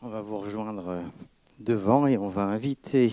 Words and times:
On 0.00 0.08
va 0.08 0.20
vous 0.20 0.38
rejoindre 0.38 1.02
devant 1.58 2.06
et 2.06 2.16
on 2.18 2.28
va 2.28 2.42
inviter 2.42 3.12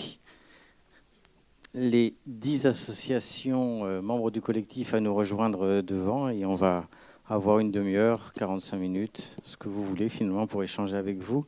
les 1.73 2.15
dix 2.25 2.67
associations 2.67 3.85
euh, 3.85 4.01
membres 4.01 4.31
du 4.31 4.42
collectif 4.42 4.93
à 4.93 5.00
nous 5.00 5.13
rejoindre 5.13 5.82
devant 5.82 6.29
et 6.29 6.45
on 6.45 6.56
va 6.56 6.87
avoir 7.27 7.59
une 7.59 7.71
demi-heure, 7.71 8.34
45 8.34 8.77
minutes, 8.77 9.38
ce 9.43 9.57
que 9.57 9.68
vous 9.68 9.84
voulez 9.84 10.09
finalement 10.09 10.48
pour 10.48 10.63
échanger 10.63 10.95
avec 10.95 11.18
vous. 11.18 11.45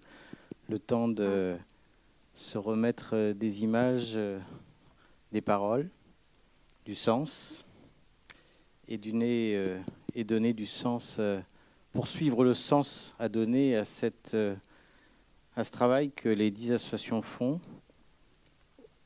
Le 0.69 0.79
temps 0.79 1.07
de 1.07 1.55
se 2.33 2.57
remettre 2.57 3.31
des 3.33 3.63
images, 3.63 4.19
des 5.31 5.41
paroles, 5.41 5.89
du 6.85 6.95
sens 6.95 7.63
et, 8.87 8.97
donner, 8.97 9.55
euh, 9.55 10.53
du 10.53 10.65
sens, 10.65 11.17
euh, 11.19 11.39
poursuivre 11.93 12.43
le 12.43 12.53
sens 12.53 13.15
à 13.19 13.27
donner 13.29 13.75
à, 13.75 13.83
cette, 13.83 14.31
euh, 14.33 14.55
à 15.57 15.63
ce 15.63 15.71
travail 15.71 16.11
que 16.11 16.29
les 16.29 16.51
dix 16.51 16.71
associations 16.71 17.23
font 17.23 17.59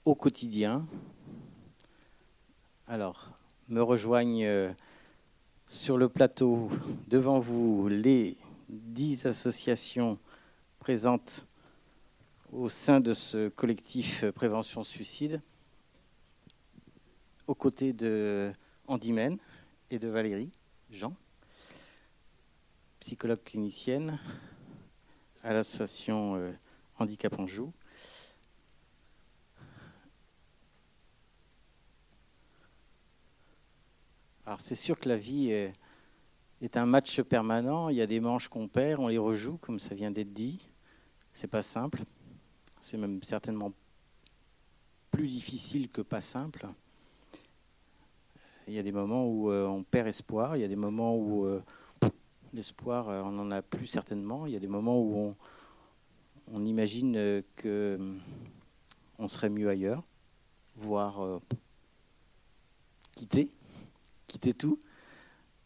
au 0.03 0.15
quotidien. 0.15 0.85
Alors, 2.87 3.29
me 3.69 3.81
rejoignent 3.81 4.75
sur 5.65 5.97
le 5.97 6.09
plateau 6.09 6.69
devant 7.07 7.39
vous 7.39 7.87
les 7.87 8.35
dix 8.67 9.25
associations 9.25 10.19
présentes 10.79 11.47
au 12.51 12.67
sein 12.67 12.99
de 12.99 13.13
ce 13.13 13.47
collectif 13.47 14.25
Prévention 14.31 14.83
Suicide, 14.83 15.39
aux 17.47 17.55
côtés 17.55 17.93
de 17.93 18.51
Andy 18.87 19.15
et 19.89 19.99
de 19.99 20.07
Valérie 20.09 20.51
Jean, 20.89 21.13
psychologue 22.99 23.41
clinicienne 23.45 24.19
à 25.43 25.53
l'association 25.53 26.35
euh, 26.35 26.51
Handicap 26.99 27.39
Anjou. 27.39 27.71
Alors 34.45 34.61
c'est 34.61 34.75
sûr 34.75 34.99
que 34.99 35.07
la 35.07 35.17
vie 35.17 35.51
est, 35.51 35.73
est, 36.61 36.77
un 36.77 36.85
match 36.85 37.21
permanent. 37.21 37.89
Il 37.89 37.95
y 37.95 38.01
a 38.01 38.07
des 38.07 38.19
manches 38.19 38.47
qu'on 38.47 38.67
perd, 38.67 38.99
on 38.99 39.07
les 39.07 39.17
rejoue, 39.17 39.57
comme 39.57 39.79
ça 39.79 39.95
vient 39.95 40.11
d'être 40.11 40.33
dit. 40.33 40.59
C'est 41.33 41.47
pas 41.47 41.61
simple. 41.61 42.01
C'est 42.79 42.97
même 42.97 43.21
certainement 43.23 43.71
plus 45.11 45.27
difficile 45.27 45.89
que 45.89 46.01
pas 46.01 46.21
simple. 46.21 46.67
Il 48.67 48.73
y 48.73 48.79
a 48.79 48.83
des 48.83 48.91
moments 48.91 49.27
où 49.27 49.51
euh, 49.51 49.65
on 49.67 49.83
perd 49.83 50.07
espoir, 50.07 50.55
il 50.55 50.61
y 50.61 50.63
a 50.63 50.67
des 50.67 50.75
moments 50.75 51.15
où 51.15 51.45
euh, 51.45 51.63
l'espoir, 52.53 53.09
euh, 53.09 53.21
on 53.21 53.31
n'en 53.31 53.51
a 53.51 53.61
plus 53.61 53.87
certainement, 53.87 54.45
il 54.45 54.53
y 54.53 54.55
a 54.55 54.59
des 54.59 54.67
moments 54.67 54.99
où 54.99 55.31
on, 56.53 56.65
imagine 56.65 57.41
qu'on 57.61 59.27
serait 59.27 59.49
mieux 59.49 59.69
ailleurs, 59.69 60.03
voire 60.75 61.39
quitter, 63.15 63.49
quitter 64.25 64.53
tout. 64.53 64.79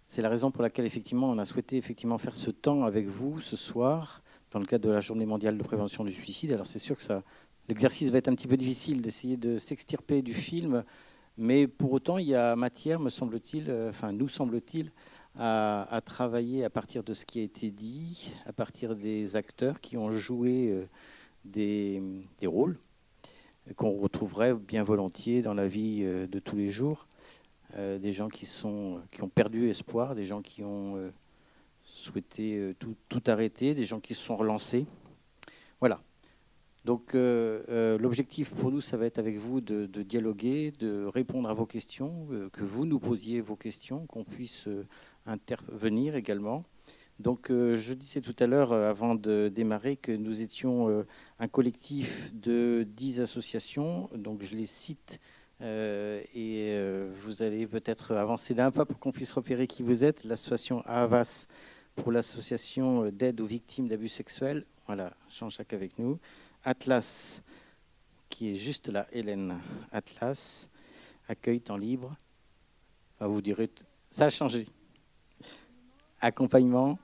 C'est 0.07 0.21
la 0.21 0.29
raison 0.29 0.51
pour 0.51 0.61
laquelle 0.61 0.85
effectivement 0.85 1.29
on 1.29 1.39
a 1.39 1.45
souhaité 1.45 1.77
effectivement 1.77 2.19
faire 2.19 2.35
ce 2.35 2.51
temps 2.51 2.83
avec 2.83 3.07
vous 3.07 3.39
ce 3.39 3.55
soir 3.55 4.21
dans 4.51 4.59
le 4.59 4.65
cadre 4.65 4.87
de 4.87 4.93
la 4.93 4.99
Journée 4.99 5.25
mondiale 5.25 5.57
de 5.57 5.63
prévention 5.63 6.03
du 6.03 6.11
suicide. 6.11 6.51
Alors 6.51 6.67
c'est 6.67 6.79
sûr 6.79 6.97
que 6.97 7.03
l'exercice 7.67 8.11
va 8.11 8.19
être 8.19 8.27
un 8.27 8.35
petit 8.35 8.47
peu 8.47 8.57
difficile 8.57 9.01
d'essayer 9.01 9.37
de 9.37 9.57
s'extirper 9.57 10.21
du 10.21 10.35
film 10.35 10.83
mais 11.37 11.67
pour 11.67 11.91
autant, 11.91 12.17
il 12.17 12.27
y 12.27 12.35
a 12.35 12.55
matière, 12.55 12.99
me 12.99 13.09
semble-t-il, 13.09 13.69
euh, 13.69 13.89
enfin 13.89 14.11
nous 14.11 14.27
semble-t-il, 14.27 14.91
à, 15.37 16.01
travailler 16.05 16.63
à 16.63 16.69
partir 16.69 17.03
de 17.03 17.13
ce 17.13 17.25
qui 17.25 17.39
a 17.39 17.43
été 17.43 17.69
dit, 17.71 18.31
à 18.45 18.53
partir 18.53 18.95
des 18.95 19.35
acteurs 19.35 19.81
qui 19.81 19.97
ont 19.97 20.11
joué 20.11 20.69
euh, 20.71 20.85
des, 21.43 22.01
rôles 22.45 22.77
qu'on 23.75 23.91
retrouverait 23.97 24.53
bien 24.53 24.83
volontiers 24.83 25.41
dans 25.41 25.53
la 25.53 25.67
vie 25.67 26.01
euh, 26.03 26.27
de 26.27 26.39
tous 26.39 26.55
les 26.55 26.67
jours. 26.67 27.07
des 27.75 28.11
gens 28.13 28.29
qui, 28.29 28.45
sont, 28.45 29.01
qui 29.11 29.21
ont 29.21 29.29
perdu 29.29 29.69
espoir, 29.69 30.15
des 30.15 30.23
gens 30.23 30.41
qui 30.41 30.63
ont 30.63 31.11
souhaité 31.83 32.73
tout, 32.79 32.95
tout 33.09 33.23
arrêter, 33.27 33.73
des 33.73 33.83
gens 33.83 33.99
qui 33.99 34.13
se 34.13 34.23
sont 34.23 34.37
relancés. 34.37 34.85
Voilà, 35.81 35.99
donc 36.85 37.15
euh, 37.15 37.63
euh, 37.69 37.97
l'objectif 37.97 38.51
pour 38.51 38.71
nous, 38.71 38.79
ça 38.79 38.95
va 38.95 39.07
être 39.07 39.17
avec 39.17 39.37
vous 39.37 39.59
de, 39.59 39.87
dialoguer, 40.03 40.71
de 40.79 41.05
répondre 41.05 41.49
à 41.49 41.53
vos 41.53 41.65
questions, 41.65 42.27
euh, 42.31 42.47
que 42.49 42.63
vous 42.63 42.85
nous 42.85 42.99
posiez 42.99 43.41
vos 43.41 43.55
questions, 43.55 44.05
qu'on 44.05 44.23
puisse 44.23 44.69
intervenir 45.25 46.15
également. 46.15 46.63
Donc 47.19 47.47
je 47.49 47.93
disais 47.93 48.19
tout 48.19 48.35
à 48.39 48.45
l'heure, 48.45 48.73
avant 48.73 49.15
de 49.15 49.49
démarrer, 49.53 49.95
que 49.95 50.11
nous 50.11 50.41
étions 50.41 51.05
un 51.39 51.47
collectif 51.47 52.33
de 52.33 52.85
10 52.87 53.21
associations. 53.21 54.09
Donc 54.13 54.41
je 54.43 54.55
les 54.55 54.65
cite 54.65 55.21
et 55.61 56.77
vous 57.21 57.41
allez 57.41 57.67
peut-être 57.67 58.13
avancer 58.15 58.53
d'un 58.53 58.69
pas 58.71 58.85
pour 58.85 58.99
qu'on 58.99 59.13
puisse 59.13 59.31
repérer 59.31 59.65
qui 59.65 59.81
vous 59.81 60.03
êtes. 60.03 60.25
L'association 60.25 60.81
AVAS 60.85 61.47
pour 61.95 62.11
l'association 62.11 63.09
d'aide 63.09 63.39
aux 63.39 63.45
victimes 63.45 63.87
d'abus 63.87 64.09
sexuels. 64.09 64.65
Voilà, 64.85 65.15
Jean-Jacques 65.29 65.71
avec 65.71 65.97
nous. 65.97 66.19
Atlas, 66.65 67.41
qui 68.27 68.51
est 68.51 68.55
juste 68.55 68.89
là, 68.89 69.07
Hélène. 69.13 69.57
Atlas, 69.93 70.69
accueil 71.29 71.61
temps 71.61 71.77
libre. 71.77 72.17
vous 73.21 73.41
direz, 73.41 73.69
ça 74.09 74.25
a 74.25 74.29
changé. 74.29 74.67
Accompagnement, 76.25 76.97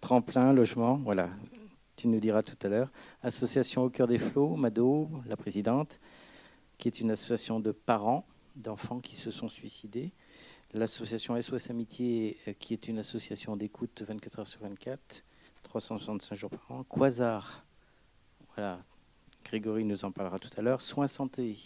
tremplin, 0.00 0.52
logement, 0.52 0.96
voilà. 0.96 1.30
Tu 1.94 2.08
nous 2.08 2.18
diras 2.18 2.42
tout 2.42 2.56
à 2.66 2.68
l'heure. 2.68 2.90
Association 3.22 3.84
au 3.84 3.90
cœur 3.90 4.08
des 4.08 4.18
flots, 4.18 4.56
Mado, 4.56 5.08
la 5.28 5.36
présidente, 5.36 6.00
qui 6.76 6.88
est 6.88 6.98
une 6.98 7.12
association 7.12 7.60
de 7.60 7.70
parents 7.70 8.26
d'enfants 8.56 8.98
qui 8.98 9.14
se 9.14 9.30
sont 9.30 9.48
suicidés. 9.48 10.10
L'association 10.74 11.40
SOS 11.40 11.70
Amitié, 11.70 12.38
euh, 12.48 12.54
qui 12.58 12.72
est 12.72 12.88
une 12.88 12.98
association 12.98 13.56
d'écoute 13.56 14.02
24 14.02 14.40
heures 14.40 14.48
sur 14.48 14.62
24, 14.62 15.22
365 15.62 16.34
jours 16.34 16.50
par 16.50 16.72
an. 16.72 16.82
Quasar, 16.82 17.64
voilà, 18.56 18.80
Grégory 19.44 19.84
nous 19.84 20.04
en 20.04 20.10
parlera 20.10 20.40
tout 20.40 20.50
à 20.56 20.62
l'heure. 20.62 20.80
Soins 20.80 21.06
santé, 21.06 21.56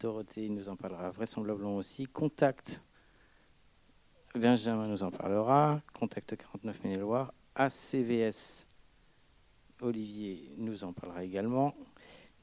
Dorothée 0.00 0.48
nous 0.48 0.68
en 0.68 0.74
parlera 0.74 1.10
vraisemblablement 1.10 1.76
aussi. 1.76 2.06
Contact, 2.06 2.82
Benjamin 4.36 4.86
nous 4.86 5.02
en 5.02 5.10
parlera. 5.10 5.80
Contact 5.98 6.36
49 6.36 6.84
Maine-et-Loire. 6.84 7.32
ACVS, 7.54 8.66
Olivier 9.80 10.52
nous 10.58 10.84
en 10.84 10.92
parlera 10.92 11.24
également. 11.24 11.74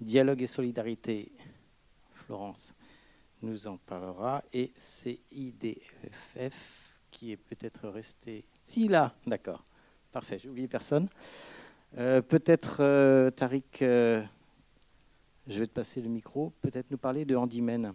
Dialogue 0.01 0.41
et 0.41 0.47
solidarité, 0.47 1.31
Florence 2.13 2.73
nous 3.43 3.67
en 3.67 3.77
parlera. 3.77 4.43
Et 4.51 4.71
CIDFF, 4.75 6.49
qui 7.11 7.31
est 7.31 7.37
peut-être 7.37 7.87
resté. 7.89 8.43
Si, 8.63 8.87
là, 8.87 9.13
d'accord. 9.27 9.63
Parfait, 10.11 10.39
j'ai 10.39 10.49
oublié 10.49 10.67
personne. 10.67 11.07
Euh, 11.99 12.23
peut-être, 12.23 12.77
euh, 12.79 13.29
Tariq, 13.29 13.83
euh, 13.83 14.23
je 15.45 15.59
vais 15.59 15.67
te 15.67 15.73
passer 15.73 16.01
le 16.01 16.09
micro, 16.09 16.53
peut-être 16.61 16.89
nous 16.89 16.97
parler 16.97 17.23
de 17.23 17.35
Handyman. 17.35 17.93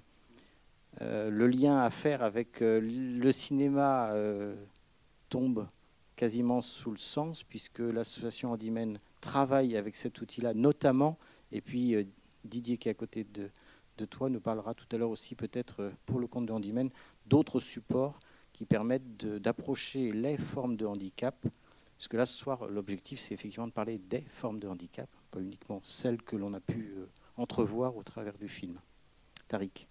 Le 1.01 1.47
lien 1.47 1.79
à 1.79 1.91
faire 1.91 2.23
avec 2.23 2.61
le 2.61 3.31
cinéma 3.31 4.13
tombe 5.29 5.67
quasiment 6.17 6.61
sous 6.61 6.91
le 6.91 6.97
sens, 6.97 7.45
puisque 7.45 7.79
l'association 7.79 8.53
Handyman 8.53 8.99
travaille 9.21 9.77
avec 9.77 9.95
cet 9.95 10.21
outil-là, 10.21 10.55
notamment, 10.55 11.19
et 11.53 11.61
puis 11.61 11.95
Didier 12.45 12.77
qui 12.79 12.89
est 12.89 12.93
à 12.93 12.95
côté 12.95 13.25
de, 13.25 13.51
toi 14.07 14.29
nous 14.29 14.41
parlera 14.41 14.75
tout 14.75 14.87
à 14.93 14.97
l'heure 14.97 15.11
aussi 15.11 15.35
peut-être 15.35 15.93
pour 16.07 16.19
le 16.19 16.27
compte 16.27 16.47
de 16.47 16.53
Handyman 16.53 16.91
d'autres 17.27 17.61
supports 17.61 18.19
qui 18.53 18.65
permettent 18.65 19.25
d'approcher 19.25 20.13
les 20.13 20.37
formes 20.37 20.77
de 20.77 20.87
handicap 20.87 21.37
parce 21.99 22.07
que 22.07 22.17
là, 22.17 22.27
ce 22.27 22.39
soir, 22.39 22.69
l'objectif, 22.69 23.19
c'est 23.19 23.35
effectivement 23.35 23.67
de 23.67 23.73
parler 23.73 23.99
des 23.99 24.21
formes 24.21 24.61
de 24.61 24.69
handicap, 24.69 25.09
pas 25.33 25.41
uniquement 25.41 25.81
celles 25.83 26.23
que 26.23 26.37
l'on 26.37 26.55
a 26.55 26.61
pu 26.61 26.95
euh, 26.97 27.07
entrevoir 27.37 27.97
au 27.97 28.05
travers 28.05 28.39
du 28.39 28.49
film. 28.49 28.77
Tariq. 29.49 29.89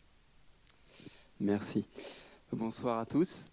Merci. 1.40 1.86
Bonsoir 2.52 2.98
à 2.98 3.06
tous. 3.06 3.50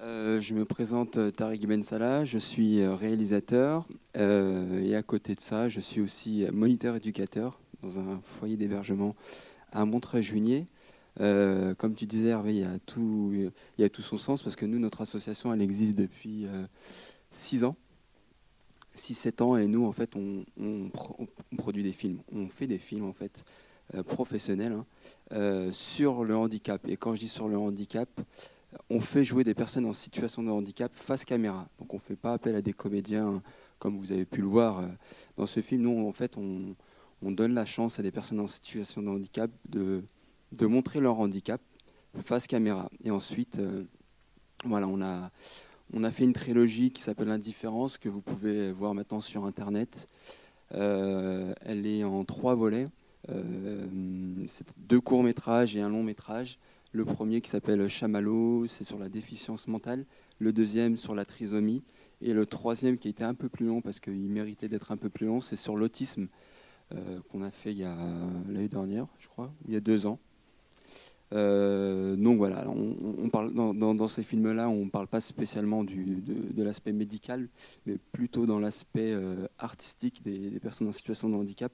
Euh, 0.00 0.40
je 0.40 0.54
me 0.54 0.64
présente 0.64 1.16
euh, 1.16 1.32
Tariq 1.32 1.66
Ben 1.66 1.82
Salah, 1.82 2.24
je 2.24 2.38
suis 2.38 2.86
réalisateur 2.86 3.88
et 4.14 4.94
à 4.94 5.02
côté 5.02 5.34
de 5.34 5.40
ça, 5.40 5.68
je 5.68 5.80
suis 5.80 6.00
aussi 6.00 6.46
moniteur 6.52 6.94
éducateur 6.94 7.58
dans 7.82 7.98
un 7.98 8.20
foyer 8.22 8.56
d'hébergement 8.56 9.16
à 9.72 9.84
Montreuil-Juigné. 9.84 10.68
comme 11.16 11.96
tu 11.96 12.06
disais, 12.06 12.28
Hervé, 12.28 12.54
il 12.54 12.60
y, 12.60 12.64
a 12.64 12.78
tout, 12.86 13.32
il 13.34 13.82
y 13.82 13.84
a 13.84 13.88
tout 13.88 14.02
son 14.02 14.16
sens 14.16 14.40
parce 14.40 14.54
que 14.54 14.66
nous, 14.66 14.78
notre 14.78 15.00
association, 15.00 15.52
elle 15.52 15.62
existe 15.62 15.96
depuis 15.96 16.46
six 17.32 17.64
ans. 17.64 17.74
6-7 18.96 19.42
ans 19.42 19.56
et 19.56 19.66
nous 19.66 19.84
en 19.86 19.90
fait 19.90 20.14
on, 20.14 20.44
produit 21.56 21.82
des 21.82 21.90
films, 21.90 22.20
on 22.32 22.46
fait 22.46 22.68
des 22.68 22.78
films 22.78 23.06
en 23.06 23.12
fait 23.12 23.44
euh, 23.44 23.73
professionnels 24.02 24.72
hein, 24.72 24.86
euh, 25.32 25.72
sur 25.72 26.24
le 26.24 26.36
handicap. 26.36 26.86
Et 26.88 26.96
quand 26.96 27.14
je 27.14 27.20
dis 27.20 27.28
sur 27.28 27.48
le 27.48 27.56
handicap, 27.56 28.08
on 28.90 29.00
fait 29.00 29.24
jouer 29.24 29.44
des 29.44 29.54
personnes 29.54 29.86
en 29.86 29.92
situation 29.92 30.42
de 30.42 30.50
handicap 30.50 30.92
face 30.94 31.24
caméra. 31.24 31.68
Donc 31.78 31.92
on 31.94 31.96
ne 31.96 32.02
fait 32.02 32.16
pas 32.16 32.32
appel 32.32 32.56
à 32.56 32.62
des 32.62 32.72
comédiens 32.72 33.42
comme 33.78 33.98
vous 33.98 34.12
avez 34.12 34.24
pu 34.24 34.40
le 34.40 34.46
voir 34.46 34.82
dans 35.36 35.46
ce 35.46 35.60
film, 35.60 35.82
nous, 35.82 36.08
en 36.08 36.12
fait, 36.12 36.38
on, 36.38 36.74
on 37.22 37.30
donne 37.30 37.52
la 37.52 37.66
chance 37.66 37.98
à 37.98 38.02
des 38.02 38.10
personnes 38.10 38.40
en 38.40 38.48
situation 38.48 39.02
de 39.02 39.08
handicap 39.08 39.50
de, 39.68 40.02
montrer 40.62 41.00
leur 41.00 41.20
handicap 41.20 41.60
face 42.24 42.46
caméra. 42.46 42.88
Et 43.02 43.10
ensuite, 43.10 43.60
voilà, 44.64 44.88
on 44.88 45.02
a, 45.02 45.30
on 45.92 46.02
a 46.02 46.10
fait 46.10 46.24
une 46.24 46.32
trilogie 46.32 46.90
qui 46.90 47.02
s'appelle 47.02 47.30
Indifférence, 47.30 47.98
que 47.98 48.08
vous 48.08 48.22
pouvez 48.22 48.72
voir 48.72 48.94
maintenant 48.94 49.20
sur 49.20 49.44
Internet. 49.44 50.06
elle 50.70 51.86
est 51.86 52.04
en 52.04 52.24
trois 52.24 52.54
volets. 52.54 52.86
Euh, 53.30 53.86
deux 54.76 55.00
courts-métrages 55.00 55.76
et 55.76 55.80
un 55.80 55.88
long-métrage. 55.88 56.58
Le 56.92 57.04
premier 57.04 57.40
qui 57.40 57.50
s'appelle 57.50 57.88
Chamallow, 57.88 58.66
c'est 58.66 58.84
sur 58.84 58.98
la 58.98 59.08
déficience 59.08 59.66
mentale. 59.66 60.04
Le 60.38 60.52
deuxième 60.52 60.96
sur 60.96 61.14
la 61.14 61.24
trisomie. 61.24 61.82
Et 62.20 62.32
le 62.32 62.46
troisième 62.46 62.96
qui 62.98 63.08
a 63.08 63.10
été 63.10 63.24
un 63.24 63.34
peu 63.34 63.48
plus 63.48 63.66
long 63.66 63.80
parce 63.80 64.00
qu'il 64.00 64.14
méritait 64.14 64.68
d'être 64.68 64.92
un 64.92 64.96
peu 64.96 65.08
plus 65.08 65.26
long, 65.26 65.40
c'est 65.40 65.56
sur 65.56 65.76
l'autisme 65.76 66.28
euh, 66.94 67.20
qu'on 67.30 67.42
a 67.42 67.50
fait 67.50 67.74
l'année 67.74 68.68
dernière, 68.68 69.06
je 69.18 69.28
crois, 69.28 69.52
il 69.66 69.74
y 69.74 69.76
a 69.76 69.80
deux 69.80 70.06
ans. 70.06 70.18
Euh, 71.32 72.14
donc 72.14 72.36
voilà, 72.36 72.66
on, 72.68 73.28
parle 73.30 73.52
dans, 73.52 74.08
ces 74.08 74.22
films-là, 74.22 74.68
on 74.68 74.84
ne 74.84 74.90
parle 74.90 75.08
pas 75.08 75.20
spécialement 75.20 75.82
du, 75.82 76.22
de, 76.22 76.62
l'aspect 76.62 76.92
médical, 76.92 77.48
mais 77.86 77.96
plutôt 78.12 78.46
dans 78.46 78.60
l'aspect 78.60 79.14
artistique 79.58 80.22
des, 80.22 80.60
personnes 80.60 80.88
en 80.88 80.92
situation 80.92 81.28
de 81.28 81.34
handicap. 81.34 81.72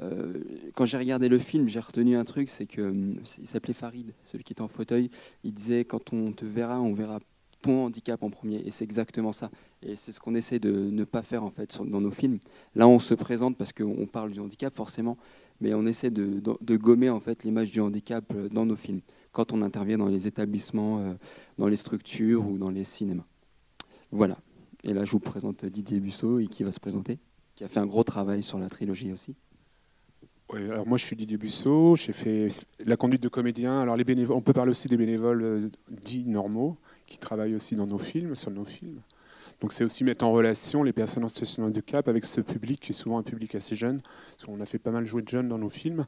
Euh, 0.00 0.34
quand 0.74 0.86
j'ai 0.86 0.98
regardé 0.98 1.28
le 1.28 1.38
film, 1.38 1.68
j'ai 1.68 1.80
retenu 1.80 2.16
un 2.16 2.24
truc, 2.24 2.48
c'est 2.48 2.66
que 2.66 2.82
hum, 2.82 3.16
il 3.38 3.46
s'appelait 3.46 3.74
Farid, 3.74 4.12
celui 4.24 4.44
qui 4.44 4.52
est 4.52 4.62
en 4.62 4.68
fauteuil. 4.68 5.10
Il 5.44 5.52
disait 5.52 5.84
quand 5.84 6.12
on 6.12 6.32
te 6.32 6.44
verra, 6.44 6.80
on 6.80 6.94
verra 6.94 7.18
ton 7.62 7.84
handicap 7.84 8.22
en 8.22 8.30
premier, 8.30 8.56
et 8.64 8.70
c'est 8.70 8.84
exactement 8.84 9.32
ça. 9.32 9.50
Et 9.82 9.96
c'est 9.96 10.12
ce 10.12 10.20
qu'on 10.20 10.34
essaie 10.34 10.58
de 10.58 10.72
ne 10.72 11.04
pas 11.04 11.22
faire 11.22 11.44
en 11.44 11.50
fait 11.50 11.78
dans 11.84 12.00
nos 12.00 12.10
films. 12.10 12.38
Là, 12.74 12.88
on 12.88 12.98
se 12.98 13.14
présente 13.14 13.56
parce 13.56 13.72
qu'on 13.72 14.06
parle 14.06 14.30
du 14.30 14.40
handicap 14.40 14.74
forcément, 14.74 15.18
mais 15.60 15.74
on 15.74 15.84
essaie 15.84 16.10
de, 16.10 16.40
gommer 16.76 17.10
en 17.10 17.20
fait 17.20 17.44
l'image 17.44 17.70
du 17.70 17.80
handicap 17.80 18.24
euh, 18.34 18.48
dans 18.48 18.64
nos 18.64 18.76
films 18.76 19.00
quand 19.32 19.52
on 19.52 19.62
intervient 19.62 19.98
dans 19.98 20.08
les 20.08 20.26
établissements, 20.26 21.00
euh, 21.00 21.14
dans 21.58 21.68
les 21.68 21.76
structures 21.76 22.46
ou 22.48 22.56
dans 22.56 22.70
les 22.70 22.84
cinémas. 22.84 23.26
Voilà. 24.10 24.38
Et 24.82 24.94
là, 24.94 25.04
je 25.04 25.10
vous 25.10 25.20
présente 25.20 25.66
Didier 25.66 26.00
Busseau, 26.00 26.40
qui 26.50 26.64
va 26.64 26.72
se 26.72 26.80
présenter, 26.80 27.18
qui 27.54 27.64
a 27.64 27.68
fait 27.68 27.80
un 27.80 27.86
gros 27.86 28.02
travail 28.02 28.42
sur 28.42 28.58
la 28.58 28.70
trilogie 28.70 29.12
aussi 29.12 29.36
alors 30.54 30.86
moi 30.86 30.98
je 30.98 31.04
suis 31.04 31.16
Didier 31.16 31.36
Busseau, 31.36 31.96
j'ai 31.96 32.12
fait 32.12 32.48
la 32.84 32.96
conduite 32.96 33.22
de 33.22 33.28
comédien. 33.28 33.80
Alors 33.80 33.96
les 33.96 34.04
bénévoles, 34.04 34.36
on 34.36 34.40
peut 34.40 34.52
parler 34.52 34.70
aussi 34.70 34.88
des 34.88 34.96
bénévoles 34.96 35.42
euh, 35.42 35.70
dits 35.90 36.24
normaux 36.26 36.76
qui 37.06 37.18
travaillent 37.18 37.54
aussi 37.54 37.76
dans 37.76 37.86
nos 37.86 37.98
films, 37.98 38.36
sur 38.36 38.50
nos 38.50 38.64
films. 38.64 39.00
Donc 39.60 39.72
c'est 39.72 39.84
aussi 39.84 40.04
mettre 40.04 40.24
en 40.24 40.32
relation 40.32 40.82
les 40.82 40.92
personnes 40.92 41.24
en 41.24 41.28
situation 41.28 41.62
de 41.62 41.68
handicap 41.68 42.08
avec 42.08 42.24
ce 42.24 42.40
public 42.40 42.80
qui 42.80 42.92
est 42.92 42.94
souvent 42.94 43.18
un 43.18 43.22
public 43.22 43.54
assez 43.54 43.74
jeune. 43.74 44.00
on 44.48 44.60
a 44.60 44.66
fait 44.66 44.78
pas 44.78 44.90
mal 44.90 45.06
jouer 45.06 45.22
de 45.22 45.28
jeunes 45.28 45.48
dans 45.48 45.58
nos 45.58 45.68
films. 45.68 46.04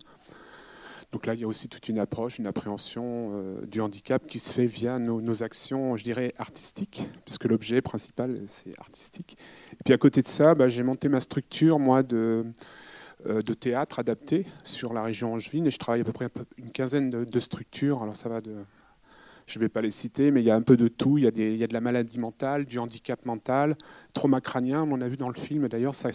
Donc 1.13 1.27
là, 1.27 1.35
il 1.35 1.41
y 1.41 1.45
a 1.45 1.47
aussi 1.47 1.69
toute 1.69 1.91
une 1.91 1.99
approche, 1.99 2.39
une 2.39 2.47
appréhension 2.47 3.33
euh, 3.35 3.67
du 3.67 3.83
handicap 3.83 4.27
qui 4.27 4.39
se 4.39 4.51
fait 4.51 4.65
via 4.65 4.99
nos, 4.99 5.43
actions, 5.43 5.95
je 5.99 6.05
dirais, 6.05 6.33
artistiques, 6.39 7.07
puisque 7.27 7.45
l'objet 7.45 7.83
principal, 7.83 8.39
c'est 8.47 8.73
artistique. 8.81 9.37
Et 9.75 9.85
puis 9.85 9.93
à 9.93 9.99
côté 9.99 10.23
de 10.23 10.27
ça, 10.27 10.55
bah, 10.55 10.71
j'ai 10.71 10.83
monté 10.83 11.11
ma 11.11 11.21
structure, 11.21 11.79
moi, 11.79 12.03
de, 12.03 12.47
de 13.27 13.55
théâtre 13.55 13.99
adapté 13.99 14.47
sur 14.65 14.93
la 14.93 15.03
région 15.03 15.35
angevine 15.35 15.67
et 15.67 15.71
je 15.71 15.79
travaille 15.79 16.01
à 16.01 16.05
peu 16.05 16.13
près 16.13 16.29
une 16.59 16.71
quinzaine 16.71 17.11
de, 17.11 17.39
structures. 17.39 18.03
Alors 18.03 18.17
ça 18.17 18.29
va 18.29 18.41
de, 18.41 18.57
je 19.47 19.59
ne 19.59 19.65
vais 19.65 19.69
pas 19.69 19.83
les 19.83 19.91
citer, 19.91 20.31
mais 20.31 20.41
il 20.41 20.47
y 20.47 20.51
a 20.51 20.57
un 20.57 20.63
peu 20.63 20.77
de 20.77 20.89
tout. 20.89 21.19
Il 21.19 21.25
y 21.25 21.27
a, 21.27 21.31
de 21.67 21.73
la 21.73 21.81
maladie 21.81 22.19
mentale, 22.19 22.65
du 22.65 22.79
handicap 22.79 23.25
mental, 23.27 23.77
trauma 24.13 24.41
crânien. 24.41 24.87
On 24.91 25.01
a 25.01 25.09
vu 25.09 25.17
dans 25.17 25.29
le 25.29 25.39
film, 25.39 25.69
d'ailleurs, 25.69 25.95
ça, 25.95 26.11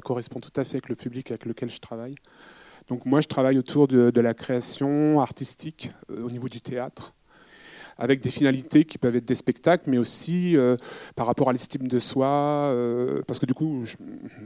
correspond 0.00 0.40
tout 0.40 0.52
à 0.56 0.64
fait 0.64 0.76
avec 0.76 0.88
le 0.88 0.96
public 0.96 1.30
avec 1.30 1.46
lequel 1.46 1.70
je 1.70 1.80
travaille. 1.80 2.14
Donc 2.88 3.06
moi, 3.06 3.20
je 3.20 3.28
travaille 3.28 3.58
autour 3.58 3.86
de, 3.86 4.10
de 4.10 4.20
la 4.20 4.34
création 4.34 5.20
artistique 5.20 5.92
euh, 6.10 6.24
au 6.24 6.30
niveau 6.30 6.48
du 6.48 6.60
théâtre 6.60 7.14
avec 8.00 8.20
des 8.20 8.30
finalités 8.30 8.84
qui 8.84 8.98
peuvent 8.98 9.14
être 9.14 9.26
des 9.26 9.34
spectacles, 9.34 9.88
mais 9.88 9.98
aussi 9.98 10.56
euh, 10.56 10.76
par 11.14 11.26
rapport 11.26 11.50
à 11.50 11.52
l'estime 11.52 11.86
de 11.86 11.98
soi, 11.98 12.26
euh, 12.26 13.20
parce 13.26 13.38
que 13.38 13.46
du 13.46 13.54
coup, 13.54 13.84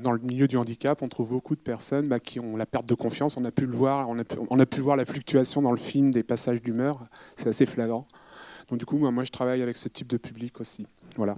dans 0.03 0.11
le 0.11 0.19
milieu 0.19 0.49
du 0.49 0.57
handicap, 0.57 1.01
on 1.03 1.09
trouve 1.09 1.31
beaucoup 1.31 1.55
de 1.55 1.61
personnes 1.61 2.09
bah, 2.09 2.19
qui 2.19 2.41
ont 2.41 2.57
la 2.57 2.67
perte 2.67 2.87
de 2.87 2.95
confiance. 2.95 3.37
On 3.37 3.45
a 3.45 3.53
pu 3.53 3.67
le 3.67 3.77
voir, 3.77 4.09
on 4.11 4.19
a 4.59 4.67
pu, 4.67 4.81
voir 4.81 4.97
la 4.97 5.05
fluctuation 5.05 5.63
dans 5.63 5.71
le 5.71 5.79
film 5.79 6.11
des 6.11 6.25
passages 6.25 6.61
d'humeur, 6.61 7.05
c'est 7.37 7.49
assez 7.49 7.65
flagrant. 7.65 8.07
Donc 8.69 8.81
du 8.81 8.85
coup, 8.85 8.99
moi, 8.99 9.13
moi, 9.13 9.23
je 9.23 9.31
travaille 9.31 9.63
avec 9.63 9.77
ce 9.77 9.89
type 9.89 10.09
de 10.09 10.17
public 10.17 10.61
aussi. 10.61 10.87
Voilà. 11.17 11.37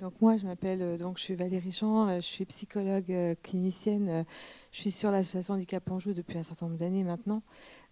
Donc 0.00 0.14
moi, 0.22 0.38
je 0.38 0.46
m'appelle 0.46 0.80
euh, 0.80 0.96
donc 0.96 1.18
je 1.18 1.24
suis 1.24 1.34
Valérie 1.34 1.72
Jean, 1.72 2.16
je 2.16 2.26
suis 2.26 2.46
psychologue 2.46 3.36
clinicienne. 3.42 4.24
Je 4.72 4.80
suis 4.80 4.90
sur 4.90 5.10
l'association 5.10 5.54
Handicap 5.54 5.90
Anjou 5.90 6.14
depuis 6.14 6.38
un 6.38 6.42
certain 6.42 6.66
nombre 6.66 6.78
d'années 6.78 7.04
maintenant. 7.04 7.42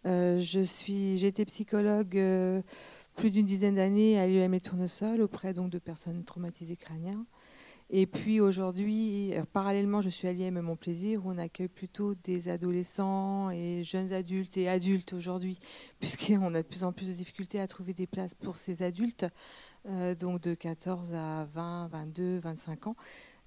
Euh, 0.07 0.39
j'ai 0.39 1.27
été 1.27 1.45
psychologue 1.45 2.17
euh, 2.17 2.63
plus 3.17 3.31
d'une 3.31 3.47
dizaine 3.47 3.75
d'années 3.75 4.19
à 4.19 4.27
l'UM 4.27 4.55
et 4.55 4.61
Tournesol 4.61 5.21
auprès 5.21 5.53
donc 5.53 5.71
de 5.71 5.79
personnes 5.79 6.25
traumatisées 6.25 6.77
crâniennes. 6.77 7.25
Et 7.91 8.07
puis 8.07 8.39
aujourd'hui, 8.41 9.35
euh, 9.35 9.45
parallèlement, 9.51 10.03
je 10.03 10.11
suis 10.11 10.29
à 10.29 10.33
l'IM 10.33 10.61
Mon 10.61 10.77
Plaisir 10.77 11.25
où 11.25 11.31
on 11.31 11.39
accueille 11.39 11.69
plutôt 11.69 12.15
des 12.15 12.51
adolescents 12.51 13.51
et 13.51 13.83
jeunes 13.83 14.13
adultes 14.13 14.59
et 14.59 14.69
adultes 14.69 15.15
aujourd'hui, 15.15 15.59
puisqu'on 16.01 16.55
a 16.55 16.63
de 16.63 16.69
plus 16.69 16.85
en 16.85 16.93
plus 16.93 17.07
de 17.07 17.15
difficultés 17.15 17.61
à 17.61 17.67
trouver 17.67 17.95
des 17.95 18.07
places 18.07 18.35
pour 18.35 18.59
ces 18.59 18.83
adultes, 18.83 19.27
donc 20.19 20.43
de 20.43 20.55
14 20.55 21.15
à 21.15 21.47
20, 21.55 21.89
22, 21.89 22.41
25 22.41 22.87
ans. 22.89 22.97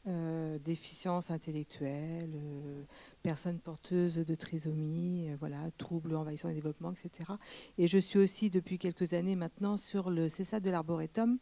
Euh, 0.08 0.58
déficience 0.58 1.30
intellectuelle, 1.30 2.32
euh, 2.34 2.84
personnes 3.22 3.60
porteuses 3.60 4.16
de 4.16 4.34
trisomie, 4.34 5.30
euh, 5.30 5.36
voilà, 5.40 5.70
troubles 5.78 6.16
envahissant 6.16 6.48
le 6.48 6.56
développement, 6.56 6.92
etc. 6.92 7.34
Et 7.78 7.88
je 7.88 8.00
suis 8.00 8.18
aussi 8.18 8.50
depuis 8.50 8.80
quelques 8.80 9.14
années 9.14 9.36
maintenant 9.36 9.78
sur 9.78 10.10
le 10.10 10.28
CESA 10.28 10.60
de 10.60 10.72
l'Arboretum, 10.72 11.38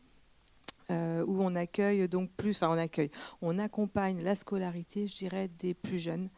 où 0.89 1.41
on 1.41 1.55
accueille 1.55 2.09
donc 2.09 2.31
plus, 2.31 2.57
enfin 2.57 2.67
on 2.69 2.77
accueille, 2.77 3.11
on 3.41 3.59
accompagne 3.59 4.21
la 4.23 4.35
scolarité, 4.35 5.07
je 5.07 5.15
dirais, 5.15 5.47
des 5.59 5.73
plus 5.73 5.99
jeunes 5.99 6.29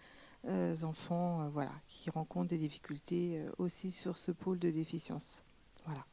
enfants, 0.83 1.49
voilà, 1.49 1.71
qui 1.87 2.09
rencontrent 2.09 2.49
des 2.49 2.57
difficultés 2.57 3.45
aussi 3.57 3.91
sur 3.91 4.17
ce 4.17 4.31
pôle 4.31 4.59
de 4.59 4.69
déficience. 4.69 5.45
Voilà. 5.85 6.05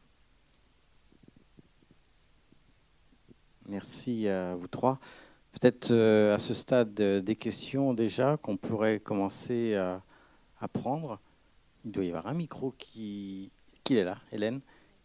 Merci 3.69 4.29
à 4.29 4.55
vous 4.57 4.67
trois. 4.67 4.99
Peut-être 5.53 5.91
euh, 5.91 6.35
à 6.35 6.39
ce 6.39 6.55
stade 6.55 6.95
des 6.95 7.37
questions 7.37 7.93
déjà 7.93 8.39
qu'on 8.39 8.57
pourrait 8.57 8.99
commencer 8.99 9.75
à, 9.75 10.03
prendre. 10.73 11.21
Il 11.85 11.93
doit 11.93 12.05
y 12.05 12.09
avoir 12.09 12.27
un 12.27 12.35
micro 12.35 12.75
qui, 12.79 13.51
est 13.91 14.05
là, 14.05 14.19
Hélène, 14.33 14.61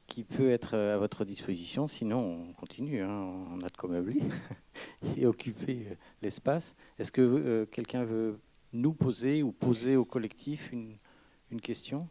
qui 0.08 0.24
peut 0.24 0.50
être 0.50 0.77
à 0.77 0.98
votre 0.98 1.25
disposition. 1.25 1.88
Sinon, 1.88 2.50
on 2.50 2.53
continue. 2.53 3.01
Hein. 3.01 3.48
on 3.51 3.62
a 3.62 3.70
de 3.70 3.75
quoi 3.75 3.89
meubler 3.89 4.22
et 5.17 5.25
occuper 5.25 5.88
euh, 5.91 5.96
l'espace. 6.22 6.77
Est-ce 6.98 7.12
que 7.12 7.22
euh, 7.22 7.65
quelqu'un 7.65 8.05
veut 8.05 8.39
nous 8.72 8.93
poser 8.93 9.43
ou 9.43 9.51
poser 9.51 9.98
au 9.98 10.05
collectif 10.05 10.72
une 10.72 11.62
question 11.62 12.08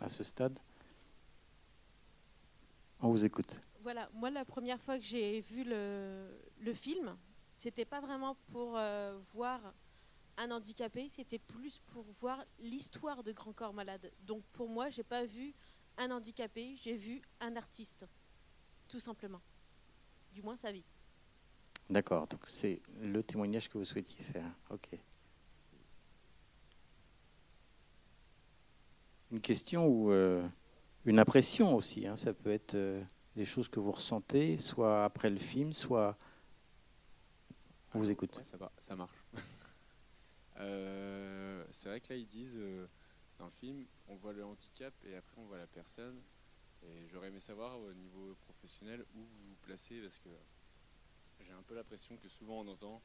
à 0.00 0.08
ce 0.08 0.22
stade? 0.22 0.58
On 3.00 3.10
vous 3.10 3.24
écoute. 3.24 3.60
Voilà, 3.86 4.10
moi 4.14 4.30
la 4.30 4.44
première 4.44 4.80
fois 4.80 4.98
que 4.98 5.04
j'ai 5.04 5.40
vu 5.40 5.62
le, 5.62 6.74
film, 6.74 7.16
c'était 7.54 7.84
pas 7.84 8.00
vraiment 8.00 8.34
pour 8.50 8.76
euh, 8.76 9.16
voir 9.32 9.60
un 10.36 10.50
handicapé, 10.50 11.08
c'était 11.08 11.38
plus 11.38 11.78
pour 11.86 12.02
voir 12.20 12.44
l'histoire 12.58 13.22
de 13.22 13.30
Grand 13.30 13.52
Corps 13.52 13.72
Malade. 13.72 14.10
Donc 14.22 14.42
pour 14.52 14.68
moi, 14.68 14.90
j'ai 14.90 15.04
pas 15.04 15.24
vu 15.24 15.54
un 15.98 16.10
handicapé, 16.10 16.74
j'ai 16.74 16.96
vu 16.96 17.22
un 17.38 17.54
artiste, 17.54 18.04
tout 18.88 18.98
simplement. 18.98 19.40
Du 20.32 20.42
moins 20.42 20.56
sa 20.56 20.72
vie. 20.72 20.84
D'accord, 21.88 22.26
donc 22.26 22.40
c'est 22.48 22.82
le 23.00 23.22
témoignage 23.22 23.68
que 23.68 23.78
vous 23.78 23.84
souhaitiez 23.84 24.24
faire. 24.24 24.52
Ok. 24.70 24.98
Une 29.30 29.40
question 29.40 29.86
ou 29.86 30.10
euh, 30.10 30.44
une 31.04 31.20
impression 31.20 31.76
aussi, 31.76 32.04
hein. 32.04 32.16
ça 32.16 32.34
peut 32.34 32.50
être 32.50 32.74
euh, 32.74 33.00
des 33.36 33.44
choses 33.44 33.68
que 33.68 33.78
vous 33.78 33.92
ressentez, 33.92 34.58
soit 34.58 35.04
après 35.04 35.30
le 35.30 35.38
film, 35.38 35.72
soit 35.72 36.16
on 37.94 37.98
vous 37.98 38.10
écoute. 38.10 38.34
ça, 38.42 38.56
va, 38.56 38.72
ça 38.80 38.96
marche. 38.96 39.24
Euh, 40.58 41.62
c'est 41.70 41.90
vrai 41.90 42.00
que 42.00 42.14
là, 42.14 42.18
ils 42.18 42.26
disent, 42.26 42.56
euh, 42.56 42.86
dans 43.38 43.44
le 43.44 43.50
film, 43.50 43.84
on 44.08 44.16
voit 44.16 44.32
le 44.32 44.42
handicap 44.42 44.94
et 45.04 45.14
après 45.14 45.38
on 45.38 45.44
voit 45.44 45.58
la 45.58 45.66
personne. 45.66 46.18
Et 46.82 47.06
j'aurais 47.08 47.28
aimé 47.28 47.40
savoir 47.40 47.78
au 47.78 47.92
niveau 47.92 48.34
professionnel 48.36 49.04
où 49.14 49.18
vous 49.18 49.48
vous 49.50 49.56
placez 49.60 50.00
parce 50.00 50.18
que 50.18 50.30
j'ai 51.40 51.52
un 51.52 51.62
peu 51.62 51.74
l'impression 51.74 52.16
que 52.16 52.26
souvent 52.30 52.60
on 52.60 52.68
entend. 52.68 53.02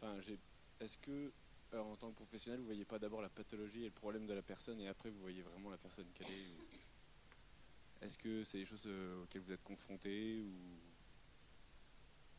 Enfin, 0.00 0.18
est-ce 0.80 0.98
que 0.98 1.32
euh, 1.74 1.78
en 1.78 1.94
tant 1.94 2.10
que 2.10 2.16
professionnel, 2.16 2.58
vous 2.58 2.66
voyez 2.66 2.84
pas 2.84 2.98
d'abord 2.98 3.22
la 3.22 3.28
pathologie 3.28 3.82
et 3.82 3.86
le 3.86 3.92
problème 3.92 4.26
de 4.26 4.34
la 4.34 4.42
personne 4.42 4.80
et 4.80 4.88
après 4.88 5.08
vous 5.08 5.20
voyez 5.20 5.42
vraiment 5.42 5.70
la 5.70 5.78
personne 5.78 6.06
qu'elle 6.14 6.30
est 6.32 6.56
Est-ce 8.02 8.18
que 8.18 8.42
c'est 8.44 8.58
des 8.58 8.64
choses 8.64 8.86
auxquelles 9.22 9.42
vous 9.42 9.52
êtes 9.52 9.62
confronté 9.62 10.42
ou 10.42 10.52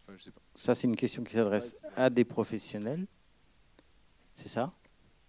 Enfin, 0.01 0.17
je 0.17 0.23
sais 0.23 0.31
pas. 0.31 0.41
Ça, 0.55 0.75
c'est 0.75 0.85
une 0.87 0.97
question 0.97 1.23
qui 1.23 1.33
s'adresse 1.33 1.81
Ouais, 1.83 1.89
à 1.95 2.09
des 2.09 2.25
professionnels. 2.25 3.07
C'est 4.33 4.49
ça? 4.49 4.73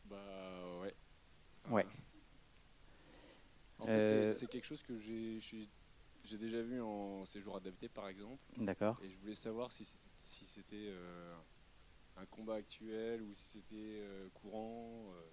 Bah 0.06 0.80
ouais. 0.80 0.94
Ouais. 1.70 1.86
En 3.78 3.86
fait, 3.86 3.92
Euh, 3.92 4.32
c'est- 4.32 4.40
c'est 4.40 4.46
quelque 4.48 4.64
chose 4.64 4.82
que 4.82 4.96
j'ai 4.96 5.38
déjà 6.38 6.60
vu 6.62 6.80
en 6.80 7.24
séjour 7.24 7.56
adapté, 7.56 7.88
par 7.88 8.08
exemple. 8.08 8.42
D'accord. 8.56 8.98
Et 9.02 9.10
je 9.10 9.18
voulais 9.20 9.34
savoir 9.34 9.70
si 9.70 9.84
c'était 9.84 10.10
si 10.24 10.46
c'était, 10.46 10.86
euh, 10.88 11.36
un 12.16 12.24
combat 12.26 12.54
actuel 12.54 13.22
ou 13.22 13.32
si 13.34 13.44
c'était 13.44 13.74
euh, 14.00 14.28
courant. 14.30 15.12
euh. 15.14 15.30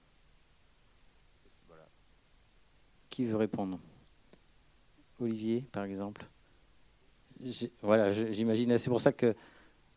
Voilà. 1.67 1.87
Qui 3.09 3.25
veut 3.25 3.37
répondre? 3.37 3.77
Olivier, 5.21 5.65
par 5.71 5.83
exemple 5.83 6.25
Voilà, 7.81 8.11
j'imagine. 8.11 8.77
C'est 8.77 8.89
pour 8.89 9.01
ça 9.01 9.11
que, 9.11 9.35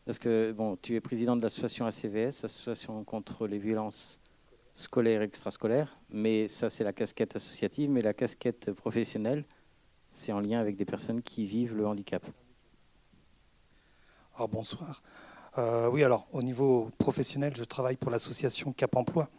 parce 0.05 0.19
que 0.19 0.51
bon, 0.51 0.77
tu 0.81 0.95
es 0.95 1.01
président 1.01 1.35
de 1.35 1.41
l'association 1.41 1.85
ACVS, 1.85 2.43
Association 2.43 3.03
contre 3.03 3.47
les 3.47 3.59
violences 3.59 4.21
scolaires 4.73 5.21
et 5.21 5.25
extrascolaires, 5.25 5.97
mais 6.09 6.47
ça 6.47 6.69
c'est 6.69 6.83
la 6.83 6.93
casquette 6.93 7.35
associative, 7.35 7.89
mais 7.89 8.01
la 8.01 8.13
casquette 8.13 8.71
professionnelle, 8.73 9.45
c'est 10.09 10.31
en 10.31 10.39
lien 10.39 10.59
avec 10.59 10.75
des 10.75 10.85
personnes 10.85 11.21
qui 11.21 11.45
vivent 11.45 11.75
le 11.75 11.87
handicap. 11.87 12.25
Alors, 14.35 14.49
bonsoir. 14.49 15.01
Euh, 15.57 15.89
oui, 15.89 16.03
alors 16.03 16.27
au 16.33 16.43
niveau 16.43 16.89
professionnel, 16.97 17.53
je 17.55 17.63
travaille 17.63 17.95
pour 17.95 18.11
l'association 18.11 18.73
Cap 18.73 18.97
Emploi, 18.97 19.29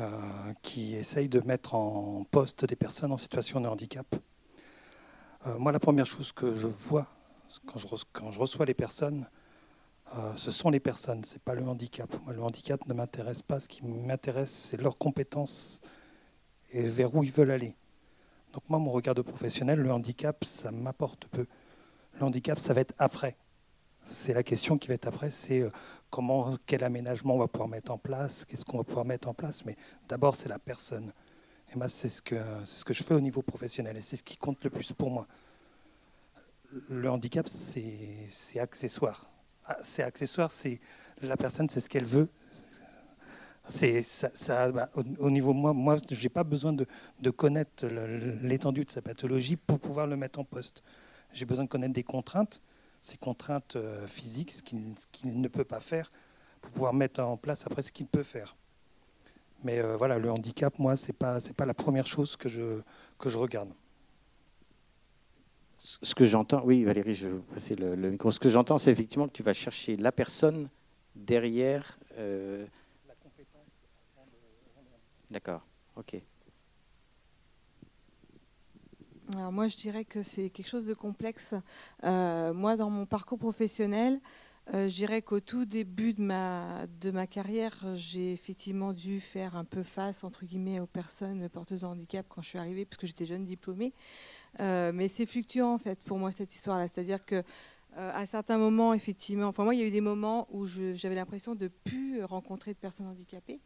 euh, 0.00 0.10
qui 0.62 0.96
essaye 0.96 1.28
de 1.28 1.40
mettre 1.40 1.76
en 1.76 2.24
poste 2.30 2.64
des 2.64 2.74
personnes 2.74 3.12
en 3.12 3.16
situation 3.16 3.60
de 3.60 3.68
handicap. 3.68 4.06
Euh, 5.46 5.58
moi, 5.58 5.70
la 5.70 5.78
première 5.78 6.06
chose 6.06 6.32
que 6.32 6.54
je 6.54 6.66
vois 6.66 7.06
quand 7.64 7.78
je, 7.78 8.38
reçois 8.38 8.66
les 8.66 8.74
personnes, 8.74 9.28
euh, 10.16 10.32
ce 10.36 10.50
sont 10.50 10.70
les 10.70 10.80
personnes, 10.80 11.24
c'est 11.24 11.42
pas 11.42 11.54
le 11.54 11.62
handicap. 11.62 12.10
Le 12.28 12.42
handicap 12.42 12.84
ne 12.86 12.94
m'intéresse 12.94 13.42
pas. 13.42 13.60
Ce 13.60 13.68
qui 13.68 13.84
m'intéresse, 13.84 14.50
c'est 14.50 14.80
leurs 14.80 14.96
compétences 14.96 15.80
et 16.72 16.82
vers 16.82 17.14
où 17.14 17.22
ils 17.22 17.30
veulent 17.30 17.52
aller. 17.52 17.76
Donc 18.52 18.64
moi, 18.68 18.78
mon 18.78 18.90
regard 18.90 19.14
de 19.14 19.22
professionnel, 19.22 19.78
le 19.78 19.92
handicap, 19.92 20.44
ça 20.44 20.72
m'apporte 20.72 21.26
peu. 21.28 21.46
Le 22.18 22.24
handicap, 22.24 22.58
ça 22.58 22.74
va 22.74 22.80
être 22.80 22.94
après. 22.98 23.36
C'est 24.02 24.34
la 24.34 24.42
question 24.42 24.78
qui 24.78 24.88
va 24.88 24.94
être 24.94 25.06
après, 25.06 25.30
c'est 25.30 25.60
euh, 25.60 25.70
comment, 26.10 26.56
quel 26.66 26.82
aménagement 26.82 27.34
on 27.34 27.38
va 27.38 27.48
pouvoir 27.48 27.68
mettre 27.68 27.92
en 27.92 27.98
place, 27.98 28.44
qu'est-ce 28.44 28.64
qu'on 28.64 28.78
va 28.78 28.84
pouvoir 28.84 29.04
mettre 29.04 29.28
en 29.28 29.34
place. 29.34 29.64
Mais 29.64 29.76
d'abord, 30.08 30.34
c'est 30.34 30.48
la 30.48 30.58
personne. 30.58 31.12
Et 31.72 31.76
moi, 31.76 31.88
c'est 31.88 32.08
ce 32.08 32.22
que 32.22 32.36
c'est 32.64 32.78
ce 32.78 32.84
que 32.84 32.94
je 32.94 33.02
fais 33.02 33.14
au 33.14 33.20
niveau 33.20 33.42
professionnel, 33.42 33.96
et 33.96 34.00
c'est 34.02 34.16
ce 34.16 34.22
qui 34.22 34.36
compte 34.36 34.62
le 34.64 34.70
plus 34.70 34.92
pour 34.92 35.10
moi. 35.10 35.26
Le 36.88 37.10
handicap, 37.10 37.48
c'est 37.48 38.26
c'est 38.28 38.60
accessoire. 38.60 39.30
Ah, 39.64 39.78
C'est 39.82 40.02
accessoire, 40.02 40.52
c'est 40.52 40.80
la 41.22 41.36
personne, 41.36 41.68
c'est 41.68 41.80
ce 41.80 41.88
qu'elle 41.88 42.04
veut. 42.04 42.28
C'est 43.68 44.02
ça, 44.02 44.70
bah, 44.70 44.90
au, 44.94 45.02
au 45.18 45.30
niveau 45.30 45.52
moi, 45.52 45.72
moi, 45.72 45.96
j'ai 46.10 46.28
pas 46.28 46.44
besoin 46.44 46.72
de, 46.72 46.86
de 47.20 47.30
connaître 47.30 47.84
l'étendue 48.42 48.84
de 48.84 48.90
sa 48.90 49.02
pathologie 49.02 49.56
pour 49.56 49.80
pouvoir 49.80 50.06
le 50.06 50.16
mettre 50.16 50.38
en 50.38 50.44
poste. 50.44 50.84
J'ai 51.32 51.44
besoin 51.46 51.64
de 51.64 51.68
connaître 51.68 51.92
des 51.92 52.04
contraintes, 52.04 52.62
ces 53.02 53.16
contraintes 53.18 53.74
euh, 53.74 54.06
physiques, 54.06 54.52
ce 54.52 54.62
qu'il 54.62 55.40
ne 55.40 55.48
peut 55.48 55.64
pas 55.64 55.80
faire, 55.80 56.08
pour 56.60 56.70
pouvoir 56.70 56.92
mettre 56.92 57.20
en 57.20 57.36
place 57.36 57.66
après 57.66 57.82
ce 57.82 57.90
qu'il 57.90 58.06
peut 58.06 58.22
faire. 58.22 58.56
Mais 59.66 59.80
euh, 59.80 59.96
voilà, 59.96 60.20
le 60.20 60.30
handicap, 60.30 60.78
moi, 60.78 60.96
c'est 60.96 61.12
pas 61.12 61.40
c'est 61.40 61.56
pas 61.56 61.66
la 61.66 61.74
première 61.74 62.06
chose 62.06 62.36
que 62.36 62.48
je 62.48 62.80
que 63.18 63.28
je 63.28 63.36
regarde. 63.36 63.70
Ce 65.76 65.98
ce 66.02 66.14
que 66.14 66.24
j'entends, 66.24 66.62
oui 66.64 66.84
Valérie, 66.84 67.14
je 67.14 67.26
vais 67.26 67.34
vous 67.34 67.42
passer 67.42 67.74
le, 67.74 67.96
le 67.96 68.10
micro. 68.12 68.30
Ce 68.30 68.38
que 68.38 68.48
j'entends, 68.48 68.78
c'est 68.78 68.92
effectivement 68.92 69.26
que 69.26 69.32
tu 69.32 69.42
vas 69.42 69.52
chercher 69.52 69.96
la 69.96 70.12
personne 70.12 70.68
derrière. 71.16 71.98
euh, 72.16 72.64
D'accord, 75.32 75.62
ok. 75.96 76.22
Alors 79.34 79.50
moi, 79.50 79.66
je 79.66 79.76
dirais 79.76 80.04
que 80.04 80.22
c'est 80.22 80.50
quelque 80.50 80.68
chose 80.68 80.86
de 80.86 80.94
complexe. 80.94 81.54
Euh, 82.04 82.54
moi, 82.54 82.76
dans 82.76 82.90
mon 82.90 83.06
parcours 83.06 83.40
professionnel, 83.40 84.20
euh, 84.74 84.88
je 84.88 84.94
dirais 84.94 85.22
qu'au 85.22 85.38
tout 85.38 85.64
début 85.64 86.12
de 86.12 86.22
ma, 86.22 86.86
de 87.00 87.12
ma 87.12 87.26
carrière, 87.28 87.86
j'ai 87.94 88.32
effectivement 88.32 88.92
dû 88.92 89.20
faire 89.20 89.54
un 89.56 89.64
peu 89.64 89.84
face, 89.84 90.24
entre 90.24 90.44
guillemets, 90.44 90.80
aux 90.80 90.86
personnes 90.86 91.48
porteuses 91.48 91.82
de 91.82 91.86
handicap 91.86 92.26
quand 92.28 92.42
je 92.42 92.48
suis 92.48 92.58
arrivée, 92.58 92.84
puisque 92.84 93.06
j'étais 93.06 93.26
jeune 93.26 93.44
diplômée. 93.44 93.92
Euh, 94.58 94.90
mais 94.92 95.06
c'est 95.06 95.26
fluctuant, 95.26 95.74
en 95.74 95.78
fait, 95.78 96.02
pour 96.02 96.18
moi, 96.18 96.32
cette 96.32 96.52
histoire-là. 96.52 96.88
C'est-à-dire 96.88 97.24
que 97.24 97.36
euh, 97.96 98.10
à 98.12 98.26
certains 98.26 98.58
moments, 98.58 98.92
effectivement, 98.92 99.46
enfin 99.46 99.62
moi, 99.62 99.74
il 99.74 99.80
y 99.80 99.84
a 99.84 99.86
eu 99.86 99.90
des 99.90 100.00
moments 100.00 100.48
où 100.50 100.66
j'avais 100.66 101.14
l'impression 101.14 101.54
de 101.54 101.68
plus 101.68 102.24
rencontrer 102.24 102.74
de 102.74 102.78
personnes 102.78 103.06
handicapées 103.06 103.60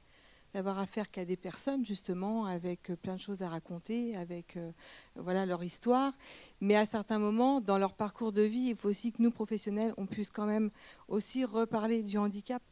d'avoir 0.54 0.78
affaire 0.78 1.10
qu'à 1.10 1.24
des 1.24 1.36
personnes 1.36 1.84
justement 1.84 2.46
avec 2.46 2.90
euh, 2.90 2.96
plein 2.96 3.14
de 3.14 3.20
choses 3.20 3.42
à 3.42 3.48
raconter, 3.48 4.16
avec 4.16 4.56
euh, 4.56 4.72
voilà 5.16 5.46
leur 5.46 5.62
histoire. 5.62 6.12
Mais 6.60 6.76
à 6.76 6.84
certains 6.84 7.18
moments, 7.18 7.60
dans 7.60 7.78
leur 7.78 7.94
parcours 7.94 8.32
de 8.32 8.42
vie, 8.42 8.68
il 8.70 8.76
faut 8.76 8.88
aussi 8.88 9.12
que 9.12 9.22
nous 9.22 9.30
professionnels, 9.30 9.94
on 9.96 10.06
puisse 10.06 10.30
quand 10.30 10.46
même 10.46 10.70
aussi 11.08 11.44
reparler 11.44 12.02
du 12.02 12.18
handicap 12.18 12.62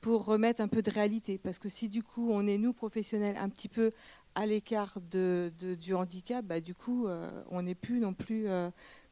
pour 0.00 0.24
remettre 0.24 0.60
un 0.60 0.68
peu 0.68 0.82
de 0.82 0.90
réalité. 0.90 1.38
Parce 1.38 1.58
que 1.58 1.68
si 1.68 1.88
du 1.88 2.02
coup 2.02 2.30
on 2.30 2.46
est 2.46 2.58
nous 2.58 2.72
professionnels 2.72 3.36
un 3.36 3.48
petit 3.48 3.68
peu 3.68 3.92
à 4.34 4.46
l'écart 4.46 4.98
de, 5.10 5.52
du 5.58 5.94
handicap, 5.94 6.44
bah, 6.44 6.60
du 6.60 6.74
coup 6.74 7.06
euh, 7.06 7.30
on 7.50 7.62
n'est 7.62 7.74
plus 7.74 8.00
non 8.00 8.14
plus 8.14 8.46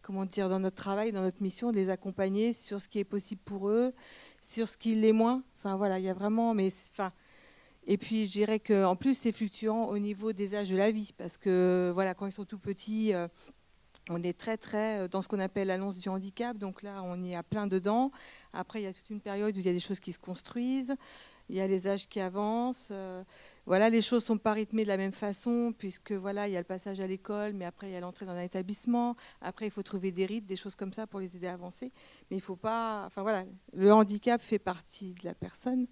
comment 0.02 0.24
dire 0.24 0.48
dans 0.48 0.60
notre 0.60 0.76
travail, 0.76 1.10
dans 1.10 1.22
notre 1.22 1.42
mission, 1.42 1.72
de 1.72 1.76
les 1.76 1.90
accompagner 1.90 2.52
sur 2.52 2.80
ce 2.80 2.88
qui 2.88 3.00
est 3.00 3.04
possible 3.04 3.40
pour 3.44 3.68
eux, 3.68 3.92
sur 4.40 4.68
ce 4.68 4.78
qui 4.78 4.94
l'est 4.94 5.12
moins. 5.12 5.42
Enfin 5.58 5.76
voilà, 5.76 5.98
il 5.98 6.04
y 6.04 6.08
a 6.08 6.14
vraiment, 6.14 6.54
mais 6.54 6.72
enfin. 6.92 7.12
Et 7.86 7.98
puis, 7.98 8.26
je 8.26 8.32
dirais 8.32 8.58
qu'en 8.58 8.96
plus, 8.96 9.16
c'est 9.16 9.32
fluctuant 9.32 9.86
au 9.86 9.98
niveau 9.98 10.32
des 10.32 10.54
âges 10.56 10.70
de 10.70 10.76
la 10.76 10.90
vie, 10.90 11.12
parce 11.16 11.36
que 11.36 11.90
voilà, 11.94 12.14
quand 12.14 12.26
ils 12.26 12.32
sont 12.32 12.44
tout 12.44 12.58
petits, 12.58 13.14
euh, 13.14 13.28
on 14.10 14.22
est 14.22 14.36
très, 14.36 14.56
très 14.56 15.00
euh, 15.00 15.08
dans 15.08 15.22
ce 15.22 15.28
qu'on 15.28 15.38
appelle 15.38 15.68
l'annonce 15.68 15.96
du 15.96 16.08
handicap. 16.08 16.58
Donc 16.58 16.82
là, 16.82 17.02
on 17.04 17.22
y 17.22 17.34
a 17.34 17.42
plein 17.44 17.66
dedans. 17.68 18.10
Après, 18.52 18.80
il 18.80 18.84
y 18.84 18.88
a 18.88 18.92
toute 18.92 19.08
une 19.10 19.20
période 19.20 19.56
où 19.56 19.60
il 19.60 19.66
y 19.66 19.68
a 19.68 19.72
des 19.72 19.80
choses 19.80 20.00
qui 20.00 20.12
se 20.12 20.18
construisent. 20.18 20.96
Il 21.48 21.54
y 21.54 21.60
a 21.60 21.68
les 21.68 21.86
âges 21.86 22.08
qui 22.08 22.18
avancent. 22.18 22.88
euh, 22.90 23.22
voilà, 23.66 23.88
les 23.88 24.02
choses 24.02 24.24
sont 24.24 24.38
pas 24.38 24.52
rythmées 24.52 24.82
de 24.82 24.88
la 24.88 24.96
même 24.96 25.12
façon, 25.12 25.72
puisque 25.76 26.10
voilà, 26.10 26.48
il 26.48 26.54
y 26.54 26.56
a 26.56 26.60
le 26.60 26.64
passage 26.64 26.98
à 26.98 27.06
l'école, 27.06 27.52
mais 27.52 27.64
après, 27.64 27.88
il 27.88 27.92
y 27.92 27.96
a 27.96 28.00
l'entrée 28.00 28.26
dans 28.26 28.32
un 28.32 28.42
établissement. 28.42 29.14
Après, 29.40 29.66
il 29.66 29.70
faut 29.70 29.84
trouver 29.84 30.10
des 30.10 30.26
rites, 30.26 30.46
des 30.46 30.56
choses 30.56 30.74
comme 30.74 30.92
ça 30.92 31.06
pour 31.06 31.20
les 31.20 31.36
aider 31.36 31.46
à 31.46 31.52
avancer. 31.52 31.92
Mais 32.30 32.36
il 32.36 32.42
faut 32.42 32.56
pas. 32.56 33.04
Enfin 33.06 33.22
voilà, 33.22 33.44
le 33.74 33.92
handicap 33.92 34.42
fait 34.42 34.58
partie 34.58 35.14
de 35.14 35.24
la 35.24 35.34
personne. 35.34 35.86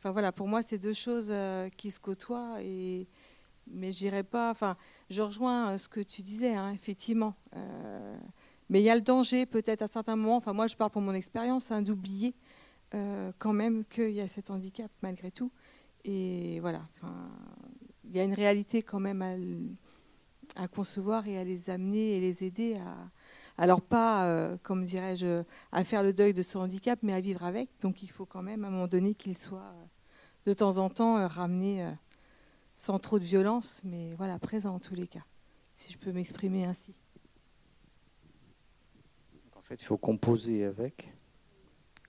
Enfin 0.00 0.12
voilà, 0.12 0.32
pour 0.32 0.48
moi, 0.48 0.62
c'est 0.62 0.78
deux 0.78 0.94
choses 0.94 1.28
euh, 1.30 1.68
qui 1.76 1.90
se 1.90 2.00
côtoient. 2.00 2.56
Mais 3.66 3.92
j'irai 3.92 4.22
pas. 4.22 4.50
Enfin, 4.50 4.78
je 5.10 5.20
rejoins 5.20 5.72
euh, 5.72 5.78
ce 5.78 5.90
que 5.90 6.00
tu 6.00 6.22
disais, 6.22 6.54
hein, 6.54 6.72
effectivement. 6.72 7.34
Euh, 7.54 8.16
mais 8.70 8.80
il 8.80 8.84
y 8.84 8.88
a 8.88 8.94
le 8.94 9.02
danger, 9.02 9.44
peut-être 9.44 9.82
à 9.82 9.86
certains 9.88 10.16
moments. 10.16 10.36
Enfin, 10.36 10.54
moi, 10.54 10.68
je 10.68 10.76
parle 10.76 10.90
pour 10.90 11.02
mon 11.02 11.12
expérience, 11.12 11.70
hein, 11.70 11.82
d'oublier 11.82 12.34
quand 13.38 13.52
même 13.52 13.84
qu'il 13.84 14.10
y 14.10 14.20
a 14.20 14.26
cet 14.26 14.50
handicap 14.50 14.90
malgré 15.00 15.30
tout. 15.30 15.52
Et 16.04 16.58
voilà. 16.58 16.82
Il 18.04 18.16
y 18.16 18.18
a 18.18 18.24
une 18.24 18.34
réalité 18.34 18.82
quand 18.82 18.98
même 18.98 19.22
à, 20.56 20.66
concevoir 20.66 21.28
et 21.28 21.38
à 21.38 21.44
les 21.44 21.70
amener 21.70 22.16
et 22.16 22.20
les 22.20 22.42
aider 22.42 22.74
à. 22.78 22.96
Alors 23.58 23.80
pas, 23.80 24.56
comme 24.64 24.84
dirais-je, 24.84 25.44
à 25.70 25.84
faire 25.84 26.02
le 26.02 26.12
deuil 26.12 26.34
de 26.34 26.42
ce 26.42 26.58
handicap, 26.58 26.98
mais 27.02 27.12
à 27.12 27.20
vivre 27.20 27.44
avec. 27.44 27.68
Donc 27.80 28.02
il 28.02 28.10
faut 28.10 28.26
quand 28.26 28.42
même 28.42 28.64
à 28.64 28.68
un 28.68 28.70
moment 28.72 28.88
donné 28.88 29.14
qu'il 29.14 29.36
soit 29.36 29.72
de 30.46 30.52
temps 30.52 30.78
en 30.78 30.88
temps 30.88 31.18
euh, 31.18 31.26
ramené 31.26 31.84
euh, 31.84 31.90
sans 32.74 32.98
trop 32.98 33.18
de 33.18 33.24
violence, 33.24 33.80
mais 33.84 34.14
voilà, 34.14 34.38
présent 34.38 34.74
en 34.74 34.78
tous 34.78 34.94
les 34.94 35.06
cas, 35.06 35.24
si 35.74 35.92
je 35.92 35.98
peux 35.98 36.12
m'exprimer 36.12 36.64
ainsi. 36.64 36.94
En 39.56 39.62
fait, 39.62 39.80
il 39.80 39.84
faut 39.84 39.98
composer 39.98 40.64
avec, 40.64 41.12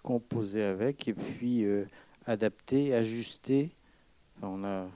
composer 0.02 0.64
avec, 0.64 1.08
et 1.08 1.14
puis 1.14 1.64
euh, 1.64 1.86
adapter, 2.26 2.94
ajuster. 2.94 3.76
On. 4.42 4.90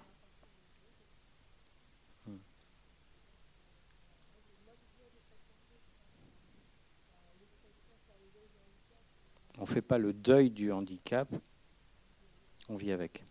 On 9.57 9.65
fait 9.65 9.81
pas 9.81 9.97
le 9.97 10.11
deuil 10.11 10.49
du 10.49 10.71
handicap, 10.71 11.33
on 12.69 12.75
vit 12.75 12.91
avec. 12.91 13.23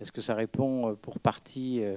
Est-ce 0.00 0.12
que 0.12 0.20
ça 0.20 0.34
répond 0.34 0.90
euh, 0.90 0.94
pour 0.94 1.18
partie 1.18 1.82
euh, 1.82 1.96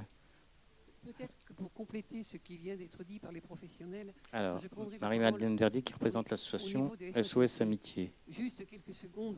Peut-être 1.03 1.45
que 1.45 1.53
pour 1.53 1.71
compléter 1.74 2.21
ce 2.24 2.38
qui 2.38 2.57
vient 2.57 2.75
d'être 2.75 3.03
dit 3.03 3.19
par 3.19 3.31
les 3.31 3.41
professionnels, 3.41 4.13
Alors, 4.31 4.60
Marie-Madeleine 5.00 5.57
Verdi 5.57 5.81
qui 5.81 5.93
représente 5.93 6.29
l'association 6.29 6.91
SOS 7.12 7.21
SOS 7.24 7.62
Amitié. 7.62 8.13
juste 8.27 8.65
quelques 8.67 8.93
secondes, 8.93 9.38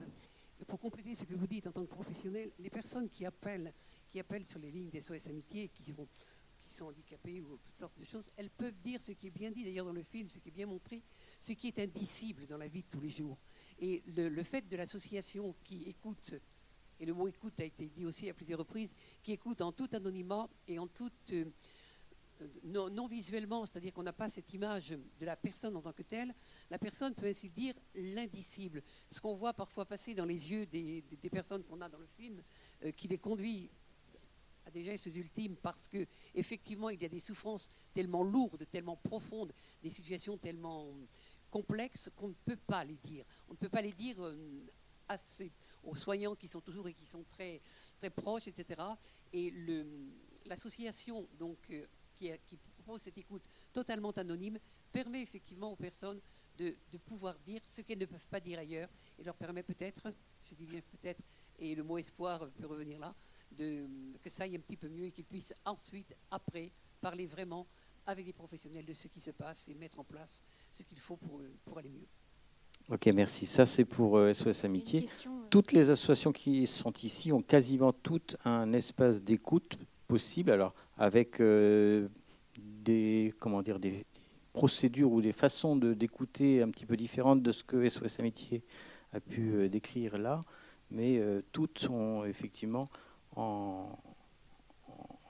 pour 0.67 0.79
compléter 0.79 1.15
ce 1.15 1.23
que 1.25 1.33
vous 1.35 1.47
dites 1.47 1.67
en 1.67 1.71
tant 1.71 1.83
que 1.85 1.89
professionnel, 1.93 2.51
les 2.59 2.69
personnes 2.69 3.09
qui 3.09 3.25
appellent, 3.25 3.73
qui 4.09 4.19
appellent 4.19 4.45
sur 4.45 4.59
les 4.59 4.71
lignes 4.71 4.89
des 4.89 4.99
SOS 5.01 5.27
Amitié, 5.27 5.69
qui, 5.69 5.91
vont- 5.93 6.07
qui 6.59 6.71
sont 6.71 6.85
handicapées 6.85 7.39
ou 7.41 7.57
toutes 7.57 7.79
sortes 7.79 7.97
de 7.97 8.05
choses, 8.05 8.29
elles 8.37 8.49
peuvent 8.49 8.77
dire 8.81 8.99
ce 9.01 9.11
qui 9.13 9.27
est 9.27 9.31
bien 9.31 9.51
dit 9.51 9.63
d'ailleurs 9.63 9.85
dans 9.85 9.93
le 9.93 10.03
film, 10.03 10.27
ce 10.29 10.39
qui 10.39 10.49
est 10.49 10.53
bien 10.53 10.67
montré, 10.67 11.01
ce 11.39 11.53
qui 11.53 11.67
est 11.67 11.79
indicible 11.79 12.45
dans 12.45 12.57
la 12.57 12.67
vie 12.67 12.83
de 12.83 12.87
tous 12.87 13.01
les 13.01 13.09
jours. 13.09 13.37
Et 13.79 14.01
le, 14.15 14.27
le 14.29 14.43
fait 14.43 14.67
de 14.67 14.75
l'association 14.77 15.53
qui 15.63 15.83
écoute, 15.83 16.33
et 17.03 17.05
le 17.05 17.13
mot 17.13 17.27
écoute 17.27 17.59
a 17.59 17.65
été 17.65 17.89
dit 17.89 18.05
aussi 18.05 18.29
à 18.29 18.33
plusieurs 18.33 18.59
reprises, 18.59 18.89
qui 19.21 19.33
écoute 19.33 19.59
en 19.59 19.73
tout 19.73 19.89
anonymat 19.91 20.47
et 20.69 20.79
en 20.79 20.87
toute 20.87 21.33
euh, 21.33 21.43
non, 22.63 23.07
visuellement, 23.07 23.65
c'est-à-dire 23.65 23.93
qu'on 23.93 24.03
n'a 24.03 24.13
pas 24.13 24.29
cette 24.29 24.53
image 24.53 24.97
de 25.19 25.25
la 25.25 25.35
personne 25.35 25.75
en 25.75 25.81
tant 25.81 25.91
que 25.91 26.03
telle, 26.03 26.33
la 26.69 26.79
personne 26.79 27.13
peut 27.13 27.27
ainsi 27.27 27.49
dire 27.49 27.75
l'indicible. 27.93 28.81
Ce 29.11 29.19
qu'on 29.19 29.33
voit 29.33 29.51
parfois 29.51 29.85
passer 29.85 30.15
dans 30.15 30.23
les 30.23 30.49
yeux 30.49 30.65
des 30.65 31.03
personnes 31.29 31.63
qu'on 31.63 31.81
a 31.81 31.89
dans 31.89 31.99
le 31.99 32.07
film, 32.07 32.41
euh, 32.85 32.91
qui 32.91 33.09
les 33.09 33.17
conduit 33.17 33.69
à 34.65 34.71
des 34.71 34.85
gestes 34.85 35.07
ultimes 35.07 35.57
parce 35.57 35.89
que 35.89 36.07
effectivement 36.33 36.89
il 36.89 37.01
y 37.01 37.05
a 37.05 37.09
des 37.09 37.19
souffrances 37.19 37.67
tellement 37.93 38.23
lourdes, 38.23 38.65
tellement 38.71 38.95
profondes, 38.95 39.51
des 39.81 39.89
situations 39.89 40.37
tellement 40.37 40.87
complexes 41.51 42.09
qu'on 42.15 42.29
ne 42.29 42.33
peut 42.45 42.55
pas 42.65 42.85
les 42.85 42.95
dire. 42.95 43.25
On 43.49 43.53
ne 43.53 43.57
peut 43.57 43.67
pas 43.67 43.81
les 43.81 43.91
dire 43.91 44.15
euh, 44.23 44.63
assez 45.09 45.51
aux 45.83 45.95
soignants 45.95 46.35
qui 46.35 46.47
sont 46.47 46.61
toujours 46.61 46.87
et 46.87 46.93
qui 46.93 47.05
sont 47.05 47.23
très 47.23 47.61
très 47.97 48.09
proches, 48.09 48.47
etc. 48.47 48.81
Et 49.31 49.53
l'association 50.45 51.27
donc 51.37 51.57
euh, 51.71 51.85
qui, 52.15 52.57
propose 52.77 53.01
cette 53.01 53.17
écoute 53.17 53.43
totalement 53.71 54.11
anonyme 54.11 54.59
permet 54.91 55.21
effectivement 55.21 55.71
aux 55.71 55.75
personnes 55.75 56.21
de, 56.57 56.75
de 56.91 56.97
pouvoir 56.97 57.37
dire 57.39 57.61
ce 57.65 57.81
qu'elles 57.81 57.99
ne 57.99 58.05
peuvent 58.05 58.27
pas 58.27 58.39
dire 58.39 58.59
ailleurs 58.59 58.89
et 59.17 59.23
leur 59.23 59.35
permet 59.35 59.63
peut-être, 59.63 60.13
je 60.43 60.53
dis 60.53 60.65
bien 60.65 60.81
peut-être, 60.81 61.21
et 61.57 61.75
le 61.75 61.83
mot 61.83 61.97
espoir 61.97 62.49
peut 62.51 62.67
revenir 62.67 62.99
là, 62.99 63.15
de, 63.51 63.87
que 64.21 64.29
ça 64.29 64.43
aille 64.43 64.55
un 64.55 64.59
petit 64.59 64.77
peu 64.77 64.89
mieux 64.89 65.05
et 65.05 65.11
qu'ils 65.11 65.25
puissent 65.25 65.53
ensuite, 65.65 66.15
après, 66.29 66.71
parler 67.01 67.25
vraiment 67.25 67.67
avec 68.05 68.25
les 68.25 68.33
professionnels 68.33 68.85
de 68.85 68.93
ce 68.93 69.07
qui 69.07 69.19
se 69.19 69.31
passe 69.31 69.67
et 69.69 69.75
mettre 69.75 69.99
en 69.99 70.03
place 70.03 70.41
ce 70.71 70.83
qu'il 70.83 70.99
faut 70.99 71.17
pour, 71.17 71.41
pour 71.63 71.77
aller 71.77 71.89
mieux. 71.89 72.07
Ok, 72.89 73.07
merci. 73.07 73.45
Ça, 73.45 73.65
c'est 73.65 73.85
pour 73.85 74.17
euh, 74.17 74.33
SOS 74.33 74.63
une 74.63 74.71
Amitié. 74.71 75.01
question, 75.01 75.31
euh, 75.37 75.47
Toutes 75.49 75.71
les 75.71 75.89
associations 75.89 76.31
qui 76.31 76.67
sont 76.67 76.91
ici 77.03 77.31
ont 77.31 77.41
quasiment 77.41 77.93
toutes 77.93 78.35
un 78.45 78.73
espace 78.73 79.23
d'écoute 79.23 79.77
possible, 80.07 80.51
alors 80.51 80.73
avec 80.97 81.39
euh, 81.39 82.07
des, 82.57 83.33
comment 83.39 83.61
dire, 83.61 83.79
des, 83.79 84.05
procédures 84.51 85.11
ou 85.11 85.19
des 85.21 85.31
façons 85.31 85.75
de- 85.75 85.95
d'écouter 85.95 86.61
un 86.61 86.69
petit 86.69 86.85
peu 86.85 86.95
différentes 86.95 87.41
de 87.41 87.51
ce 87.51 87.63
que 87.63 87.89
SOS 87.89 88.19
Amitié 88.19 88.61
a 89.11 89.19
pu 89.19 89.51
euh, 89.53 89.67
décrire 89.69 90.19
là, 90.19 90.41
mais 90.91 91.17
euh, 91.17 91.41
toutes 91.51 91.79
sont 91.79 92.23
effectivement 92.25 92.85
en, 93.35 93.97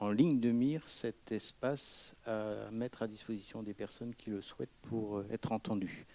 en- 0.01 0.09
ligne 0.11 0.41
de 0.41 0.51
mire 0.51 0.85
cet 0.85 1.31
espace 1.31 2.15
à 2.25 2.69
mettre 2.71 3.01
à 3.03 3.07
disposition 3.07 3.63
des 3.63 3.73
personnes 3.73 4.13
qui 4.13 4.29
le 4.29 4.41
souhaitent 4.41 4.75
pour 4.81 5.19
euh, 5.19 5.25
être 5.31 5.53
entendues. 5.53 6.05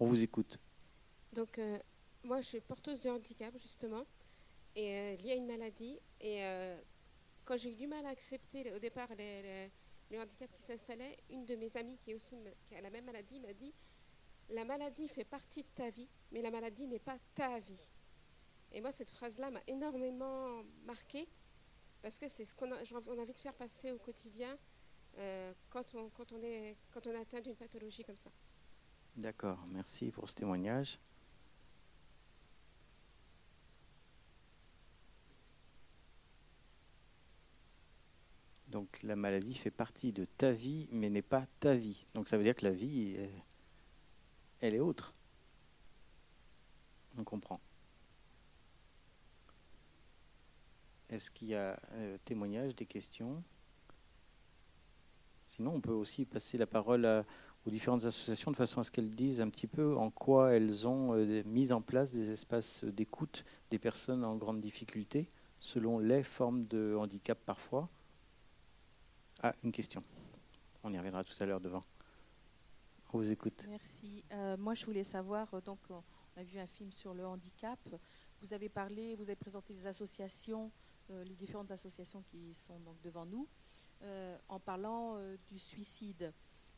On 0.00 0.06
vous 0.06 0.22
écoute. 0.22 0.58
Donc, 1.36 1.58
euh, 1.58 1.78
moi, 2.24 2.40
je 2.40 2.46
suis 2.46 2.60
porteuse 2.60 3.02
de 3.02 3.10
handicap, 3.10 3.52
justement, 3.58 4.06
et 4.74 4.94
euh, 4.94 5.16
liée 5.16 5.32
à 5.32 5.34
une 5.34 5.46
maladie. 5.46 6.00
Et 6.18 6.42
euh, 6.42 6.80
quand 7.44 7.58
j'ai 7.58 7.72
eu 7.72 7.76
du 7.76 7.86
mal 7.86 8.06
à 8.06 8.08
accepter 8.08 8.72
au 8.72 8.78
départ 8.78 9.08
le 9.18 10.18
handicap 10.18 10.50
qui 10.50 10.62
s'installait, 10.62 11.18
une 11.28 11.44
de 11.44 11.54
mes 11.56 11.76
amies 11.76 11.98
qui, 11.98 12.14
a 12.74 12.80
la 12.80 12.88
même 12.88 13.04
maladie 13.04 13.38
m'a 13.40 13.52
dit 13.52 13.74
La 14.48 14.64
maladie 14.64 15.08
fait 15.08 15.24
partie 15.24 15.62
de 15.62 15.68
ta 15.74 15.90
vie, 15.90 16.08
mais 16.32 16.40
la 16.40 16.50
maladie 16.50 16.86
n'est 16.86 16.98
pas 16.98 17.18
ta 17.34 17.58
vie. 17.58 17.92
Et 18.72 18.80
moi, 18.80 18.90
cette 18.90 19.10
phrase-là 19.10 19.50
m'a 19.50 19.62
énormément 19.66 20.62
marquée, 20.86 21.28
parce 22.00 22.18
que 22.18 22.28
c'est 22.28 22.46
ce 22.46 22.54
qu'on 22.54 22.72
a, 22.72 23.20
envie 23.20 23.32
de 23.34 23.38
faire 23.38 23.54
passer 23.54 23.92
au 23.92 23.98
quotidien 23.98 24.56
quand, 25.68 25.94
on, 25.94 26.42
est, 26.42 26.76
quand 26.92 27.06
on 27.06 27.14
atteint 27.14 27.42
d'une 27.42 27.56
pathologie 27.56 28.04
comme 28.04 28.16
ça. 28.16 28.30
D'accord, 29.16 29.58
merci 29.68 30.10
pour 30.10 30.28
ce 30.28 30.34
témoignage. 30.34 30.98
Donc 38.68 39.02
la 39.02 39.16
maladie 39.16 39.54
fait 39.54 39.70
partie 39.70 40.12
de 40.12 40.24
ta 40.24 40.50
vie, 40.50 40.88
mais 40.90 41.08
n'est 41.08 41.22
pas 41.22 41.46
ta 41.60 41.74
vie. 41.74 42.06
Donc 42.14 42.28
ça 42.28 42.36
veut 42.36 42.44
dire 42.44 42.56
que 42.56 42.64
la 42.64 42.72
vie, 42.72 43.14
euh, 43.18 43.28
elle 44.60 44.74
est 44.74 44.80
autre. 44.80 45.14
On 47.16 47.24
comprend. 47.24 47.60
Est-ce 51.08 51.30
qu'il 51.30 51.48
y 51.48 51.54
a 51.54 51.80
euh, 51.92 52.18
témoignage, 52.24 52.74
des 52.74 52.86
questions? 52.86 53.42
Sinon, 55.46 55.74
on 55.76 55.80
peut 55.80 55.92
aussi 55.92 56.24
passer 56.24 56.58
la 56.58 56.66
parole 56.66 57.06
aux 57.66 57.70
différentes 57.70 58.04
associations 58.04 58.50
de 58.50 58.56
façon 58.56 58.80
à 58.80 58.84
ce 58.84 58.90
qu'elles 58.90 59.14
disent 59.14 59.40
un 59.40 59.48
petit 59.48 59.68
peu 59.68 59.96
en 59.96 60.10
quoi 60.10 60.52
elles 60.52 60.86
ont 60.86 61.14
euh, 61.14 61.42
mis 61.44 61.72
en 61.72 61.80
place 61.80 62.12
des 62.12 62.30
espaces 62.30 62.84
d'écoute 62.84 63.44
des 63.70 63.78
personnes 63.78 64.24
en 64.24 64.36
grande 64.36 64.60
difficulté 64.60 65.28
selon 65.58 65.98
les 65.98 66.22
formes 66.22 66.66
de 66.66 66.96
handicap 66.98 67.38
parfois. 67.44 67.88
Ah, 69.42 69.54
une 69.62 69.72
question. 69.72 70.02
On 70.82 70.92
y 70.92 70.98
reviendra 70.98 71.24
tout 71.24 71.34
à 71.40 71.46
l'heure 71.46 71.60
devant. 71.60 71.82
On 73.12 73.18
vous 73.18 73.32
écoute. 73.32 73.66
Merci. 73.68 74.24
Euh, 74.32 74.56
moi, 74.56 74.74
je 74.74 74.84
voulais 74.84 75.04
savoir, 75.04 75.52
euh, 75.54 75.60
donc, 75.60 75.78
on 75.90 76.02
a 76.40 76.42
vu 76.42 76.58
un 76.58 76.66
film 76.66 76.90
sur 76.90 77.14
le 77.14 77.26
handicap. 77.26 77.78
Vous 78.40 78.52
avez 78.52 78.68
parlé, 78.68 79.14
vous 79.16 79.24
avez 79.24 79.36
présenté 79.36 79.72
les 79.72 79.86
associations, 79.86 80.70
euh, 81.10 81.24
les 81.24 81.34
différentes 81.34 81.70
associations 81.70 82.22
qui 82.22 82.52
sont 82.54 82.78
donc 82.80 83.00
devant 83.02 83.26
nous, 83.26 83.48
en 84.48 84.60
parlant 84.60 85.18
du 85.48 85.58
suicide. 85.58 86.30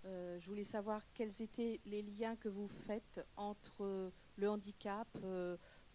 Je 0.05 0.47
voulais 0.47 0.63
savoir 0.63 1.03
quels 1.13 1.43
étaient 1.43 1.81
les 1.85 2.01
liens 2.03 2.37
que 2.37 2.49
vous 2.49 2.69
faites 2.69 3.21
entre 3.37 4.13
le 4.37 4.49
handicap. 4.49 5.09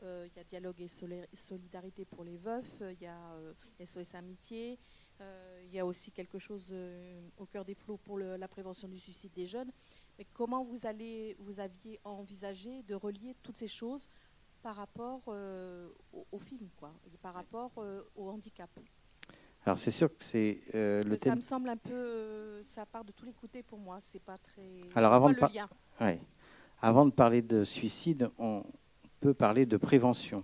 Il 0.02 0.32
y 0.36 0.40
a 0.40 0.44
Dialogue 0.44 0.82
et 0.82 0.90
Soli- 0.90 1.26
Solidarité 1.32 2.04
pour 2.04 2.26
les 2.26 2.36
veufs, 2.36 2.82
il 2.82 3.02
y 3.02 3.08
a 3.08 3.38
SOS 3.86 4.16
Amitié, 4.16 4.78
il 5.20 5.74
y 5.74 5.80
a 5.80 5.86
aussi 5.86 6.12
quelque 6.12 6.38
chose 6.40 6.68
euh, 6.72 7.20
au 7.38 7.46
cœur 7.46 7.66
des 7.66 7.74
flots 7.76 7.98
pour 7.98 8.18
le- 8.18 8.36
la 8.38 8.48
prévention 8.48 8.88
du 8.88 9.00
suicide 9.00 9.32
des 9.34 9.48
jeunes. 9.48 9.72
Mais 10.18 10.26
comment 10.34 10.64
vous, 10.64 10.86
allez, 10.86 11.36
vous 11.40 11.60
aviez 11.60 12.00
envisagé 12.04 12.84
de 12.84 12.94
relier 12.96 13.36
toutes 13.42 13.58
ces 13.58 13.68
choses 13.68 14.08
par 14.62 14.76
rapport 14.76 15.22
euh, 15.30 15.90
au, 16.14 16.26
au 16.32 16.40
film, 16.40 16.70
quoi, 16.78 16.94
et 17.14 17.18
par 17.18 17.34
rapport 17.34 17.72
euh, 17.78 18.02
au 18.16 18.30
handicap? 18.30 18.70
Alors 19.66 19.78
c'est 19.78 19.92
sûr 19.92 20.10
que 20.14 20.22
c'est 20.24 20.60
euh, 20.76 21.04
le 21.04 21.18
Ça 21.18 21.36
me 21.36 21.42
semble 21.42 21.70
un 21.70 21.78
peu, 21.78 21.94
euh, 21.94 22.64
ça 22.64 22.86
part 22.86 23.06
de 23.06 23.12
tous 23.14 23.26
les 23.26 23.34
côtés 23.34 23.64
pour 23.64 23.80
moi. 23.80 24.00
C'est 24.02 24.22
pas 24.22 24.38
très. 24.38 24.82
Alors, 24.94 25.30
de 25.30 25.36
par-. 25.36 25.52
Ouais. 26.02 26.20
Avant 26.82 27.06
de 27.06 27.12
parler 27.12 27.42
de 27.42 27.64
suicide, 27.64 28.30
on 28.38 28.64
peut 29.22 29.34
parler 29.34 29.66
de 29.66 29.78
prévention. 29.78 30.44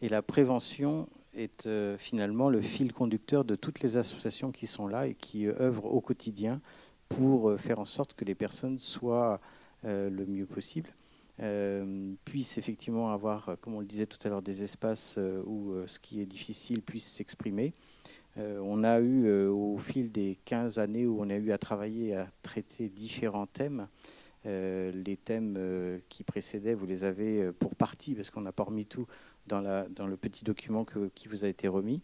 Et 0.00 0.08
la 0.08 0.22
prévention 0.22 1.08
est 1.38 1.66
euh, 1.66 1.96
finalement 1.96 2.50
le 2.50 2.60
fil 2.60 2.92
conducteur 2.92 3.44
de 3.44 3.54
toutes 3.54 3.80
les 3.80 3.96
associations 3.96 4.50
qui 4.50 4.66
sont 4.66 4.86
là 4.86 5.06
et 5.06 5.14
qui 5.14 5.46
euh, 5.46 5.54
œuvrent 5.60 5.86
au 5.86 6.00
quotidien 6.00 6.60
pour 7.08 7.50
euh, 7.50 7.56
faire 7.56 7.78
en 7.78 7.84
sorte 7.84 8.14
que 8.14 8.24
les 8.24 8.34
personnes 8.34 8.78
soient 8.78 9.40
le 9.84 10.26
mieux 10.26 10.44
possible, 10.44 10.90
puissent 12.24 12.58
effectivement 12.58 13.12
avoir, 13.12 13.56
comme 13.60 13.74
on 13.74 13.80
le 13.80 13.86
disait 13.86 14.06
tout 14.06 14.18
à 14.24 14.28
l'heure, 14.28 14.42
des 14.42 14.64
espaces 14.64 15.20
où 15.46 15.72
ce 15.86 16.00
qui 16.00 16.20
est 16.20 16.26
difficile 16.26 16.82
puisse 16.82 17.06
s'exprimer. 17.06 17.72
On 18.36 18.82
a 18.82 18.98
eu, 18.98 19.46
au 19.46 19.78
fil 19.78 20.10
des 20.10 20.36
15 20.46 20.80
années 20.80 21.06
où 21.06 21.20
on 21.20 21.30
a 21.30 21.36
eu 21.36 21.52
à 21.52 21.58
travailler, 21.58 22.16
à 22.16 22.26
traiter 22.42 22.88
différents 22.88 23.46
thèmes, 23.46 23.86
les 24.44 25.16
thèmes 25.24 26.00
qui 26.08 26.24
précédaient, 26.24 26.74
vous 26.74 26.86
les 26.86 27.04
avez 27.04 27.52
pour 27.52 27.76
partie, 27.76 28.16
parce 28.16 28.30
qu'on 28.30 28.40
n'a 28.40 28.50
pas 28.50 28.64
remis 28.64 28.86
tout 28.86 29.06
dans, 29.48 30.06
le 30.06 30.16
petit 30.16 30.44
document 30.44 30.86
qui 31.14 31.28
vous 31.28 31.44
a 31.44 31.48
été 31.48 31.66
remis. 31.66 32.00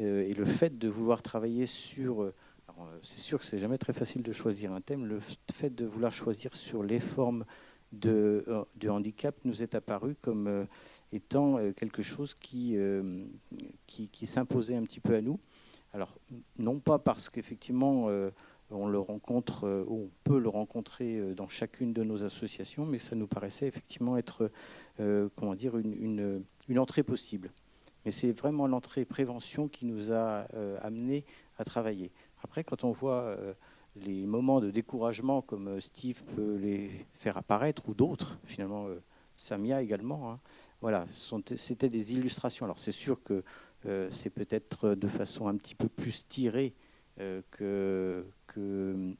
Euh, 0.00 0.22
et 0.22 0.34
le 0.34 0.44
fait 0.44 0.78
de 0.78 0.88
vouloir 0.88 1.22
travailler 1.22 1.66
sur... 1.66 2.22
euh, 2.22 2.34
euh, 2.68 2.98
c'est 3.02 3.18
sûr 3.18 3.38
que 3.38 3.44
c'est 3.44 3.58
jamais 3.58 3.78
très 3.78 3.92
facile 3.92 4.22
de 4.22 4.32
choisir 4.32 4.72
un 4.72 4.80
thème. 4.80 5.06
Le 5.06 5.20
fait 5.52 5.74
de 5.74 5.84
vouloir 5.84 6.12
choisir 6.12 6.54
sur 6.54 6.82
les 6.82 7.00
formes 7.00 7.44
de, 7.92 8.44
handicap 8.86 9.34
nous 9.44 9.62
est 9.62 9.74
apparu 9.74 10.14
comme 10.20 10.66
étant 11.10 11.72
quelque 11.72 12.02
chose 12.02 12.34
qui, 12.34 12.76
qui, 13.86 14.26
s'imposait 14.26 14.76
un 14.76 14.82
petit 14.82 15.00
peu 15.00 15.14
à 15.14 15.22
nous. 15.22 15.40
Alors, 15.94 16.18
non 16.58 16.78
pas 16.78 16.98
parce 16.98 17.30
qu'effectivement, 17.30 18.10
on 18.70 18.86
le 18.88 18.98
rencontre, 18.98 19.66
ou 19.88 20.04
on 20.04 20.10
peut 20.22 20.38
le 20.38 20.50
rencontrer 20.50 21.34
dans 21.34 21.48
chacune 21.48 21.94
de 21.94 22.04
nos 22.04 22.24
associations, 22.24 22.84
mais 22.84 22.98
ça 22.98 23.16
nous 23.16 23.26
paraissait 23.26 23.66
effectivement 23.66 24.18
être, 24.18 24.52
comment 24.98 25.54
dire, 25.54 25.78
une, 25.78 26.44
une 26.68 26.78
entrée 26.78 27.02
possible. 27.02 27.50
Mais 28.04 28.10
c'est 28.10 28.32
vraiment 28.32 28.66
l'entrée 28.66 29.04
prévention 29.04 29.68
qui 29.68 29.84
nous 29.86 30.12
a 30.12 30.46
euh, 30.54 30.78
amené 30.82 31.24
à 31.58 31.64
travailler. 31.64 32.10
Après, 32.42 32.64
quand 32.64 32.84
on 32.84 32.92
voit 32.92 33.22
euh, 33.22 33.52
les 33.96 34.26
moments 34.26 34.60
de 34.60 34.70
découragement 34.70 35.42
comme 35.42 35.68
euh, 35.68 35.80
Steve 35.80 36.22
peut 36.36 36.56
les 36.56 36.90
faire 37.14 37.36
apparaître, 37.36 37.88
ou 37.88 37.94
d'autres, 37.94 38.38
finalement, 38.44 38.86
euh, 38.86 39.02
Samia 39.34 39.82
également, 39.82 40.32
hein, 40.32 40.40
voilà, 40.80 41.06
ce 41.08 41.36
c'était 41.56 41.88
des 41.88 42.14
illustrations. 42.14 42.64
Alors 42.64 42.78
c'est 42.78 42.92
sûr 42.92 43.22
que 43.22 43.44
c'est 44.10 44.30
peut-être 44.30 44.96
de 44.96 45.06
façon 45.06 45.46
un 45.46 45.56
petit 45.56 45.76
peu 45.76 45.88
plus 45.88 46.26
tirée 46.26 46.74
que, 47.52 48.24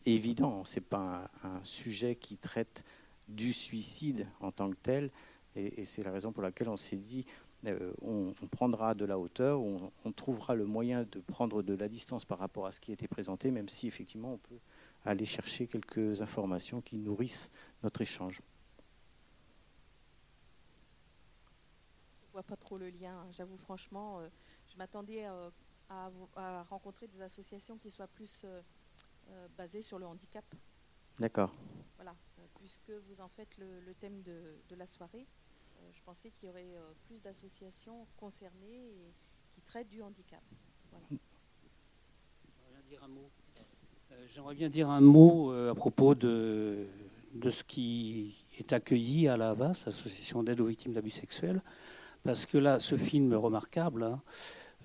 évident. 0.04 0.64
C'est 0.64 0.80
pas 0.80 1.30
un, 1.44 1.48
un 1.48 1.62
sujet 1.62 2.16
qui 2.16 2.36
traite 2.36 2.84
du 3.28 3.52
suicide 3.52 4.26
en 4.40 4.50
tant 4.50 4.70
que 4.70 4.76
tel. 4.82 5.10
Et, 5.58 5.84
c'est 5.84 6.02
la 6.02 6.12
raison 6.12 6.32
pour 6.32 6.42
laquelle 6.42 6.68
on 6.68 6.76
s'est 6.76 6.96
dit, 6.96 7.26
euh, 7.66 7.92
on, 8.00 8.32
prendra 8.50 8.94
de 8.94 9.04
la 9.04 9.18
hauteur, 9.18 9.60
on, 9.60 9.90
on, 10.04 10.12
trouvera 10.12 10.54
le 10.54 10.64
moyen 10.64 11.02
de 11.02 11.20
prendre 11.20 11.62
de 11.62 11.74
la 11.74 11.88
distance 11.88 12.24
par 12.24 12.38
rapport 12.38 12.66
à 12.66 12.72
ce 12.72 12.78
qui 12.80 12.92
a 12.92 12.94
été 12.94 13.08
présenté, 13.08 13.50
même 13.50 13.68
si 13.68 13.88
effectivement 13.88 14.34
on 14.34 14.38
peut 14.38 14.60
aller 15.04 15.24
chercher 15.24 15.66
quelques 15.66 16.22
informations 16.22 16.80
qui 16.80 16.98
nourrissent 16.98 17.50
notre 17.82 18.00
échange. 18.02 18.40
Je 22.20 22.26
ne 22.28 22.32
vois 22.32 22.42
pas 22.42 22.56
trop 22.56 22.78
le 22.78 22.90
lien, 22.90 23.18
hein. 23.18 23.26
j'avoue 23.32 23.56
franchement. 23.56 24.20
Euh, 24.20 24.28
je 24.68 24.76
m'attendais 24.76 25.26
euh, 25.26 25.50
à, 25.88 26.10
à, 26.36 26.62
rencontrer 26.62 27.08
des 27.08 27.20
associations 27.20 27.76
qui 27.76 27.90
soient 27.90 28.06
plus 28.06 28.46
basées 29.56 29.82
sur 29.82 29.98
le 29.98 30.06
handicap. 30.06 30.44
D'accord. 31.18 31.52
Voilà, 31.96 32.14
puisque 32.58 32.90
vous 33.08 33.20
en 33.20 33.28
faites 33.28 33.56
le, 33.58 33.94
thème 33.94 34.22
de, 34.22 34.74
la 34.76 34.86
soirée, 34.86 35.26
euh, 35.26 35.47
je 35.92 36.02
pensais 36.02 36.30
qu'il 36.30 36.46
y 36.46 36.50
aurait 36.50 36.74
euh, 36.74 36.92
plus 37.06 37.22
d'associations 37.22 38.06
concernées 38.16 38.88
et 38.88 39.14
qui 39.50 39.60
traitent 39.60 39.88
du 39.88 40.02
handicap. 40.02 40.42
J'aimerais 44.30 44.54
bien 44.54 44.68
dire 44.68 44.90
un 44.90 45.00
mot, 45.00 45.52
euh, 45.52 45.70
à 45.70 45.74
propos 45.74 46.14
de, 46.14 46.86
de 47.34 47.50
ce 47.50 47.64
qui 47.64 48.44
est 48.58 48.72
accueilli 48.72 49.28
à 49.28 49.36
la 49.36 49.50
AVAS, 49.50 49.84
Association 49.86 50.42
d'aide 50.42 50.60
aux 50.60 50.66
victimes 50.66 50.92
d'abus 50.92 51.10
sexuels, 51.10 51.62
parce 52.24 52.46
que 52.46 52.58
là, 52.58 52.80
ce 52.80 52.96
film 52.96 53.34
remarquable 53.34 54.02
hein, 54.02 54.20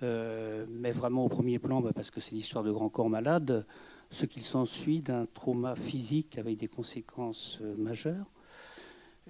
met 0.00 0.92
vraiment 0.92 1.24
au 1.24 1.28
premier 1.28 1.58
plan, 1.58 1.80
bah, 1.80 1.92
parce 1.94 2.10
que 2.10 2.20
c'est 2.20 2.34
l'histoire 2.34 2.64
de 2.64 2.70
grands 2.70 2.88
corps 2.88 3.10
malades, 3.10 3.66
ce 4.14 4.26
qu'il 4.26 4.42
s'ensuit 4.42 5.02
d'un 5.02 5.26
trauma 5.26 5.74
physique 5.74 6.38
avec 6.38 6.56
des 6.56 6.68
conséquences 6.68 7.58
euh, 7.60 7.74
majeures. 7.76 8.26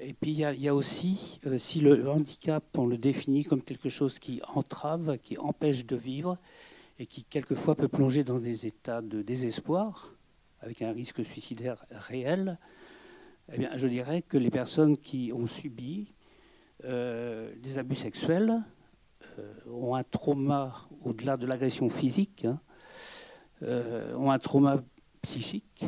Et 0.00 0.12
puis 0.12 0.32
il 0.32 0.60
y, 0.60 0.68
a, 0.68 0.74
aussi, 0.74 1.38
euh, 1.46 1.58
si 1.58 1.80
le 1.80 2.08
handicap, 2.10 2.64
on 2.76 2.86
le 2.86 2.98
définit 2.98 3.44
comme 3.44 3.62
quelque 3.62 3.88
chose 3.88 4.18
qui 4.18 4.40
entrave, 4.54 5.18
qui 5.18 5.38
empêche 5.38 5.86
de 5.86 5.96
vivre, 5.96 6.36
et 6.98 7.06
qui 7.06 7.24
quelquefois 7.24 7.74
peut 7.74 7.88
plonger 7.88 8.24
dans 8.24 8.38
des 8.38 8.66
états 8.66 9.02
de 9.02 9.22
désespoir, 9.22 10.14
avec 10.60 10.82
un 10.82 10.92
risque 10.92 11.24
suicidaire 11.24 11.84
réel, 11.90 12.58
eh 13.52 13.58
bien, 13.58 13.76
je 13.76 13.86
dirais 13.88 14.22
que 14.22 14.38
les 14.38 14.50
personnes 14.50 14.96
qui 14.96 15.32
ont 15.34 15.46
subi 15.46 16.14
euh, 16.84 17.52
des 17.62 17.78
abus 17.78 17.96
sexuels 17.96 18.54
ont 19.66 19.94
un 19.94 20.04
trauma 20.04 20.74
au-delà 21.02 21.36
de 21.36 21.46
l'agression 21.46 21.88
physique. 21.88 22.44
Hein, 22.44 22.60
euh, 23.62 24.14
ont 24.16 24.30
un 24.30 24.38
trauma 24.38 24.82
psychique 25.22 25.86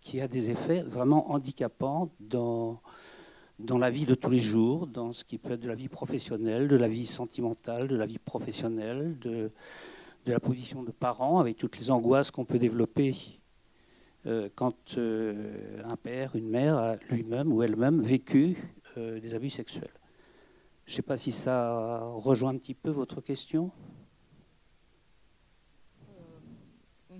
qui 0.00 0.20
a 0.20 0.28
des 0.28 0.50
effets 0.50 0.82
vraiment 0.82 1.32
handicapants 1.32 2.10
dans, 2.20 2.80
dans 3.62 3.78
la 3.78 3.90
vie 3.90 4.06
de 4.06 4.14
tous 4.14 4.30
les 4.30 4.38
jours, 4.38 4.86
dans 4.86 5.12
ce 5.12 5.24
qui 5.24 5.38
peut 5.38 5.52
être 5.52 5.60
de 5.60 5.68
la 5.68 5.74
vie 5.74 5.88
professionnelle, 5.88 6.68
de 6.68 6.76
la 6.76 6.88
vie 6.88 7.06
sentimentale, 7.06 7.88
de 7.88 7.96
la 7.96 8.06
vie 8.06 8.18
professionnelle, 8.18 9.18
de, 9.18 9.50
de 10.24 10.32
la 10.32 10.40
position 10.40 10.82
de 10.82 10.90
parents, 10.90 11.38
avec 11.38 11.56
toutes 11.56 11.78
les 11.78 11.90
angoisses 11.90 12.30
qu'on 12.30 12.44
peut 12.44 12.58
développer 12.58 13.14
euh, 14.26 14.48
quand 14.54 14.98
euh, 14.98 15.82
un 15.84 15.96
père, 15.96 16.36
une 16.36 16.48
mère 16.48 16.76
a 16.76 16.96
lui-même 17.10 17.52
ou 17.52 17.62
elle-même 17.62 18.00
vécu 18.00 18.56
des 18.96 19.34
abus 19.34 19.48
sexuels. 19.48 19.88
Je 20.84 20.92
ne 20.92 20.96
sais 20.96 21.02
pas 21.02 21.16
si 21.16 21.32
ça 21.32 22.00
rejoint 22.16 22.50
un 22.50 22.58
petit 22.58 22.74
peu 22.74 22.90
votre 22.90 23.22
question. 23.22 23.70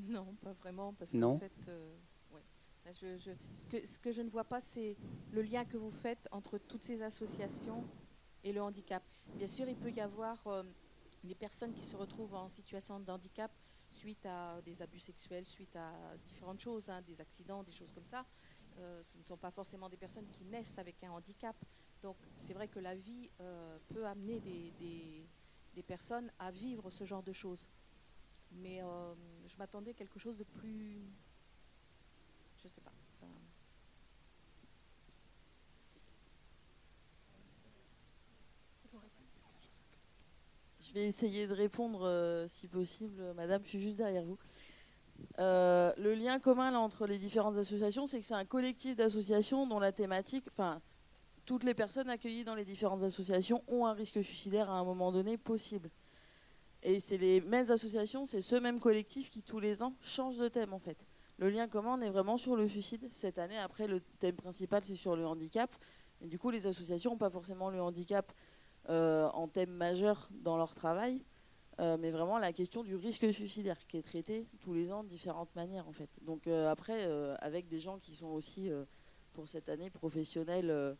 Non, 0.07 0.27
pas 0.43 0.53
vraiment, 0.53 0.93
parce 0.99 1.13
qu'en 1.13 1.39
fait, 1.39 1.71
euh, 2.87 3.17
ce, 3.17 3.99
que, 3.99 4.11
je 4.11 4.23
ne 4.23 4.31
vois 4.31 4.45
pas, 4.45 4.61
c'est 4.61 4.97
le 5.33 5.43
lien 5.43 5.65
que 5.65 5.77
vous 5.77 5.91
faites 5.91 6.29
entre 6.31 6.59
toutes 6.59 6.83
ces 6.83 7.03
associations 7.03 7.85
et 8.45 8.53
le 8.53 8.63
handicap. 8.63 9.03
Bien 9.37 9.47
sûr, 9.47 9.69
il 9.69 9.77
peut 9.77 9.91
y 9.91 10.01
avoir 10.01 10.47
euh, 10.47 10.63
des 11.25 11.35
personnes 11.35 11.73
qui 11.73 11.85
se 11.85 11.97
retrouvent 11.97 12.35
en 12.35 12.49
situation 12.49 13.01
de 13.01 13.11
handicap 13.11 13.51
suite 13.91 14.25
à 14.25 14.61
des 14.63 14.81
abus 14.81 14.99
sexuels, 14.99 15.45
suite 15.47 15.77
à 15.77 16.17
différentes 16.25 16.61
choses, 16.61 16.89
hein, 16.89 17.03
des 17.03 17.21
accidents, 17.21 17.63
des 17.63 17.73
choses 17.73 17.93
comme 17.93 18.05
ça. 18.05 18.25
Euh, 18.79 19.03
ce 19.03 19.19
ne 19.19 19.23
sont 19.23 19.37
pas 19.37 19.51
forcément 19.51 19.89
des 19.89 19.99
personnes 19.99 20.27
qui 20.33 20.45
naissent 20.45 20.79
avec 20.79 21.03
un 21.05 21.11
handicap. 21.11 21.57
Donc 22.01 22.17
c'est 22.39 22.55
vrai 22.55 22.69
que 22.69 22.81
la 22.81 22.95
vie 22.95 23.31
peut 23.89 24.07
amener 24.07 24.41
des 24.41 25.83
personnes 25.83 26.33
à 26.39 26.51
vivre 26.51 26.91
ce 26.91 27.05
genre 27.05 27.23
de 27.23 27.33
choses. 27.33 27.69
Mais 28.61 28.83
euh, 28.83 29.15
je 29.47 29.57
m'attendais 29.57 29.93
à 29.93 29.95
quelque 29.95 30.19
chose 30.19 30.37
de 30.37 30.45
plus. 30.45 31.11
Je 32.63 32.69
sais 32.69 32.81
pas. 32.81 32.93
Je 40.81 40.95
vais 40.95 41.07
essayer 41.07 41.47
de 41.47 41.55
répondre 41.55 42.07
euh, 42.07 42.47
si 42.49 42.69
possible, 42.69 43.33
madame, 43.35 43.63
je 43.65 43.69
suis 43.69 43.81
juste 43.81 43.99
derrière 43.99 44.25
vous. 44.25 44.37
Euh, 45.39 45.93
le 45.97 46.15
lien 46.15 46.39
commun 46.39 46.75
entre 46.75 47.07
les 47.07 47.19
différentes 47.19 47.57
associations, 47.57 48.07
c'est 48.07 48.21
que 48.21 48.27
c'est 48.27 48.35
un 48.35 48.45
collectif 48.45 48.97
d'associations 48.97 49.67
dont 49.67 49.79
la 49.79 49.93
thématique, 49.93 50.45
enfin, 50.49 50.83
toutes 51.47 51.65
les 51.65 51.75
personnes 51.75 52.11
accueillies 52.11 52.45
dans 52.45 52.55
les 52.55 52.65
différentes 52.65 53.03
associations 53.03 53.63
ont 53.69 53.87
un 53.87 53.95
risque 53.95 54.23
suicidaire 54.23 54.71
à 54.71 54.75
un 54.75 54.85
moment 54.85 55.13
donné 55.13 55.39
possible. 55.39 55.89
Et 56.83 57.01
c'est 57.01 57.17
les 57.17 57.41
mêmes 57.41 57.71
associations, 57.71 58.27
c'est 58.27 58.41
ce 58.41 58.57
même 58.57 58.81
collectif 58.81 59.31
qui 59.31 59.43
tous 59.43 59.61
les 59.61 59.83
ans 59.83 59.95
change 60.03 60.37
de 60.37 60.49
thème 60.49 60.73
en 60.73 60.79
fait. 60.79 61.07
Le 61.39 61.51
lien 61.51 61.67
commun 61.69 62.01
est 62.01 62.11
vraiment 62.11 62.37
sur 62.37 62.57
le 62.57 62.69
suicide. 62.69 63.09
Cette 63.11 63.39
année, 63.39 63.59
après, 63.59 63.87
le 63.87 64.01
thème 64.01 64.37
principal, 64.37 64.85
c'est 64.85 64.95
sur 64.95 65.17
le 65.17 65.27
handicap. 65.27 65.75
Et 66.21 66.29
du 66.29 66.39
coup, 66.39 66.51
les 66.51 66.67
associations 66.67 67.13
n'ont 67.13 67.19
pas 67.19 67.31
forcément 67.31 67.71
le 67.71 67.83
handicap 67.83 68.33
euh, 68.89 69.29
en 69.29 69.47
thème 69.47 69.71
majeur 69.71 70.29
dans 70.33 70.57
leur 70.57 70.75
travail, 70.75 71.25
euh, 71.79 71.97
mais 72.01 72.11
vraiment 72.11 72.39
la 72.39 72.53
question 72.53 72.83
du 72.83 72.97
risque 72.97 73.33
suicidaire 73.33 73.87
qui 73.87 73.97
est 73.97 74.03
traité 74.03 74.45
tous 74.61 74.75
les 74.75 74.91
ans 74.91 75.05
de 75.05 75.09
différentes 75.09 75.55
manières 75.55 75.87
en 75.87 75.93
fait. 75.93 76.11
Donc 76.23 76.49
euh, 76.49 76.69
après, 76.69 77.05
avec 77.39 77.69
des 77.69 77.79
gens 77.79 77.99
qui 77.99 78.13
sont 78.13 78.29
aussi, 78.29 78.71
pour 79.35 79.49
cette 79.49 79.69
année, 79.69 79.89
professionnels 79.89 80.97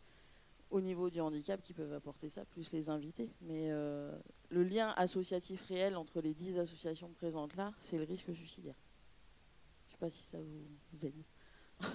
au 0.69 0.79
niveau 0.79 1.09
du 1.09 1.19
handicap 1.19 1.61
qui 1.61 1.73
peuvent 1.73 1.93
apporter 1.93 2.29
ça, 2.29 2.45
plus 2.45 2.71
les 2.71 2.89
invités. 2.89 3.29
Mais 3.41 3.69
le 3.69 4.63
lien 4.63 4.93
associatif 4.95 5.65
réel 5.67 5.97
entre 5.97 6.21
les 6.21 6.33
dix 6.33 6.57
associations 6.57 7.09
présentes 7.09 7.55
là, 7.57 7.73
c'est 7.79 7.97
le 7.97 8.05
risque 8.05 8.33
suicidaire. 8.33 8.75
Sais 9.93 9.99
pas 9.99 10.09
si 10.09 10.23
ça 10.23 10.39
vous 10.39 11.05
aide. 11.05 11.13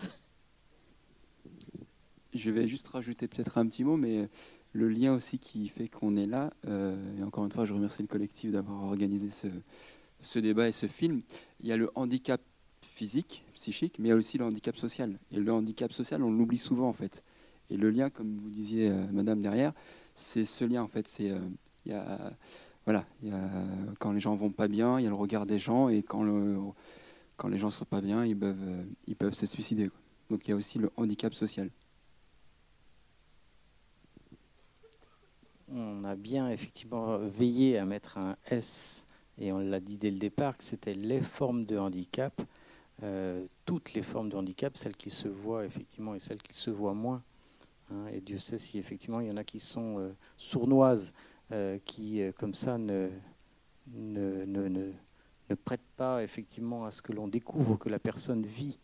Je 2.32 2.50
vais 2.52 2.68
juste 2.68 2.86
rajouter 2.86 3.26
peut-être 3.26 3.58
un 3.58 3.66
petit 3.66 3.82
mot, 3.82 3.96
mais 3.96 4.28
le 4.72 4.88
lien 4.88 5.14
aussi 5.14 5.40
qui 5.40 5.66
fait 5.66 5.88
qu'on 5.88 6.16
est 6.16 6.26
là, 6.26 6.52
euh, 6.68 7.18
et 7.18 7.24
encore 7.24 7.44
une 7.44 7.50
fois, 7.50 7.64
je 7.64 7.74
remercie 7.74 8.02
le 8.02 8.06
collectif 8.06 8.52
d'avoir 8.52 8.84
organisé 8.84 9.30
ce, 9.30 9.48
ce 10.20 10.38
débat 10.38 10.68
et 10.68 10.72
ce 10.72 10.86
film. 10.86 11.22
Il 11.58 11.66
y 11.66 11.72
a 11.72 11.76
le 11.76 11.90
handicap 11.96 12.40
physique, 12.82 13.44
psychique, 13.54 13.98
mais 13.98 14.08
il 14.08 14.10
y 14.10 14.14
a 14.14 14.16
aussi 14.16 14.38
le 14.38 14.44
handicap 14.44 14.76
social. 14.76 15.18
Et 15.32 15.40
le 15.40 15.52
handicap 15.52 15.92
social, 15.92 16.22
on 16.22 16.30
l'oublie 16.30 16.56
souvent 16.56 16.88
en 16.88 16.92
fait. 16.92 17.24
Et 17.68 17.76
le 17.76 17.90
lien, 17.90 18.10
comme 18.10 18.36
vous 18.36 18.50
disiez, 18.50 18.90
euh, 18.90 19.06
madame, 19.10 19.42
derrière, 19.42 19.72
c'est 20.14 20.44
ce 20.44 20.64
lien, 20.64 20.84
en 20.84 20.88
fait. 20.88 21.08
C'est, 21.08 21.32
euh, 21.32 21.40
il 21.84 21.90
y 21.90 21.94
a, 21.96 22.32
voilà, 22.84 23.04
quand 23.98 24.12
les 24.12 24.20
gens 24.20 24.36
vont 24.36 24.50
pas 24.50 24.68
bien, 24.68 25.00
il 25.00 25.02
y 25.02 25.06
a 25.06 25.10
le 25.10 25.16
regard 25.16 25.46
des 25.46 25.58
gens, 25.58 25.88
et 25.88 26.04
quand, 26.04 26.22
le, 26.22 26.58
quand 27.38 27.48
les 27.48 27.56
gens 27.56 27.70
sont 27.70 27.86
pas 27.86 28.02
bien, 28.02 28.26
ils 28.26 28.36
peuvent, 28.36 28.56
euh, 28.60 28.84
ils 29.06 29.16
peuvent 29.16 29.32
se 29.32 29.46
suicider. 29.46 29.90
Donc 30.28 30.46
il 30.46 30.50
y 30.50 30.52
a 30.52 30.56
aussi 30.56 30.78
le 30.78 30.90
handicap 30.96 31.32
social. 31.32 31.70
On 35.70 36.04
a 36.04 36.14
bien 36.14 36.50
effectivement 36.50 37.18
veillé 37.18 37.78
à 37.78 37.86
mettre 37.86 38.18
un 38.18 38.36
S, 38.50 39.06
et 39.38 39.52
on 39.52 39.58
l'a 39.58 39.80
dit 39.80 39.96
dès 39.96 40.10
le 40.10 40.18
départ, 40.18 40.56
que 40.56 40.64
c'était 40.64 40.94
les 40.94 41.22
formes 41.22 41.64
de 41.64 41.78
handicap. 41.78 42.42
toutes 43.64 43.94
les 43.94 44.02
formes 44.02 44.28
de 44.28 44.36
handicap, 44.36 44.76
celles 44.76 44.96
qui 44.96 45.10
se 45.10 45.28
voient 45.28 45.64
effectivement 45.64 46.14
et 46.14 46.18
celles 46.18 46.42
qui 46.42 46.54
se 46.54 46.70
voient 46.70 46.94
moins, 46.94 47.22
Hein, 47.90 48.06
et 48.12 48.20
Dieu 48.20 48.38
sait 48.38 48.58
si 48.58 48.78
effectivement 48.78 49.20
il 49.20 49.28
y 49.28 49.30
en 49.30 49.36
a 49.36 49.44
qui 49.44 49.60
sont 49.60 49.98
euh, 49.98 50.14
sournoises, 50.36 51.14
euh, 51.52 51.78
qui 51.84 52.20
euh, 52.20 52.32
comme 52.32 52.54
ça 52.54 52.76
ne, 52.76 53.08
ne, 53.92 54.44
ne, 54.44 54.68
ne, 54.68 54.92
prêtent 55.54 55.80
pas 55.96 56.22
effectivement 56.22 56.84
à 56.84 56.90
ce 56.90 57.02
que 57.02 57.12
l'on 57.12 57.28
découvre 57.28 57.76
que 57.76 57.88
la 57.88 57.98
personne 57.98 58.44
vit 58.44 58.78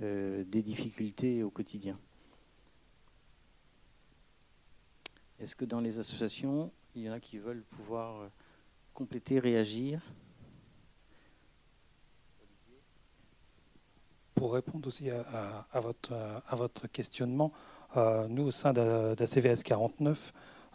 des 0.00 0.62
difficultés 0.62 1.42
au 1.42 1.50
quotidien. 1.50 1.94
Est-ce 5.40 5.56
que 5.56 5.64
dans 5.64 5.80
les 5.80 5.98
associations, 5.98 6.70
il 6.94 7.02
y 7.02 7.10
en 7.10 7.12
a 7.12 7.20
qui 7.20 7.38
veulent 7.38 7.62
pouvoir 7.62 8.30
compléter, 8.92 9.38
réagir? 9.38 10.02
Pour 14.34 14.52
répondre 14.52 14.86
aussi 14.86 15.10
à, 15.10 15.80
votre, 15.80 16.86
questionnement, 16.88 17.52
euh, 17.96 18.28
nous, 18.28 18.44
au 18.44 18.50
sein 18.50 18.72
d'ACVS 18.72 19.62
49, 19.62 20.32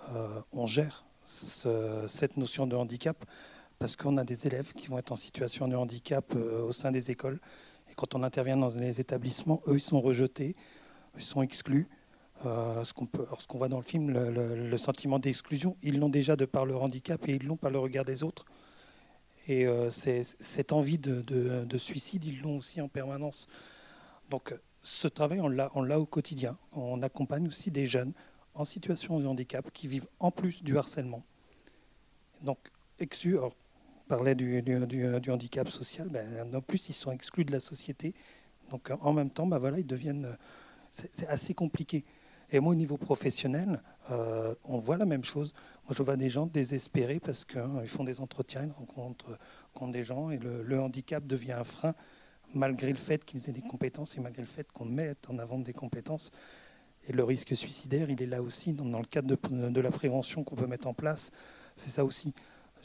euh, 0.10 0.42
on 0.52 0.66
gère 0.66 1.06
cette 1.24 2.38
notion 2.38 2.68
de 2.68 2.76
handicap 2.76 3.26
parce 3.80 3.96
qu'on 3.96 4.18
a 4.18 4.24
des 4.24 4.48
élèves 4.48 4.74
qui 4.74 4.88
vont 4.88 4.98
être 4.98 5.12
en 5.12 5.16
situation 5.16 5.68
de 5.68 5.76
handicap 5.76 6.34
euh, 6.36 6.62
au 6.64 6.72
sein 6.74 6.92
des 6.92 7.12
écoles. 7.12 7.40
Et 7.92 7.94
quand 7.96 8.16
on 8.16 8.24
intervient 8.24 8.58
dans 8.58 8.74
les 8.76 9.00
établissements, 9.02 9.62
eux, 9.68 9.76
ils 9.76 9.80
sont 9.82 10.02
rejetés, 10.02 10.56
ils 11.16 11.24
sont 11.24 11.42
exclus. 11.42 11.88
euh, 12.46 12.84
ce 12.84 12.94
qu'on 12.94 13.58
voit 13.58 13.70
dans 13.70 13.78
le 13.78 13.84
film, 13.84 14.12
le, 14.12 14.78
sentiment 14.78 15.20
d'exclusion, 15.20 15.78
ils 15.82 16.00
l'ont 16.00 16.10
déjà 16.10 16.36
de 16.36 16.46
par 16.46 16.66
leur 16.66 16.84
handicap 16.84 17.28
et 17.28 17.36
ils 17.36 17.46
l'ont 17.46 17.58
par 17.58 17.72
le 17.72 17.80
regard 17.80 18.06
des 18.06 18.24
autres. 18.24 18.46
Et 19.48 19.66
euh, 19.68 19.90
cette 19.92 20.74
envie 20.74 20.98
de, 20.98 21.22
de- 21.22 21.66
de 21.66 21.78
suicide, 21.78 22.26
ils 22.26 22.42
l'ont 22.42 22.58
aussi 22.58 22.82
en 22.82 22.88
permanence. 22.88 23.48
Donc 24.30 24.56
ce 24.84 25.08
travail, 25.08 25.40
on 25.42 25.48
l'a, 25.50 26.00
au 26.00 26.06
quotidien. 26.06 26.58
On 26.74 27.02
accompagne 27.02 27.48
aussi 27.48 27.72
des 27.72 27.88
jeunes 27.88 28.14
en 28.54 28.66
situation 28.66 29.20
de 29.20 29.26
handicap 29.28 29.70
qui 29.72 29.88
vivent 29.88 30.08
en 30.20 30.32
plus 30.32 30.64
du 30.64 30.78
harcèlement. 30.78 31.24
Donc 32.42 32.58
exclus, 33.00 33.38
alors, 33.38 33.54
parlait 34.08 34.36
du, 34.36 34.62
du- 34.62 35.32
handicap 35.32 35.70
social, 35.70 36.10
ben, 36.10 36.56
en 36.56 36.62
plus 36.62 36.90
ils 36.90 36.94
sont 36.94 37.12
exclus 37.12 37.46
de 37.46 37.52
la 37.52 37.60
société. 37.60 38.14
Donc 38.70 38.92
en 39.02 39.14
même 39.14 39.30
temps, 39.30 39.48
ben, 39.48 39.76
ils 39.78 39.86
deviennent... 39.86 40.26
euh, 40.26 40.36
C'est, 40.92 41.28
assez 41.28 41.54
compliqué. 41.54 42.06
Et 42.52 42.60
moi, 42.60 42.74
au 42.74 42.76
niveau 42.76 42.98
professionnel, 42.98 43.82
euh, 44.12 44.54
on 44.64 44.78
voit 44.78 44.98
la 44.98 45.06
même 45.06 45.24
chose. 45.24 45.54
Moi, 45.86 45.96
je 45.98 46.04
vois 46.04 46.16
des 46.16 46.30
gens 46.30 46.46
désespérés 46.46 47.20
parce 47.20 47.44
qu'ils 47.44 47.88
font 47.88 48.04
des 48.04 48.22
entretiens, 48.22 48.64
ils 48.66 48.72
rencontrent, 48.72 49.38
rencontrent 49.74 49.92
des 49.92 50.04
gens 50.04 50.30
et 50.30 50.38
le, 50.38 50.80
handicap 50.80 51.26
devient 51.26 51.54
un 51.54 51.64
frein 51.64 51.96
malgré 52.54 52.92
le 52.92 52.98
fait 52.98 53.26
qu'ils 53.26 53.50
aient 53.50 53.54
des 53.54 53.62
compétences 53.62 54.16
et 54.18 54.22
malgré 54.22 54.42
le 54.42 54.48
fait 54.48 54.72
qu'on 54.72 54.86
mette 54.86 55.30
en 55.30 55.38
avant 55.40 55.60
des 55.60 55.74
compétences. 55.74 56.32
Et 57.08 57.14
le 57.14 57.24
risque 57.24 57.56
suicidaire, 57.56 58.10
il 58.10 58.22
est 58.22 58.28
là 58.28 58.42
aussi, 58.42 58.74
dans, 58.74 59.00
le 59.00 59.06
cadre 59.06 59.28
de 59.28 59.82
la 59.82 59.92
prévention 59.92 60.44
qu'on 60.44 60.56
peut 60.56 60.68
mettre 60.68 60.88
en 60.88 60.94
place. 60.94 61.32
C'est 61.76 61.90
ça 61.90 62.06
aussi. 62.06 62.34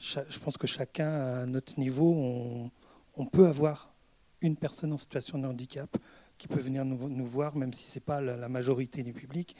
Je 0.00 0.38
pense 0.38 0.56
que 0.56 0.66
chacun, 0.66 1.42
à 1.42 1.46
notre 1.46 1.78
niveau, 1.78 2.70
on, 3.16 3.26
peut 3.26 3.46
avoir 3.46 3.92
une 4.40 4.56
personne 4.56 4.94
en 4.94 4.98
situation 4.98 5.38
de 5.38 5.46
handicap 5.46 5.94
qui 6.38 6.48
peut 6.48 6.58
venir 6.58 6.86
nous, 6.86 7.26
voir, 7.26 7.54
même 7.54 7.74
si 7.74 7.84
ce 7.84 7.96
n'est 7.96 8.00
pas 8.00 8.22
la, 8.22 8.48
majorité 8.48 9.02
du 9.02 9.12
public. 9.12 9.54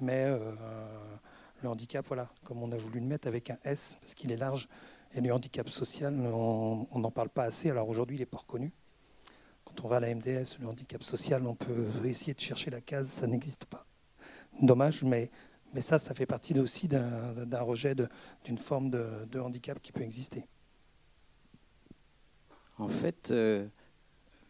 Mais 0.00 0.24
euh, 0.24 0.54
le 1.62 1.68
handicap, 1.68 2.06
voilà, 2.08 2.30
comme 2.42 2.62
on 2.62 2.72
a 2.72 2.76
voulu 2.76 3.00
le 3.00 3.06
mettre 3.06 3.28
avec 3.28 3.50
un 3.50 3.58
S, 3.64 3.98
parce 4.00 4.14
qu'il 4.14 4.32
est 4.32 4.38
large. 4.38 4.66
Et 5.14 5.20
le 5.20 5.30
handicap 5.30 5.68
social, 5.68 6.14
on 6.14 6.98
n'en 6.98 7.10
parle 7.10 7.28
pas 7.28 7.44
assez. 7.44 7.68
Alors 7.68 7.86
aujourd'hui, 7.86 8.16
il 8.16 8.20
n'est 8.20 8.26
pas 8.26 8.38
reconnu. 8.38 8.72
Quand 9.66 9.84
on 9.84 9.88
va 9.88 9.96
à 9.96 10.00
la 10.00 10.14
MDS, 10.14 10.56
le 10.58 10.68
handicap 10.68 11.02
social, 11.02 11.46
on 11.46 11.54
peut 11.54 11.86
essayer 12.04 12.32
de 12.32 12.40
chercher 12.40 12.70
la 12.70 12.80
case, 12.80 13.08
ça 13.08 13.26
n'existe 13.26 13.66
pas. 13.66 13.84
Dommage, 14.62 15.02
mais, 15.02 15.30
mais 15.74 15.80
ça, 15.80 15.98
ça 15.98 16.14
fait 16.14 16.26
partie 16.26 16.58
aussi 16.58 16.88
d'un 16.88 17.60
rejet 17.60 17.94
d'une 18.44 18.58
forme 18.58 18.90
de, 18.90 19.40
handicap 19.40 19.80
qui 19.80 19.92
peut 19.92 20.02
exister. 20.02 20.44
En 22.78 22.88
fait, 22.88 23.30
euh, 23.30 23.66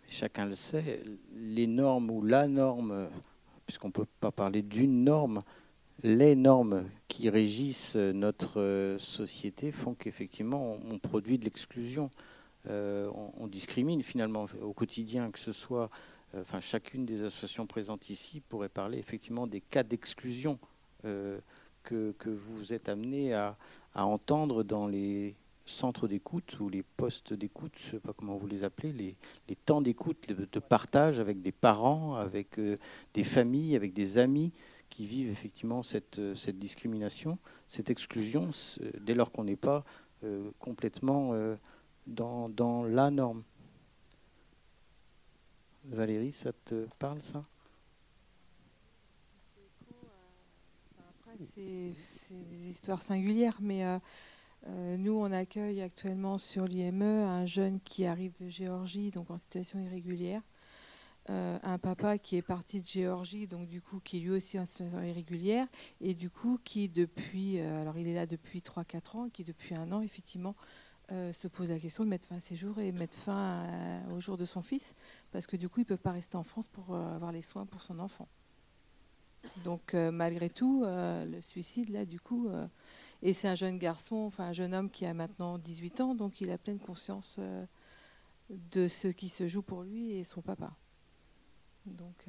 chacun 0.09 0.47
le 0.47 0.55
sait, 0.55 1.03
les 1.35 1.67
normes 1.67 2.11
ou 2.11 2.23
la 2.23 2.49
norme, 2.49 3.09
puisqu'on 3.67 3.89
ne 3.89 3.93
peut 3.93 4.07
pas 4.21 4.33
parler 4.33 4.63
d'une 4.63 5.05
norme, 5.05 5.43
les 6.03 6.35
normes 6.35 6.89
qui 7.09 7.29
régissent 7.29 7.97
notre 7.97 8.61
euh, 8.61 8.99
société 8.99 9.71
font 9.71 9.95
qu'effectivement 9.95 10.79
on, 10.91 10.99
produit 10.99 11.39
de 11.39 11.45
l'exclusion. 11.45 12.11
Euh, 12.69 13.11
on, 13.39 13.47
discrimine 13.49 14.03
finalement 14.03 14.47
au 14.63 14.73
quotidien, 14.73 15.31
que 15.31 15.39
ce 15.39 15.53
soit, 15.53 15.91
enfin 16.35 16.61
chacune 16.61 17.05
des 17.05 17.25
associations 17.25 17.67
présentes 17.67 18.09
ici 18.09 18.41
pourrait 18.41 18.69
parler 18.69 18.99
effectivement 18.99 19.47
des 19.47 19.61
cas 19.61 19.83
d'exclusion 19.83 20.59
que, 21.03 22.13
que 22.13 22.31
vous 22.31 22.73
êtes 22.73 22.89
amené 22.89 23.35
à, 23.35 23.57
entendre 23.95 24.63
dans 24.63 24.87
les 24.87 25.35
centres 25.65 26.09
d'écoute 26.09 26.59
ou 26.61 26.69
les 26.69 26.83
postes 26.83 27.33
d'écoute, 27.33 27.73
je 27.77 27.87
ne 27.87 27.91
sais 27.93 28.01
pas 28.01 28.13
comment 28.13 28.37
vous 28.37 28.47
les 28.47 28.65
appelez, 28.65 29.17
les, 29.49 29.57
temps 29.57 29.81
d'écoute, 29.81 30.29
de, 30.29 30.59
partage 30.59 31.21
avec 31.21 31.41
des 31.41 31.53
parents, 31.53 32.17
avec 32.17 32.59
euh, 32.59 32.79
des 33.15 33.25
familles, 33.25 33.77
avec 33.77 33.93
des 33.93 34.19
amis 34.19 34.53
qui 34.93 35.07
vivent 35.07 35.31
effectivement 35.31 35.83
cette, 35.83 36.19
euh, 36.19 36.35
discrimination, 36.53 37.39
cette 37.67 37.89
exclusion, 37.89 38.51
dès 39.01 39.15
lors 39.15 39.33
qu'on 39.33 39.45
n'est 39.45 39.57
pas 39.57 39.85
euh, 40.23 40.51
complètement 40.59 41.31
euh, 41.33 41.57
dans 42.07 42.85
la 42.85 43.11
norme. 43.11 43.43
Valérie, 45.87 46.31
ça 46.31 46.53
te 46.53 46.87
parle 46.99 47.23
ça? 47.23 47.43
C'est 51.47 52.49
des 52.51 52.69
histoires 52.69 53.03
singulières, 53.03 53.59
mais 53.61 53.85
euh, 53.85 53.99
euh, 54.69 54.97
nous, 54.97 55.13
on 55.13 55.31
accueille 55.33 55.81
actuellement 55.83 56.39
sur 56.39 56.65
l'IME 56.67 57.03
un 57.03 57.47
jeune 57.47 57.81
qui 57.81 58.07
arrive 58.07 58.33
de 58.41 58.49
Géorgie, 58.49 59.11
donc 59.11 59.31
en 59.31 59.39
situation 59.39 59.79
irrégulière. 59.81 60.43
Euh, 61.31 61.59
un 61.63 61.79
papa 61.79 62.19
qui 62.19 62.37
est 62.37 62.43
parti 62.43 62.81
de 62.81 62.87
Géorgie, 62.87 63.47
donc 63.47 63.69
du 63.69 63.81
coup 63.81 64.01
qui 64.01 64.17
est 64.17 64.21
lui 64.21 64.31
aussi 64.31 64.59
en 64.59 64.67
situation 64.67 65.01
irrégulière, 65.03 65.67
et 66.01 66.15
du 66.15 66.31
coup 66.31 66.59
qui 66.65 66.89
depuis, 66.89 67.61
alors 67.61 67.97
il 67.97 68.09
est 68.09 68.15
là 68.15 68.27
depuis 68.27 68.59
3-4 68.59 69.17
ans, 69.17 69.29
qui 69.29 69.45
depuis 69.45 69.77
un 69.77 69.93
an 69.93 70.01
effectivement 70.01 70.57
se 71.11 71.47
pose 71.47 71.71
la 71.71 71.79
question 71.79 72.05
de 72.05 72.09
mettre 72.09 72.27
fin 72.27 72.37
à 72.37 72.41
ses 72.41 72.57
jours 72.57 72.81
et 72.81 72.91
mettre 72.91 73.19
fin 73.19 74.03
au 74.11 74.19
jour 74.19 74.37
de 74.37 74.45
son 74.45 74.63
fils, 74.63 74.97
parce 75.31 75.47
que 75.47 75.57
du 75.57 75.69
coup 75.69 75.81
il 75.81 75.85
ne 75.85 75.89
peut 75.89 75.97
pas 75.97 76.11
rester 76.11 76.37
en 76.37 76.43
France 76.43 76.67
pour 76.67 76.97
avoir 76.97 77.31
les 77.31 77.43
soins 77.43 77.67
pour 77.67 77.83
son 77.83 78.01
enfant. 78.01 78.27
Donc 79.65 79.95
euh, 79.95 80.11
malgré 80.11 80.49
tout, 80.51 80.83
euh, 80.85 81.25
le 81.25 81.41
suicide 81.41 81.91
là 81.91 82.05
du 82.05 82.21
coup, 82.21 82.49
euh, 82.49 82.67
et 83.23 83.33
c'est 83.33 83.49
un 83.49 83.55
jeune 83.55 83.79
garçon, 83.79 84.17
enfin 84.17 84.45
un 84.45 84.53
jeune 84.53 84.75
homme 84.75 84.91
qui 84.91 85.05
a 85.07 85.15
maintenant 85.15 85.59
18 85.59 86.01
ans, 86.01 86.15
donc 86.15 86.41
il 86.41 86.51
a 86.51 86.59
pleine 86.59 86.79
conscience 86.79 87.41
de 88.51 88.89
ce 88.89 89.09
qui 89.09 89.29
se 89.29 89.47
joue 89.47 89.63
pour 89.63 89.83
lui 89.83 90.13
et 90.13 90.25
son 90.25 90.43
papa. 90.43 90.73
Donc 91.85 92.27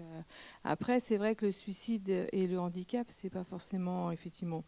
après, 0.64 1.00
c'est 1.00 1.18
vrai 1.18 1.36
que 1.36 1.46
le 1.46 1.52
suicide 1.52 2.28
et 2.32 2.48
le 2.48 2.60
handicap, 2.60 3.06
c'est 3.10 3.30
pas 3.30 3.44
forcément 3.44 4.10
effectivement 4.10 4.64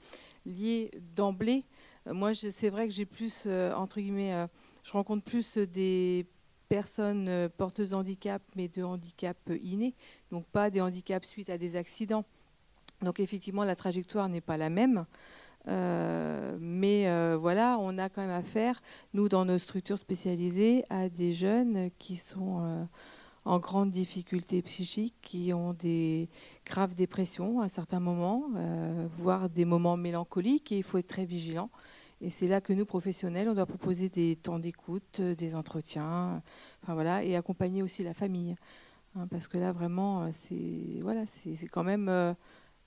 lié 0.45 0.91
d'emblée. 1.15 1.65
Moi, 2.05 2.35
c'est 2.35 2.69
vrai 2.69 2.87
que 2.87 2.93
j'ai 2.93 3.07
plus 3.07 3.47
entre 3.47 3.99
guillemets, 3.99 4.47
je 4.83 4.91
rencontre 4.91 5.23
plus 5.23 5.57
des 5.57 6.27
personnes 6.69 7.27
euh, 7.27 7.49
porteuses 7.49 7.89
de 7.89 7.95
handicap, 7.95 8.41
mais 8.55 8.67
de 8.67 8.83
handicap 8.83 9.37
inné, 9.61 9.93
donc 10.31 10.45
pas 10.45 10.69
des 10.69 10.81
handicaps 10.81 11.27
suite 11.27 11.49
à 11.49 11.57
des 11.57 11.75
accidents. 11.75 12.25
Donc 13.01 13.19
effectivement, 13.19 13.63
la 13.63 13.75
trajectoire 13.75 14.29
n'est 14.29 14.41
pas 14.41 14.57
la 14.57 14.69
même. 14.69 15.05
Euh, 15.67 16.57
mais 16.59 17.07
euh, 17.07 17.37
voilà, 17.39 17.77
on 17.79 17.97
a 17.97 18.09
quand 18.09 18.21
même 18.21 18.29
affaire, 18.29 18.79
nous, 19.13 19.29
dans 19.29 19.45
nos 19.45 19.57
structures 19.57 19.97
spécialisées, 19.97 20.85
à 20.89 21.09
des 21.09 21.33
jeunes 21.33 21.89
qui 21.97 22.15
sont 22.15 22.59
euh, 22.61 22.83
en 23.45 23.59
grande 23.59 23.91
difficulté 23.91 24.61
psychique, 24.61 25.15
qui 25.21 25.53
ont 25.53 25.73
des 25.73 26.29
graves 26.65 26.95
dépressions 26.95 27.61
à 27.61 27.69
certains 27.69 27.99
moments, 27.99 28.43
euh, 28.55 29.07
voire 29.17 29.49
des 29.49 29.65
moments 29.65 29.97
mélancoliques, 29.97 30.71
et 30.71 30.77
il 30.77 30.83
faut 30.83 30.97
être 30.97 31.07
très 31.07 31.25
vigilant. 31.25 31.69
Et 32.25 32.31
c'est 32.31 32.47
là 32.47 32.59
que 32.59 32.73
nous, 32.73 32.87
professionnels, 32.87 33.47
on 33.49 33.53
doit 33.53 33.67
proposer 33.67 34.09
des 34.09 34.35
temps 34.35 34.57
d'écoute, 34.57 35.19
euh, 35.19 35.35
des 35.35 35.53
entretiens, 35.53 36.41
enfin 36.81 36.95
voilà, 36.95 37.23
et 37.23 37.35
accompagner 37.35 37.83
aussi 37.83 38.01
la 38.01 38.15
famille. 38.15 38.55
Hein, 39.15 39.27
parce 39.29 39.47
que 39.47 39.59
là, 39.59 39.71
vraiment, 39.71 40.23
euh, 40.23 40.29
c'est 40.31 41.01
voilà, 41.03 41.25
quand 41.71 41.83
même 41.83 42.09
euh, 42.09 42.33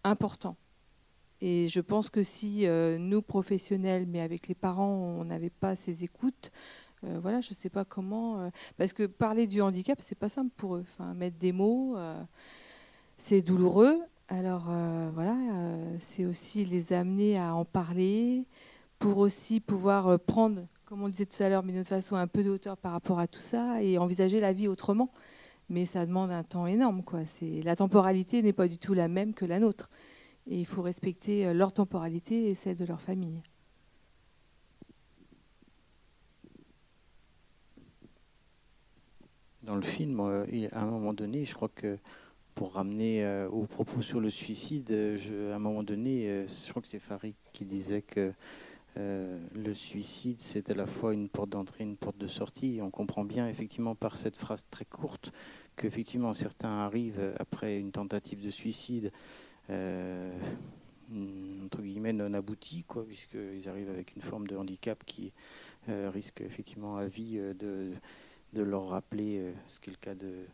important. 0.02 0.56
Et 1.40 1.68
je 1.68 1.78
pense 1.80 2.10
que 2.10 2.24
si 2.24 2.66
nous, 2.98 3.22
professionnels, 3.22 4.06
mais 4.08 4.20
avec 4.20 4.48
les 4.48 4.56
parents, 4.56 4.96
on 5.20 5.24
n'avait 5.24 5.50
pas 5.50 5.76
ces 5.76 6.02
écoutes, 6.02 6.50
voilà, 7.04 7.40
je 7.40 7.50
ne 7.50 7.54
sais 7.54 7.70
pas 7.70 7.84
comment. 7.84 8.50
parce 8.76 8.92
que 8.92 9.06
parler 9.06 9.46
du 9.46 9.62
handicap, 9.62 10.00
c'est 10.02 10.18
pas 10.18 10.28
simple 10.28 10.50
pour 10.56 10.74
eux. 10.74 10.84
Mettre 11.14 11.38
des 11.38 11.52
mots, 11.52 11.96
c'est 13.16 13.40
douloureux. 13.40 14.00
Alors 14.26 14.64
voilà, 15.14 15.36
c'est 15.98 16.24
aussi 16.24 16.64
les 16.64 16.92
amener 16.92 17.38
à 17.38 17.54
en 17.54 17.64
parler, 17.64 18.44
pour 18.98 19.18
aussi 19.18 19.60
pouvoir 19.60 20.08
euh, 20.08 20.18
prendre, 20.18 20.66
comme 20.84 21.02
on 21.02 21.06
le 21.06 21.12
disait 21.12 21.26
tout 21.26 21.42
à 21.42 21.48
l'heure, 21.48 21.62
mais 21.62 21.72
d'une 21.72 21.82
autre 21.82 21.88
façon, 21.88 22.16
un 22.16 22.26
peu 22.26 22.42
de 22.42 22.50
hauteur 22.50 22.76
par 22.76 22.92
rapport 22.92 23.18
à 23.18 23.26
tout 23.26 23.40
ça 23.40 23.82
et 23.82 23.98
envisager 23.98 24.40
la 24.40 24.52
vie 24.52 24.68
autrement. 24.68 25.10
Mais 25.68 25.84
ça 25.84 26.06
demande 26.06 26.30
un 26.30 26.44
temps 26.44 26.66
énorme. 26.66 27.02
La 27.62 27.76
temporalité 27.76 28.40
n'est 28.42 28.54
pas 28.54 28.68
du 28.68 28.78
tout 28.78 28.94
la 28.94 29.08
même 29.08 29.34
que 29.34 29.44
la 29.44 29.60
nôtre. 29.60 29.90
Et 30.50 30.58
il 30.58 30.66
faut 30.66 30.80
respecter 30.80 31.46
euh, 31.46 31.52
leur 31.52 31.72
temporalité 31.72 32.48
et 32.48 32.54
celle 32.54 32.76
de 32.76 32.86
leur 32.86 33.02
famille. 33.02 33.42
Dans 39.62 39.76
le 39.76 39.82
film, 39.82 40.20
euh, 40.20 40.46
à 40.72 40.82
un 40.82 40.86
moment 40.86 41.12
donné, 41.12 41.44
je 41.44 41.54
crois 41.54 41.68
que 41.68 41.98
pour 42.54 42.72
ramener 42.72 43.22
euh, 43.24 43.46
au 43.50 43.66
propos 43.66 44.00
sur 44.00 44.20
le 44.20 44.30
suicide, 44.30 44.90
à 44.90 45.56
un 45.56 45.58
moment 45.58 45.82
donné, 45.82 46.46
je 46.48 46.70
crois 46.70 46.80
que 46.80 46.88
c'est 46.88 46.98
Farid 46.98 47.34
qui 47.52 47.66
disait 47.66 48.02
que 48.02 48.32
euh, 48.98 49.38
le 49.54 49.74
suicide, 49.74 50.40
c'est 50.40 50.70
à 50.70 50.74
la 50.74 50.86
fois 50.86 51.14
une 51.14 51.28
porte 51.28 51.50
d'entrée, 51.50 51.84
une 51.84 51.96
porte 51.96 52.18
de 52.18 52.26
sortie. 52.26 52.76
Et 52.76 52.82
on 52.82 52.90
comprend 52.90 53.24
bien, 53.24 53.48
effectivement, 53.48 53.94
par 53.94 54.16
cette 54.16 54.36
phrase 54.36 54.64
très 54.70 54.84
courte, 54.84 55.32
qu'effectivement, 55.76 56.34
certains 56.34 56.70
arrivent 56.70 57.34
après 57.38 57.78
une 57.78 57.92
tentative 57.92 58.44
de 58.44 58.50
suicide, 58.50 59.12
euh, 59.70 60.36
entre 61.64 61.80
guillemets, 61.80 62.12
non 62.12 62.34
aboutie, 62.34 62.84
quoi, 62.84 63.06
puisqu'ils 63.06 63.68
arrivent 63.68 63.90
avec 63.90 64.16
une 64.16 64.22
forme 64.22 64.46
de 64.46 64.56
handicap 64.56 65.04
qui 65.04 65.32
euh, 65.88 66.10
risque 66.12 66.40
effectivement 66.40 66.96
à 66.96 67.06
vie 67.06 67.38
de, 67.38 67.92
de 68.52 68.62
leur 68.62 68.88
rappeler 68.88 69.52
ce 69.64 69.78
qui 69.78 69.90
est 69.90 69.92
le 69.92 69.98
cas 69.98 70.14
de, 70.14 70.44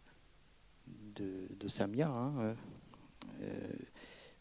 de, 1.58 1.68
Samia. 1.68 2.08
hein, 2.08 2.54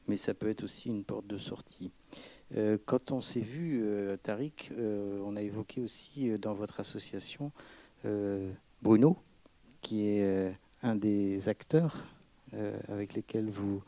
mais 0.08 0.18
ça 0.18 0.34
peut 0.34 0.50
être 0.50 0.64
aussi 0.64 0.90
une 0.90 1.04
porte 1.04 1.28
de 1.28 1.38
sortie. 1.38 1.92
Euh, 2.56 2.78
quand 2.86 3.12
on 3.12 3.22
s'est 3.22 3.40
vu, 3.40 3.82
euh, 3.84 4.18
Tariq, 4.18 4.72
euh, 4.72 5.20
on 5.26 5.36
a 5.36 5.42
évoqué 5.42 5.82
aussi 5.82 6.30
euh, 6.30 6.38
dans 6.38 6.54
votre 6.54 6.80
association 6.80 7.52
Bruno, 8.82 9.16
qui 9.80 10.10
est 10.10 10.54
un 10.82 10.94
des 10.94 11.48
acteurs 11.48 12.06
avec 12.90 13.14
lesquels 13.14 13.50
vous, 13.50 13.82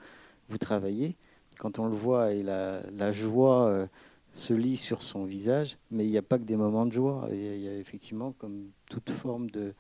vous 0.48 0.58
travaillez. 0.58 1.18
Quand 1.58 1.80
on 1.80 1.88
le 1.88 1.98
voit 1.98 2.32
et 2.32 2.42
la, 2.42 3.12
joie 3.12 3.90
se 4.32 4.54
lit 4.54 4.78
sur 4.78 5.04
son 5.04 5.26
visage, 5.26 5.78
mais 5.92 6.06
il 6.06 6.12
n'y 6.12 6.18
a 6.18 6.22
pas 6.22 6.38
que 6.38 6.46
des 6.46 6.56
moments 6.56 6.86
de 6.86 6.94
joie. 6.94 7.28
Il 7.30 7.40
y 7.40 7.46
il 7.46 7.60
y 7.60 7.68
a 7.68 7.76
effectivement, 7.76 8.32
comme 8.32 8.70
toute 8.90 9.10
forme 9.10 9.50
de, 9.52 9.74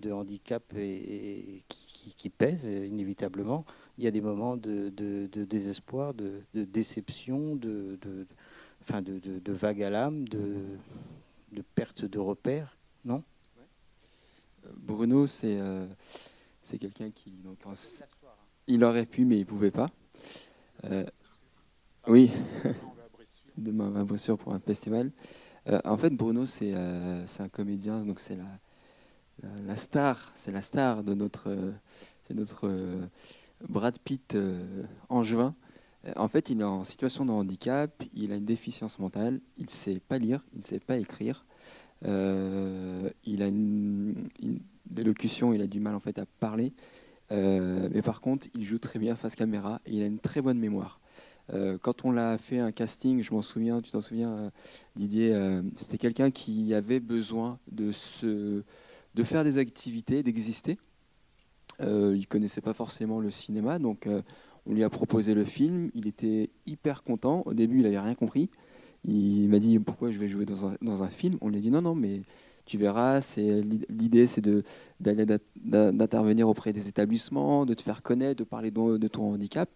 de 0.00 0.12
handicap 0.12 0.62
et, 0.76 1.62
qui, 1.68 1.86
qui- 1.92 2.14
qui 2.14 2.30
pèse 2.30 2.66
euh, 2.66 2.86
inévitablement, 2.86 3.64
il 3.98 4.04
y 4.04 4.06
a 4.06 4.10
des 4.10 4.20
moments 4.20 4.56
de, 4.56 4.88
désespoir, 5.44 6.14
de, 6.14 6.42
déception, 6.54 7.56
de, 7.56 7.98
vague 9.46 9.82
à 9.82 9.90
l'âme, 9.90 10.26
de, 10.26 10.52
perte 11.74 12.04
de 12.04 12.18
repères, 12.18 12.76
non? 13.04 13.22
Bruno, 14.76 15.26
c'est 15.26 15.58
euh, 15.60 15.86
quelqu'un 16.78 17.10
qui. 17.10 17.32
Il 18.66 18.84
aurait 18.84 19.06
pu, 19.06 19.24
mais 19.24 19.38
il 19.38 19.46
pouvait 19.46 19.70
pas. 19.70 19.86
Euh, 20.84 21.04
oui. 22.06 22.30
Demain, 23.56 23.94
à 23.96 24.04
Bressuire 24.04 24.38
pour 24.38 24.54
un 24.54 24.60
festival. 24.60 25.10
Euh, 25.66 25.80
en 25.84 25.96
fait, 25.98 26.10
Bruno, 26.10 26.44
euh, 26.62 27.24
c'est 27.26 27.42
un 27.42 27.48
comédien, 27.48 28.04
donc 28.04 28.20
c'est 28.20 28.36
la, 28.36 28.44
la, 29.42 29.48
la 29.66 29.76
star, 29.76 30.32
c'est 30.34 30.52
la 30.52 30.62
star 30.62 31.02
de 31.02 31.14
notre, 31.14 31.50
euh, 31.50 31.72
c'est 32.26 32.34
notre 32.34 32.68
euh, 32.68 33.06
Brad 33.68 33.98
Pitt 33.98 34.34
euh, 34.34 34.82
angevin. 35.08 35.54
Euh, 36.06 36.12
En 36.16 36.28
fait, 36.28 36.50
il 36.50 36.60
est 36.60 36.64
en 36.64 36.84
situation 36.84 37.24
de 37.24 37.32
handicap, 37.32 38.02
il 38.14 38.32
a 38.32 38.36
une 38.36 38.44
déficience 38.44 38.98
mentale, 38.98 39.40
il 39.58 39.64
ne 39.64 39.70
sait 39.70 40.00
pas 40.00 40.18
lire, 40.18 40.44
il 40.54 40.58
ne 40.60 40.64
sait 40.64 40.80
pas 40.80 40.96
écrire. 40.96 41.44
Euh, 42.04 43.10
il 43.24 43.42
a 43.42 43.46
une, 43.46 44.28
élocution, 44.96 45.52
il 45.52 45.60
a 45.62 45.66
du 45.66 45.80
mal 45.80 45.94
en 45.94 46.00
fait 46.00 46.18
à 46.18 46.26
parler. 46.40 46.72
Euh, 47.32 47.88
mais 47.92 48.02
par 48.02 48.20
contre, 48.20 48.48
il 48.54 48.64
joue 48.64 48.78
très 48.78 48.98
bien 48.98 49.14
face 49.14 49.36
caméra 49.36 49.80
et 49.86 49.96
il 49.96 50.02
a 50.02 50.06
une 50.06 50.18
très 50.18 50.42
bonne 50.42 50.58
mémoire. 50.58 51.00
Euh, 51.52 51.78
quand 51.80 52.04
on 52.04 52.12
l'a 52.12 52.38
fait 52.38 52.58
un 52.58 52.72
casting, 52.72 53.22
je 53.22 53.32
m'en 53.32 53.42
souviens, 53.42 53.80
tu 53.80 53.90
t'en 53.90 54.00
souviens, 54.00 54.32
euh, 54.32 54.50
Didier, 54.96 55.34
euh, 55.34 55.62
c'était 55.76 55.98
quelqu'un 55.98 56.30
qui 56.30 56.74
avait 56.74 57.00
besoin 57.00 57.58
de, 57.70 57.92
se, 57.92 58.62
de 59.14 59.24
faire 59.24 59.44
des 59.44 59.58
activités, 59.58 60.22
d'exister. 60.22 60.78
Euh, 61.80 62.14
il 62.16 62.26
connaissait 62.26 62.60
pas 62.60 62.74
forcément 62.74 63.20
le 63.20 63.30
cinéma, 63.30 63.78
donc 63.78 64.06
euh, 64.06 64.22
on 64.66 64.74
lui 64.74 64.84
a 64.84 64.90
proposé 64.90 65.34
le 65.34 65.44
film. 65.44 65.90
Il 65.94 66.06
était 66.06 66.50
hyper 66.66 67.02
content. 67.02 67.42
Au 67.46 67.54
début, 67.54 67.78
il 67.78 67.82
n'avait 67.82 67.98
rien 67.98 68.14
compris. 68.14 68.50
Il 69.04 69.48
m'a 69.48 69.58
dit 69.58 69.78
pourquoi 69.78 70.10
je 70.10 70.18
vais 70.18 70.28
jouer 70.28 70.44
dans 70.44 71.02
un, 71.02 71.08
film? 71.08 71.38
On 71.40 71.48
lui 71.48 71.56
a 71.56 71.60
dit 71.60 71.70
non, 71.70 71.80
non, 71.80 71.94
mais 71.94 72.20
tu 72.66 72.76
verras. 72.76 73.22
C'est 73.22 73.62
l'idée, 73.88 74.26
c'est 74.26 74.42
de 74.42 74.62
d'aller 75.00 75.24
d'intervenir 75.56 76.48
auprès 76.48 76.74
des 76.74 76.88
établissements, 76.88 77.64
de 77.64 77.72
te 77.72 77.82
faire 77.82 78.02
connaître, 78.02 78.36
de 78.40 78.44
parler 78.44 78.70
de, 78.70 78.98
de 78.98 79.08
ton 79.08 79.32
handicap. 79.32 79.70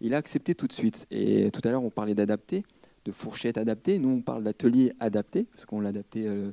Il 0.00 0.12
a 0.12 0.16
accepté 0.16 0.56
tout 0.56 0.66
de 0.66 0.72
suite. 0.72 1.06
Et 1.12 1.50
tout 1.52 1.60
à 1.64 1.70
l'heure, 1.70 1.84
on 1.84 1.90
parlait 1.90 2.16
d'adapter, 2.16 2.64
de 3.04 3.12
fourchette 3.12 3.58
adaptée. 3.58 4.00
Nous, 4.00 4.08
on 4.08 4.22
parle 4.22 4.42
d'atelier 4.42 4.92
adapté 4.98 5.44
parce 5.44 5.66
qu'on 5.66 5.80
l'a 5.80 5.90
adapté 5.90 6.26
euh, 6.26 6.50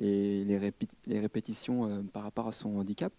les, 0.00 0.44
les, 0.44 0.58
répé- 0.58 0.88
les 1.06 1.20
répétitions 1.20 1.84
euh, 1.84 2.02
par 2.02 2.24
rapport 2.24 2.48
à 2.48 2.52
son 2.52 2.76
handicap. 2.76 3.12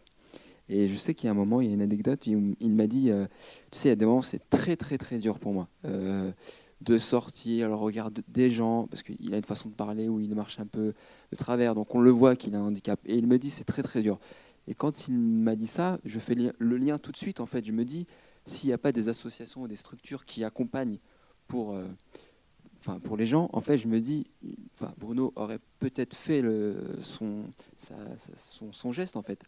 Et 0.67 0.87
je 0.87 0.95
sais 0.95 1.13
qu'il 1.13 1.25
y 1.25 1.27
a 1.27 1.31
un 1.31 1.35
moment, 1.35 1.61
il 1.61 1.67
y 1.67 1.71
a 1.71 1.73
une 1.73 1.81
anecdote, 1.81 2.27
il, 2.27 2.71
m'a 2.71 2.87
dit, 2.87 3.09
euh, 3.11 3.25
tu 3.71 3.79
sais, 3.79 3.87
il 3.87 3.91
y 3.91 3.93
a 3.93 3.95
des 3.95 4.05
moments, 4.05 4.21
c'est 4.21 4.49
très 4.49 4.75
très 4.75 4.97
très 4.97 5.17
dur 5.17 5.37
pour 5.37 5.53
moi 5.53 5.67
euh, 5.85 6.31
de 6.79 6.97
sortir 6.97 7.67
le 7.67 7.75
regard 7.75 8.09
de- 8.09 8.23
des 8.27 8.49
gens, 8.49 8.87
parce 8.87 9.03
qu'il 9.03 9.33
a 9.33 9.37
une 9.37 9.43
façon 9.43 9.69
de 9.69 9.73
parler 9.73 10.07
où 10.07 10.19
il 10.19 10.33
marche 10.33 10.59
un 10.59 10.65
peu 10.65 10.93
de 11.31 11.35
travers, 11.37 11.75
donc 11.75 11.93
on 11.93 11.99
le 11.99 12.09
voit 12.09 12.35
qu'il 12.35 12.55
a 12.55 12.59
un 12.59 12.67
handicap. 12.67 12.99
Et 13.05 13.15
il 13.15 13.27
me 13.27 13.37
dit, 13.37 13.49
c'est 13.49 13.65
très 13.65 13.83
très 13.83 14.01
dur. 14.01 14.19
Et 14.67 14.73
quand 14.73 15.07
il 15.07 15.17
m'a 15.17 15.55
dit 15.55 15.67
ça, 15.67 15.99
je 16.05 16.19
fais 16.19 16.35
le 16.35 16.77
lien 16.77 16.97
tout 16.97 17.11
de 17.11 17.17
suite, 17.17 17.39
en 17.39 17.47
fait, 17.47 17.65
je 17.65 17.73
me 17.73 17.83
dis, 17.83 18.07
s'il 18.45 18.69
n'y 18.69 18.73
a 18.73 18.77
pas 18.77 18.91
des 18.91 19.09
associations 19.09 19.63
ou 19.63 19.67
des 19.67 19.75
structures 19.75 20.23
qui 20.23 20.43
accompagnent 20.43 20.99
pour, 21.47 21.75
enfin, 22.81 22.99
pour 22.99 23.17
les 23.17 23.25
gens, 23.25 23.49
en 23.53 23.61
fait, 23.61 23.77
je 23.77 23.87
me 23.87 23.99
dis, 23.99 24.27
Bruno 24.97 25.31
aurait 25.35 25.59
peut-être 25.79 26.15
fait 26.15 26.43
son, 27.01 27.45
geste, 28.91 29.15
en 29.15 29.23
fait. 29.23 29.43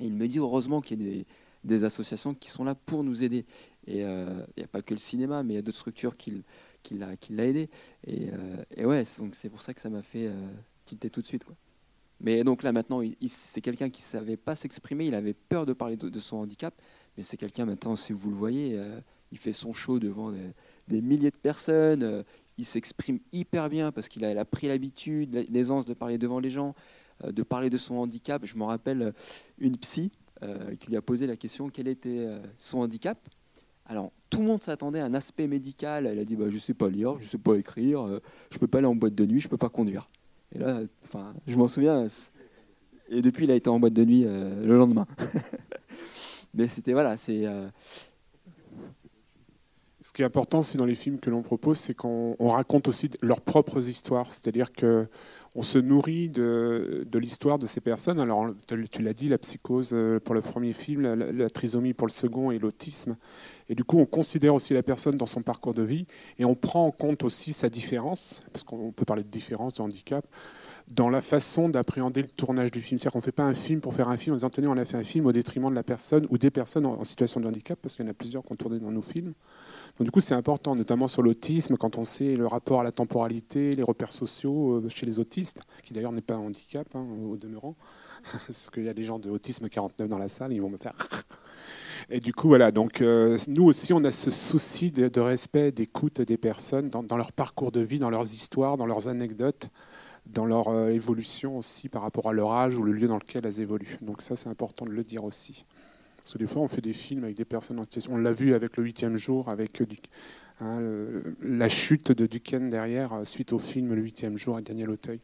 Et 0.00 0.06
il 0.06 0.12
me 0.12 0.26
dit 0.28 0.38
heureusement 0.38 0.80
qu'il 0.80 1.02
y 1.02 1.20
a 1.20 1.24
des, 1.64 1.84
associations 1.84 2.34
qui 2.34 2.50
sont 2.50 2.64
là 2.64 2.74
pour 2.74 3.04
nous 3.04 3.24
aider. 3.24 3.44
Et 3.86 4.04
euh, 4.04 4.44
il 4.56 4.60
n'y 4.60 4.64
a 4.64 4.68
pas 4.68 4.82
que 4.82 4.94
le 4.94 4.98
cinéma, 4.98 5.42
mais 5.42 5.54
il 5.54 5.56
y 5.56 5.58
a 5.58 5.62
d'autres 5.62 5.78
structures 5.78 6.16
qui, 6.16 6.42
qui 6.86 7.32
l'a 7.34 7.44
aidé. 7.44 7.68
Et, 8.06 8.28
euh, 8.78 8.84
ouais, 8.84 9.04
donc 9.18 9.34
c'est 9.34 9.48
pour 9.48 9.62
ça 9.62 9.74
que 9.74 9.80
ça 9.80 9.90
m'a 9.90 10.02
fait 10.02 10.26
euh, 10.26 10.34
tilter 10.84 11.10
tout 11.10 11.20
de 11.20 11.26
suite. 11.26 11.44
Mais 12.20 12.44
donc 12.44 12.62
là 12.62 12.72
maintenant, 12.72 13.02
c'est 13.26 13.60
quelqu'un 13.60 13.90
qui 13.90 14.00
ne 14.00 14.06
savait 14.06 14.38
pas 14.38 14.56
s'exprimer, 14.56 15.06
il 15.06 15.14
avait 15.14 15.34
peur 15.34 15.66
de 15.66 15.74
parler 15.74 15.96
de, 15.96 16.20
son 16.20 16.38
handicap, 16.38 16.74
mais 17.16 17.22
c'est 17.22 17.36
quelqu'un 17.36 17.66
maintenant, 17.66 17.94
si 17.96 18.14
vous 18.14 18.30
le 18.30 18.36
voyez, 18.36 18.78
euh, 18.78 19.00
il 19.32 19.38
fait 19.38 19.52
son 19.52 19.74
show 19.74 19.98
devant 19.98 20.32
des, 20.88 21.02
milliers 21.02 21.30
de 21.30 21.36
personnes, 21.36 22.24
il 22.58 22.64
s'exprime 22.64 23.18
hyper 23.32 23.68
bien 23.68 23.92
parce 23.92 24.08
qu'il 24.08 24.24
a, 24.24 24.44
pris 24.44 24.68
l'habitude, 24.68 25.46
l'aisance 25.50 25.84
de 25.84 25.94
parler 25.94 26.18
devant 26.18 26.40
les 26.40 26.50
gens, 26.50 26.74
euh, 27.24 27.32
de 27.32 27.42
parler 27.42 27.70
de 27.70 27.76
son 27.76 27.96
handicap. 27.96 28.44
Je 28.44 28.56
me 28.56 28.64
rappelle 28.64 29.02
euh, 29.02 29.12
une 29.58 29.76
psy 29.76 30.10
euh, 30.42 30.74
qui 30.76 30.88
lui 30.88 30.96
a 30.96 31.02
posé 31.02 31.26
la 31.26 31.36
question 31.36 31.68
quel 31.68 31.88
était 31.88 32.26
son 32.58 32.78
handicap? 32.78 33.18
Alors, 33.86 34.10
tout 34.30 34.40
le 34.40 34.46
monde 34.46 34.62
s'attendait 34.62 35.00
à 35.00 35.04
un 35.04 35.14
aspect 35.14 35.46
médical. 35.46 36.06
Elle 36.06 36.18
a 36.18 36.24
dit 36.24 36.36
bah, 36.36 36.46
Je 36.48 36.54
ne 36.54 36.60
sais 36.60 36.74
pas 36.74 36.88
lire, 36.88 37.16
je 37.18 37.24
ne 37.24 37.30
sais 37.30 37.38
pas 37.38 37.54
écrire, 37.54 38.06
je 38.50 38.56
ne 38.56 38.60
peux 38.60 38.66
pas 38.66 38.78
aller 38.78 38.86
en 38.86 38.96
boîte 38.96 39.14
de 39.14 39.24
nuit, 39.26 39.40
je 39.40 39.46
ne 39.46 39.50
peux 39.50 39.56
pas 39.56 39.68
conduire. 39.68 40.08
Et 40.54 40.58
là, 40.58 40.80
je 41.46 41.56
m'en 41.56 41.68
souviens. 41.68 42.06
Et 43.08 43.22
depuis, 43.22 43.44
il 43.44 43.50
a 43.50 43.54
été 43.54 43.68
en 43.68 43.78
boîte 43.78 43.92
de 43.92 44.04
nuit 44.04 44.24
le 44.24 44.76
lendemain. 44.76 45.06
Mais 46.54 46.68
c'était 46.68 46.94
voilà, 46.94 47.16
c'est. 47.16 47.44
Ce 50.06 50.12
qui 50.12 50.22
est 50.22 50.24
important 50.24 50.60
aussi 50.60 50.76
dans 50.76 50.84
les 50.84 50.94
films 50.94 51.18
que 51.18 51.30
l'on 51.30 51.42
propose, 51.42 51.78
c'est 51.78 51.92
qu'on 51.92 52.36
on 52.38 52.50
raconte 52.50 52.86
aussi 52.86 53.10
leurs 53.22 53.40
propres 53.40 53.88
histoires. 53.88 54.30
C'est-à-dire 54.30 54.70
que 54.70 55.08
on 55.56 55.64
se 55.64 55.78
nourrit 55.78 56.28
de, 56.28 57.04
l'histoire 57.14 57.58
de 57.58 57.66
ces 57.66 57.80
personnes. 57.80 58.20
Alors, 58.20 58.46
tu 58.68 59.02
l'as 59.02 59.12
dit, 59.12 59.26
la 59.26 59.38
psychose 59.38 59.90
euh, 59.92 60.20
pour 60.20 60.36
le 60.36 60.42
premier 60.42 60.72
film, 60.74 61.02
la- 61.02 61.16
la 61.16 61.50
trisomie 61.50 61.92
pour 61.92 62.06
le 62.06 62.12
second 62.12 62.52
et 62.52 62.60
l'autisme. 62.60 63.16
Et 63.68 63.74
du 63.74 63.82
coup, 63.82 63.98
on 63.98 64.06
considère 64.06 64.54
aussi 64.54 64.74
la 64.74 64.84
personne 64.84 65.16
dans 65.16 65.26
son 65.26 65.42
parcours 65.42 65.74
de 65.74 65.82
vie 65.82 66.06
et 66.38 66.44
on 66.44 66.54
prend 66.54 66.86
en 66.86 66.92
compte 66.92 67.24
aussi 67.24 67.52
sa 67.52 67.68
différence, 67.68 68.42
parce 68.52 68.62
qu'on 68.62 68.92
peut 68.92 69.04
parler 69.04 69.24
de 69.24 69.28
différence, 69.28 69.74
de 69.74 69.82
handicap, 69.82 70.24
dans 70.88 71.08
la 71.08 71.20
façon 71.20 71.68
d'appréhender 71.68 72.22
le 72.22 72.28
tournage 72.28 72.70
du 72.70 72.80
film. 72.80 72.98
C'est-à-dire 72.98 73.12
qu'on 73.12 73.18
ne 73.18 73.24
fait 73.24 73.32
pas 73.32 73.44
un 73.44 73.54
film 73.54 73.80
pour 73.80 73.94
faire 73.94 74.08
un 74.08 74.16
film 74.16 74.34
en 74.34 74.36
disant 74.36 74.50
tenez, 74.50 74.68
on 74.68 74.76
a 74.76 74.84
fait 74.84 74.96
un 74.96 75.04
film 75.04 75.26
au 75.26 75.32
détriment 75.32 75.70
de 75.70 75.74
la 75.74 75.82
personne 75.82 76.26
ou 76.30 76.38
des 76.38 76.50
personnes 76.50 76.86
en, 76.86 77.02
situation 77.04 77.40
de 77.40 77.48
handicap, 77.48 77.78
parce 77.80 77.96
qu'il 77.96 78.04
y 78.04 78.08
en 78.08 78.10
a 78.10 78.14
plusieurs 78.14 78.44
qui 78.44 78.52
ont 78.52 78.56
tourné 78.56 78.78
dans 78.78 78.92
nos 78.92 79.02
films. 79.02 79.34
Donc, 79.98 80.04
du 80.04 80.10
coup, 80.10 80.20
c'est 80.20 80.34
important, 80.34 80.76
notamment 80.76 81.08
sur 81.08 81.22
l'autisme, 81.22 81.76
quand 81.76 81.96
on 81.96 82.04
sait 82.04 82.36
le 82.36 82.46
rapport 82.46 82.80
à 82.80 82.84
la 82.84 82.92
temporalité, 82.92 83.74
les 83.74 83.82
repères 83.82 84.12
sociaux 84.12 84.74
euh, 84.74 84.88
chez 84.88 85.06
les 85.06 85.18
autistes, 85.18 85.62
qui 85.82 85.94
d'ailleurs 85.94 86.12
n'est 86.12 86.20
pas 86.20 86.34
un 86.34 86.40
handicap 86.40 86.86
hein, 86.94 87.06
au 87.24 87.36
demeurant, 87.36 87.74
parce 88.46 88.70
qu'il 88.70 88.84
y 88.84 88.88
a 88.88 88.94
des 88.94 89.04
gens 89.04 89.18
de 89.18 89.30
autisme 89.30 89.68
49 89.68 90.08
dans 90.08 90.18
la 90.18 90.28
salle, 90.28 90.52
ils 90.52 90.60
vont 90.60 90.70
me 90.70 90.78
faire. 90.78 90.94
Et 92.10 92.20
du 92.20 92.32
coup, 92.32 92.48
voilà, 92.48 92.70
donc 92.70 93.00
euh, 93.00 93.38
nous 93.48 93.64
aussi, 93.64 93.92
on 93.92 94.04
a 94.04 94.12
ce 94.12 94.30
souci 94.30 94.92
de, 94.92 95.20
respect, 95.20 95.72
d'écoute 95.72 96.20
des 96.20 96.36
personnes 96.36 96.88
dans 96.90 97.16
leur 97.16 97.32
parcours 97.32 97.72
de 97.72 97.80
vie, 97.80 97.98
dans 97.98 98.10
leurs 98.10 98.32
histoires, 98.32 98.76
dans 98.76 98.86
leurs 98.86 99.08
anecdotes, 99.08 99.70
dans 100.26 100.44
leur 100.44 100.68
euh, 100.68 100.88
évolution 100.88 101.58
aussi 101.58 101.88
par 101.88 102.02
rapport 102.02 102.28
à 102.28 102.32
leur 102.32 102.52
âge 102.52 102.76
ou 102.76 102.82
le 102.82 102.92
lieu 102.92 103.08
dans 103.08 103.16
lequel 103.16 103.46
elles 103.46 103.60
évoluent. 103.60 103.98
Donc 104.02 104.22
ça, 104.22 104.36
c'est 104.36 104.48
important 104.48 104.84
de 104.84 104.90
le 104.90 105.04
dire 105.04 105.24
aussi. 105.24 105.64
Parce 106.16 106.32
que 106.32 106.38
des 106.38 106.46
fois, 106.46 106.62
on 106.62 106.68
fait 106.68 106.80
des 106.80 106.92
films 106.92 107.24
avec 107.24 107.36
des 107.36 107.44
personnes 107.44 107.78
en 107.78 107.84
situation. 107.84 108.14
On 108.14 108.18
l'a 108.18 108.32
vu 108.32 108.54
avec 108.54 108.76
le 108.76 108.84
huitième 108.84 109.16
jour, 109.16 109.48
avec 109.48 109.80
euh, 109.80 109.86
hein, 110.60 110.80
la 111.40 111.68
chute 111.68 112.10
de 112.10 112.26
Duquesne 112.26 112.68
derrière, 112.68 113.12
euh, 113.12 113.24
suite 113.24 113.52
au 113.52 113.58
film 113.58 113.94
Le 113.94 114.02
huitième 114.02 114.36
jour 114.36 114.54
avec 114.54 114.66
Daniel 114.66 114.90
Auteuil. 114.90 115.20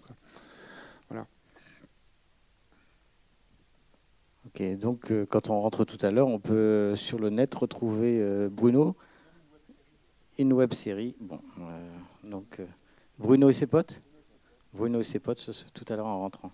Voilà. 1.08 1.26
Ok, 4.46 4.78
donc 4.78 5.12
quand 5.28 5.50
on 5.50 5.60
rentre 5.60 5.84
tout 5.84 5.98
à 6.04 6.10
l'heure, 6.10 6.28
on 6.28 6.38
peut 6.38 6.94
sur 6.94 7.18
le 7.18 7.30
net 7.30 7.54
retrouver 7.54 8.48
Bruno, 8.50 8.96
une 10.36 10.52
web 10.52 10.74
série. 10.74 11.14
Bon, 11.20 11.40
donc 12.24 12.60
Bruno 13.18 13.48
et 13.48 13.52
ses 13.52 13.66
potes? 13.66 14.00
Bruno 14.72 15.00
et 15.00 15.04
ses 15.04 15.18
potes 15.18 15.50
tout 15.74 15.84
à 15.88 15.96
l'heure 15.96 16.06
en 16.06 16.20
rentrant. 16.20 16.50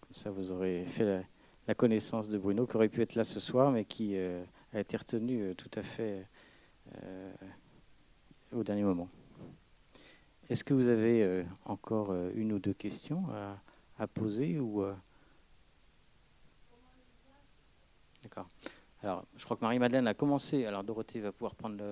Comme 0.00 0.12
ça, 0.12 0.30
vous 0.30 0.52
aurez 0.52 0.84
fait 0.84 1.24
la, 1.66 1.74
connaissance 1.74 2.28
de 2.28 2.38
Bruno 2.38 2.66
qui 2.66 2.76
aurait 2.76 2.88
pu 2.88 3.02
être 3.02 3.14
là 3.14 3.24
ce 3.24 3.40
soir, 3.40 3.70
mais 3.70 3.84
qui 3.84 4.16
euh, 4.16 4.42
a 4.72 4.80
été 4.80 4.96
retenu 4.96 5.42
euh, 5.42 5.54
tout 5.54 5.70
à 5.74 5.82
fait 5.82 6.26
euh, 7.02 7.32
au 8.52 8.64
dernier 8.64 8.84
moment. 8.84 9.08
Est-ce 10.48 10.64
que 10.64 10.74
vous 10.74 10.88
avez 10.88 11.46
encore 11.64 12.14
une 12.34 12.52
ou 12.52 12.58
deux 12.58 12.74
questions 12.74 13.24
à, 13.98 14.06
poser 14.06 14.58
ou 14.58 14.84
D'accord. 18.22 18.46
Alors, 19.02 19.24
je 19.38 19.44
crois 19.46 19.56
que 19.56 19.62
Marie-Madeleine 19.62 20.06
a 20.06 20.12
commencé. 20.12 20.66
Alors, 20.66 20.84
Dorothée 20.84 21.20
va 21.20 21.32
pouvoir 21.32 21.54
prendre 21.54 21.82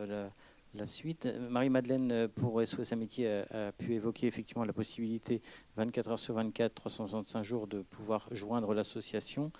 la, 0.75 0.87
suite. 0.87 1.27
Marie-Madeleine, 1.51 2.29
pour 2.29 2.61
SOS 2.67 2.93
Amitié, 2.93 3.29
a, 3.29 3.69
a, 3.69 3.73
pu 3.73 3.95
évoquer 3.95 4.27
effectivement 4.27 4.65
la 4.65 4.73
possibilité, 4.73 5.43
24 5.77 6.11
heures 6.11 6.19
sur 6.19 6.35
24, 6.35 6.75
365 6.75 7.43
jours, 7.43 7.67
de 7.67 7.83
pouvoir 7.83 8.29
joindre 8.33 8.75
l'association, 8.75 9.53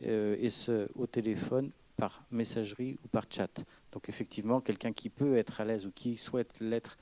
et 0.00 0.48
ce, 0.48 0.88
au 0.94 1.06
téléphone, 1.06 1.72
par 1.96 2.22
messagerie 2.30 2.98
ou 3.04 3.08
par 3.08 3.24
chat. 3.28 3.64
Donc, 3.90 4.08
effectivement, 4.08 4.60
quelqu'un 4.60 4.92
qui 4.92 5.10
peut 5.10 5.36
être 5.36 5.60
à 5.60 5.64
l'aise 5.64 5.86
ou 5.86 5.90
qui 5.90 6.16
souhaite 6.16 6.60
l'être 6.60 6.96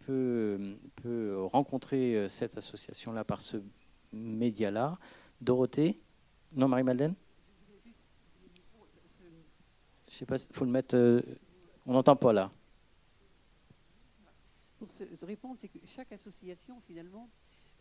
peut, 0.00 0.58
rencontrer 1.52 2.26
cette 2.28 2.56
association-là 2.56 3.24
par 3.24 3.40
ce 3.40 3.58
média-là. 4.12 4.98
Dorothée? 5.40 6.00
Non, 6.54 6.68
Marie-Madeleine? 6.68 7.14
Je 10.08 10.18
sais 10.18 10.26
pas, 10.26 10.36
il 10.36 10.54
faut 10.54 10.66
le 10.66 10.70
mettre. 10.70 10.94
Euh, 10.94 11.22
on 11.86 11.94
n'entend 11.94 12.16
pas 12.16 12.34
là. 12.34 12.50
Pour 14.82 14.90
se, 14.90 15.24
répondre, 15.24 15.56
c'est 15.56 15.68
que 15.68 15.78
chaque 15.86 16.10
association, 16.10 16.80
finalement, 16.80 17.30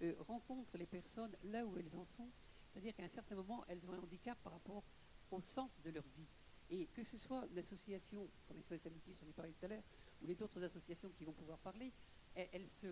euh, 0.03 0.13
rencontre 0.19 0.77
les 0.77 0.85
personnes 0.85 1.35
là 1.45 1.65
où 1.65 1.75
elles 1.75 1.97
en 1.97 2.03
sont. 2.03 2.29
C'est-à-dire 2.69 2.93
qu'à 2.93 3.01
un 3.01 3.09
certain 3.09 3.33
moment, 3.33 3.65
elles 3.67 3.83
ont 3.87 3.93
un 3.93 3.97
handicap 3.97 4.37
par 4.43 4.53
rapport 4.53 4.83
au 5.31 5.41
sens 5.41 5.81
de 5.81 5.89
leur 5.89 6.03
vie. 6.15 6.27
Et 6.69 6.85
que 6.93 7.03
ce 7.03 7.17
soit 7.17 7.47
l'association, 7.55 8.29
comme 8.47 8.61
SOS 8.61 8.85
Amitié, 8.85 9.15
j'en 9.19 9.25
ai 9.27 9.33
parlé 9.33 9.51
tout 9.51 9.65
à 9.65 9.69
l'heure, 9.69 9.83
ou 10.21 10.27
les 10.27 10.43
autres 10.43 10.61
associations 10.61 11.09
qui 11.09 11.25
vont 11.25 11.33
pouvoir 11.33 11.57
parler, 11.57 11.91
elles, 12.35 12.69
se, 12.69 12.85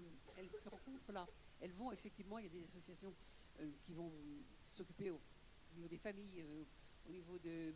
rencontrent 0.68 1.12
là. 1.12 1.28
Elles 1.62 1.74
vont 1.74 1.92
effectivement, 1.92 2.40
il 2.40 2.46
y 2.46 2.48
a 2.48 2.52
des 2.52 2.64
associations 2.64 3.14
euh, 3.60 3.70
qui 3.84 3.94
vont 3.94 4.12
s'occuper 4.66 5.12
au, 5.12 5.22
niveau 5.76 5.88
des 5.88 6.00
familles, 6.00 6.44
au 7.08 7.12
niveau 7.12 7.38
de 7.38 7.76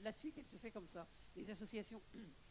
la 0.00 0.12
suite, 0.12 0.36
elle 0.36 0.46
se 0.46 0.58
fait 0.58 0.70
comme 0.70 0.86
ça. 0.86 1.08
Les 1.34 1.48
associations 1.48 2.02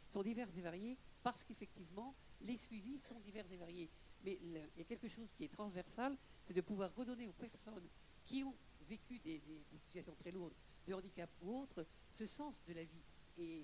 sont 0.07 0.23
diverses 0.23 0.57
et 0.57 0.61
variées 0.61 0.97
parce 1.21 1.43
qu'effectivement, 1.43 2.15
les 2.41 2.57
suivis 2.57 2.99
sont 2.99 3.19
divers 3.19 3.45
et 3.51 3.57
variés. 3.57 3.89
Mais 4.23 4.37
il 4.41 4.53
y 4.77 4.81
a 4.81 4.85
quelque 4.85 5.07
chose 5.07 5.31
qui 5.33 5.45
est 5.45 5.53
transversal, 5.53 6.17
c'est 6.41 6.53
de 6.53 6.61
pouvoir 6.61 6.93
redonner 6.95 7.27
aux 7.27 7.33
personnes 7.33 7.87
qui 8.23 8.43
ont 8.43 8.55
vécu 8.87 9.19
des, 9.19 9.41
situations 9.79 10.15
très 10.15 10.31
lourdes 10.31 10.53
de 10.87 10.93
handicap 10.93 11.29
ou 11.41 11.59
autres 11.59 11.85
ce 12.11 12.25
sens 12.25 12.63
de 12.65 12.73
la 12.73 12.83
vie. 12.83 13.03
Et 13.37 13.63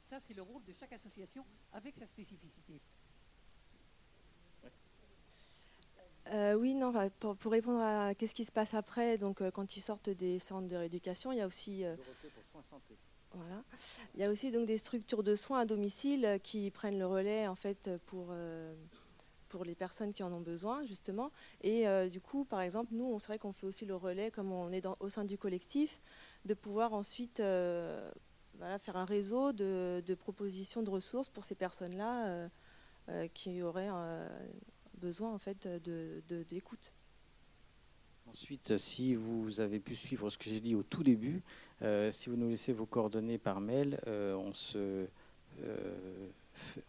ça, 0.00 0.20
c'est 0.20 0.34
le 0.34 0.42
rôle 0.42 0.64
de 0.64 0.72
chaque 0.72 0.92
association 0.92 1.44
avec 1.72 1.96
sa 1.96 2.06
spécificité. 2.06 2.80
Euh, 6.30 6.54
oui, 6.54 6.74
non, 6.74 6.92
pour, 7.18 7.50
répondre 7.50 7.80
à 7.80 8.14
qu'est-ce 8.14 8.34
qui 8.34 8.44
se 8.44 8.52
passe 8.52 8.74
après, 8.74 9.16
donc 9.16 9.40
euh, 9.40 9.50
quand 9.50 9.76
ils 9.76 9.80
sortent 9.80 10.10
des 10.10 10.38
centres 10.38 10.68
de 10.68 10.76
rééducation, 10.76 11.32
il 11.32 11.38
y 11.38 11.40
a 11.40 11.46
aussi 11.46 11.84
euh, 11.84 11.96
Il 14.14 14.20
y 14.20 14.24
a 14.24 14.30
aussi 14.30 14.50
donc 14.50 14.66
des 14.66 14.78
structures 14.78 15.22
de 15.22 15.34
soins 15.34 15.60
à 15.60 15.64
domicile 15.64 16.38
qui 16.42 16.70
prennent 16.70 16.98
le 16.98 17.06
relais 17.06 17.46
en 17.46 17.54
fait 17.54 17.90
pour 18.06 18.34
pour 19.48 19.64
les 19.64 19.74
personnes 19.74 20.12
qui 20.12 20.22
en 20.22 20.32
ont 20.32 20.40
besoin 20.40 20.84
justement. 20.84 21.30
Et 21.62 21.86
du 22.10 22.20
coup, 22.20 22.44
par 22.44 22.60
exemple, 22.60 22.92
nous, 22.92 23.06
on 23.06 23.18
serait 23.18 23.38
qu'on 23.38 23.52
fait 23.52 23.66
aussi 23.66 23.86
le 23.86 23.96
relais 23.96 24.30
comme 24.30 24.52
on 24.52 24.72
est 24.72 24.86
au 25.00 25.08
sein 25.08 25.24
du 25.24 25.38
collectif, 25.38 26.00
de 26.44 26.54
pouvoir 26.54 26.92
ensuite 26.92 27.38
faire 27.38 28.12
un 28.96 29.04
réseau 29.04 29.52
de, 29.52 30.02
de, 30.04 30.14
propositions 30.14 30.82
de 30.82 30.90
ressources 30.90 31.28
pour 31.28 31.44
ces 31.44 31.54
personnes-là 31.54 32.48
qui 33.34 33.62
auraient 33.62 33.90
besoin 34.98 35.32
en 35.32 35.38
fait 35.38 35.66
d'écoute. 36.48 36.92
Ensuite, 38.30 38.76
si 38.76 39.14
vous 39.14 39.60
avez 39.60 39.80
pu 39.80 39.94
suivre 39.94 40.28
ce 40.28 40.36
que 40.36 40.50
j'ai 40.50 40.60
dit 40.60 40.74
au 40.74 40.82
tout 40.82 41.02
début, 41.02 41.42
euh, 41.80 42.10
si 42.10 42.28
vous 42.28 42.36
nous 42.36 42.48
laissez 42.48 42.74
vos 42.74 42.84
coordonnées 42.84 43.38
par 43.38 43.60
mail, 43.60 43.98
euh, 44.06 44.38
euh, 44.76 46.28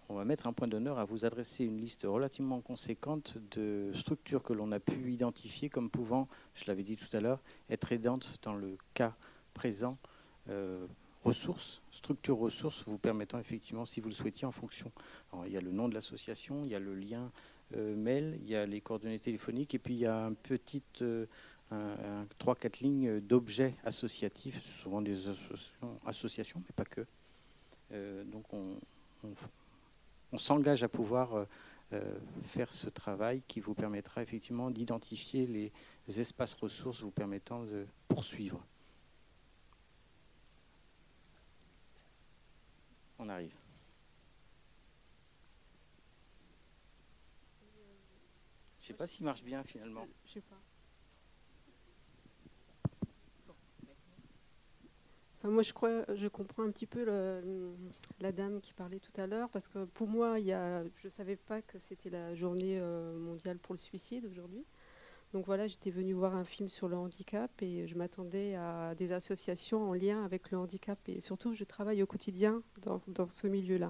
on 0.10 0.16
va 0.16 0.26
mettre 0.26 0.48
un 0.48 0.54
point 0.54 0.68
d'honneur 0.68 1.00
à 1.00 1.06
vous 1.06 1.24
adresser 1.24 1.64
une 1.64 1.80
liste 1.80 2.04
relativement 2.04 2.60
conséquente 2.60 3.38
de 3.52 3.90
structures 3.94 4.44
que 4.44 4.52
l'on 4.52 4.74
a 4.74 4.82
pu 4.82 5.14
identifier 5.14 5.70
comme 5.70 5.90
pouvant, 5.90 6.28
je 6.56 6.66
l'avais 6.68 6.84
dit 6.84 6.98
tout 6.98 7.16
à 7.16 7.22
l'heure, 7.22 7.40
être 7.70 7.94
aidantes 7.94 8.36
dans 8.42 8.54
le 8.54 8.78
cas 8.94 9.16
présent 9.54 9.98
ressources, 11.24 11.82
structures 11.92 12.38
ressources 12.38 12.84
vous 12.88 12.98
permettant 12.98 13.40
effectivement, 13.40 13.86
si 13.86 14.02
vous 14.02 14.10
le 14.10 14.16
souhaitiez, 14.16 14.48
en 14.48 14.52
fonction. 14.52 14.92
il 15.46 15.54
y 15.54 15.58
a 15.58 15.62
le 15.62 15.72
nom 15.72 15.88
de 15.88 15.94
l'association, 15.94 16.64
il 16.64 16.72
y 16.72 16.76
a 16.76 16.80
le 16.80 16.96
lien 16.96 17.32
mail, 17.76 18.40
il 18.42 18.50
y 18.50 18.56
a 18.56 18.66
les 18.66 18.82
coordonnées 18.82 19.20
téléphoniques 19.20 19.76
et 19.76 19.80
puis 19.80 19.94
il 19.94 20.00
y 20.00 20.06
a 20.06 20.26
un 20.26 20.34
petit, 20.34 20.84
euh, 21.02 21.26
trois, 22.38 22.56
quatre 22.56 22.80
lignes 22.80 23.20
d'objets 23.20 23.76
associatifs, 23.84 24.64
souvent 24.64 25.02
des 25.02 25.28
associations, 26.06 26.62
mais 26.66 26.74
pas 26.76 26.86
que. 26.86 27.06
Euh, 27.92 28.24
donc 28.24 28.46
on, 28.54 30.38
s'engage 30.38 30.84
à 30.84 30.90
pouvoir 30.90 31.48
faire 32.44 32.72
ce 32.72 32.88
travail 32.88 33.42
qui 33.48 33.62
vous 33.62 33.74
permettra 33.74 34.22
effectivement 34.22 34.70
d'identifier 34.70 35.48
les 35.48 36.22
espaces 36.22 36.54
ressources 36.54 37.02
vous 37.02 37.10
permettant 37.10 37.64
de 37.64 37.88
poursuivre. 38.08 38.64
On 43.18 43.28
arrive. 43.28 43.54
Sais 48.90 48.98
pas 48.98 49.06
s'il 49.06 49.26
marche 49.26 49.44
bien 49.44 49.64
finalement. 49.64 50.08
Je 50.26 50.34
sais 50.34 50.42
pas. 50.42 50.56
Enfin, 55.38 55.50
moi, 55.52 55.64
je 55.64 55.72
crois, 55.72 56.04
je 56.16 56.28
comprends 56.28 56.64
un 56.64 56.72
petit 56.72 56.86
peu 56.86 57.06
la 58.20 58.32
dame 58.32 58.60
qui 58.60 58.74
parlait 58.74 59.00
tout 59.00 59.22
à 59.22 59.26
l'heure, 59.26 59.50
parce 59.50 59.70
que 59.70 59.86
pour 59.86 60.08
moi, 60.08 60.40
il 60.40 60.46
y 60.48 60.52
a, 60.52 60.84
je 60.84 61.06
ne 61.06 61.10
savais 61.10 61.38
pas 61.38 61.62
que 61.62 61.80
c'était 61.80 62.10
la 62.10 62.36
journée 62.36 62.78
euh, 62.78 63.18
mondiale 63.18 63.58
pour 63.58 63.74
le 63.74 63.80
suicide 63.80 64.26
aujourd'hui. 64.26 64.66
Donc 65.32 65.46
voilà, 65.46 65.68
j'étais 65.68 65.92
venue 65.92 66.14
voir 66.14 66.36
un 66.36 66.44
film 66.44 66.68
sur 66.68 66.90
le 66.90 66.98
handicap 66.98 67.52
et 67.62 67.86
je 67.88 67.96
m'attendais 67.96 68.56
à 68.56 68.96
des 68.96 69.12
associations 69.12 69.88
en 69.88 69.94
lien 69.94 70.26
avec 70.26 70.50
le 70.52 70.58
handicap. 70.58 70.98
Et 71.08 71.20
surtout, 71.20 71.54
je 71.54 71.64
travaille 71.64 72.02
au 72.02 72.08
quotidien 72.08 72.64
dans, 72.82 73.00
dans 73.08 73.30
ce 73.30 73.48
milieu-là. 73.48 73.90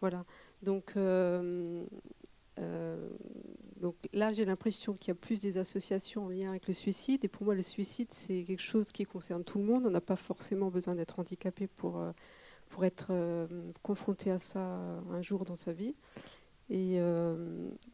Voilà. 0.00 0.24
Donc, 0.62 0.94
euh, 0.96 1.84
euh, 2.58 3.10
donc 3.80 3.96
là, 4.12 4.32
j'ai 4.32 4.44
l'impression 4.44 4.94
qu'il 4.94 5.08
y 5.08 5.12
a 5.12 5.14
plus 5.14 5.40
des 5.40 5.58
associations 5.58 6.26
en 6.26 6.28
lien 6.28 6.50
avec 6.50 6.68
le 6.68 6.74
suicide. 6.74 7.24
Et 7.24 7.28
pour 7.28 7.44
moi, 7.44 7.54
le 7.54 7.62
suicide, 7.62 8.08
c'est 8.12 8.44
quelque 8.44 8.62
chose 8.62 8.92
qui 8.92 9.04
concerne 9.04 9.44
tout 9.44 9.58
le 9.58 9.64
monde. 9.64 9.86
On 9.86 9.90
n'a 9.90 10.00
pas 10.00 10.16
forcément 10.16 10.70
besoin 10.70 10.94
d'être 10.94 11.18
handicapé 11.18 11.66
pour, 11.66 11.98
euh, 11.98 12.12
être 12.82 13.08
euh, 13.10 13.46
confronté 13.82 14.30
à 14.30 14.38
ça 14.38 14.60
un 15.10 15.22
jour 15.22 15.44
dans 15.44 15.56
sa 15.56 15.72
vie. 15.72 15.94
Et, 16.68 16.98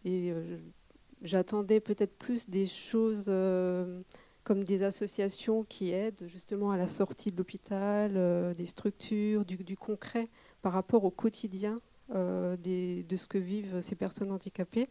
et 0.05 0.35
j'attendais 1.23 1.81
peut-être 1.81 2.15
plus 2.19 2.47
des 2.47 2.67
choses 2.67 3.33
comme 4.45 4.65
des 4.65 4.83
associations 4.83 5.65
qui 5.65 5.93
aident 5.93 6.25
justement 6.27 6.73
à 6.73 6.77
la 6.77 6.87
sortie 6.87 7.33
de 7.33 7.39
l'hôpital, 7.39 8.53
des 8.55 8.67
structures, 8.67 9.47
du, 9.47 9.79
concret 9.79 10.29
par 10.61 10.75
rapport 10.75 11.05
au 11.05 11.11
quotidien 11.11 11.81
euh, 12.15 12.57
de 12.57 13.17
ce 13.17 13.27
que 13.27 13.37
vivent 13.37 13.81
ces 13.81 13.97
personnes 13.97 14.31
handicapées 14.31 14.89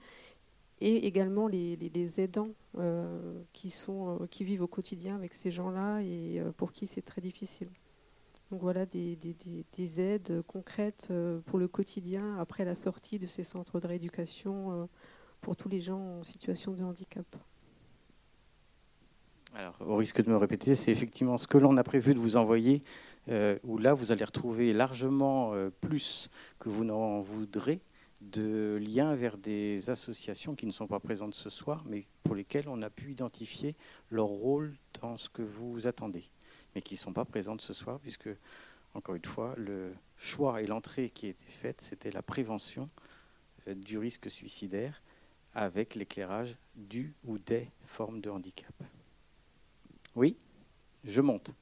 et 0.81 1.07
également 1.07 1.47
les, 1.47 2.19
aidants 2.19 2.51
euh, 2.77 3.41
qui, 3.53 3.69
sont, 3.69 4.19
euh, 4.21 4.27
qui 4.27 4.43
vivent 4.43 4.63
au 4.63 4.67
quotidien 4.67 5.15
avec 5.15 5.33
ces 5.33 5.51
gens-là 5.51 6.01
et 6.01 6.41
pour 6.57 6.71
qui 6.71 6.87
c'est 6.87 7.01
très 7.01 7.21
difficile. 7.21 7.69
Donc 8.51 8.61
voilà 8.61 8.85
des, 8.85 9.15
des, 9.15 10.01
aides 10.01 10.43
concrètes 10.45 11.11
pour 11.45 11.57
le 11.57 11.67
quotidien 11.67 12.37
après 12.37 12.63
la 12.63 12.75
sortie 12.75 13.17
de 13.17 13.25
ces 13.25 13.43
centres 13.43 13.79
de 13.79 13.87
rééducation 13.87 14.87
pour 15.41 15.55
tous 15.55 15.67
les 15.67 15.81
gens 15.81 16.19
en 16.19 16.23
situation 16.23 16.73
de 16.73 16.83
handicap. 16.83 17.25
Alors, 19.55 19.77
au 19.79 19.95
risque 19.95 20.21
de 20.21 20.29
me 20.29 20.35
répéter, 20.35 20.75
c'est 20.75 20.91
effectivement 20.91 21.37
ce 21.37 21.47
que 21.47 21.57
l'on 21.57 21.77
a 21.77 21.83
prévu 21.83 22.13
de 22.13 22.19
vous 22.19 22.35
envoyer 22.35 22.83
euh, 23.29 23.57
où 23.63 23.77
là, 23.77 23.93
vous 23.93 24.11
allez 24.11 24.25
retrouver 24.25 24.73
largement 24.73 25.53
euh, 25.53 25.69
plus 25.69 26.29
que 26.59 26.67
vous 26.67 26.83
n'en 26.83 27.21
voudrez 27.21 27.79
de 28.21 28.79
liens 28.81 29.15
vers 29.15 29.37
des 29.37 29.89
associations 29.89 30.55
qui 30.55 30.65
ne 30.65 30.71
sont 30.71 30.87
pas 30.87 30.99
présentes 30.99 31.33
ce 31.33 31.49
soir, 31.49 31.83
mais 31.85 32.05
pour 32.23 32.35
lesquelles 32.35 32.69
on 32.69 32.81
a 32.81 32.89
pu 32.89 33.11
identifier 33.11 33.75
leur 34.09 34.27
rôle 34.27 34.75
dans 35.01 35.17
ce 35.17 35.29
que 35.29 35.41
vous 35.41 35.87
attendez, 35.87 36.23
mais 36.73 36.81
qui 36.81 36.95
ne 36.95 36.99
sont 36.99 37.13
pas 37.13 37.25
présentes 37.25 37.61
ce 37.61 37.73
soir, 37.73 37.99
puisque, 37.99 38.29
encore 38.93 39.15
une 39.15 39.25
fois, 39.25 39.53
le 39.57 39.93
choix 40.17 40.61
et 40.61 40.67
l'entrée 40.67 41.09
qui 41.09 41.27
était 41.27 41.43
faite, 41.45 41.81
c'était 41.81 42.11
la 42.11 42.21
prévention 42.21 42.87
euh, 43.67 43.75
du 43.75 43.97
risque 43.97 44.29
suicidaire 44.29 45.01
avec 45.53 45.95
l'éclairage 45.95 46.57
du 46.75 47.13
ou 47.23 47.37
des 47.37 47.69
formes 47.85 48.21
de 48.21 48.29
handicap. 48.29 48.73
Oui, 50.15 50.37
je 51.03 51.21
monte. 51.21 51.53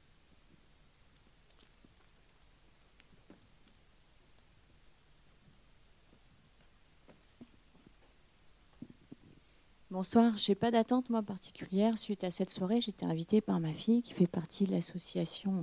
Bonsoir, 9.90 10.36
je 10.38 10.50
n'ai 10.50 10.54
pas 10.54 10.70
d'attente 10.70 11.10
moi 11.10 11.22
particulière. 11.22 11.98
Suite 11.98 12.24
à 12.24 12.30
cette 12.30 12.50
soirée, 12.50 12.80
j'étais 12.80 13.04
invitée 13.04 13.40
par 13.40 13.60
ma 13.60 13.72
fille 13.72 14.02
qui 14.02 14.14
fait 14.14 14.26
partie 14.26 14.64
de 14.64 14.72
l'association 14.72 15.62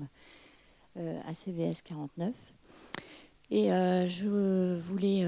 ACVS 0.95 1.81
49. 1.83 2.33
Et 3.49 3.67
je 3.67 4.77
voulais 4.77 5.25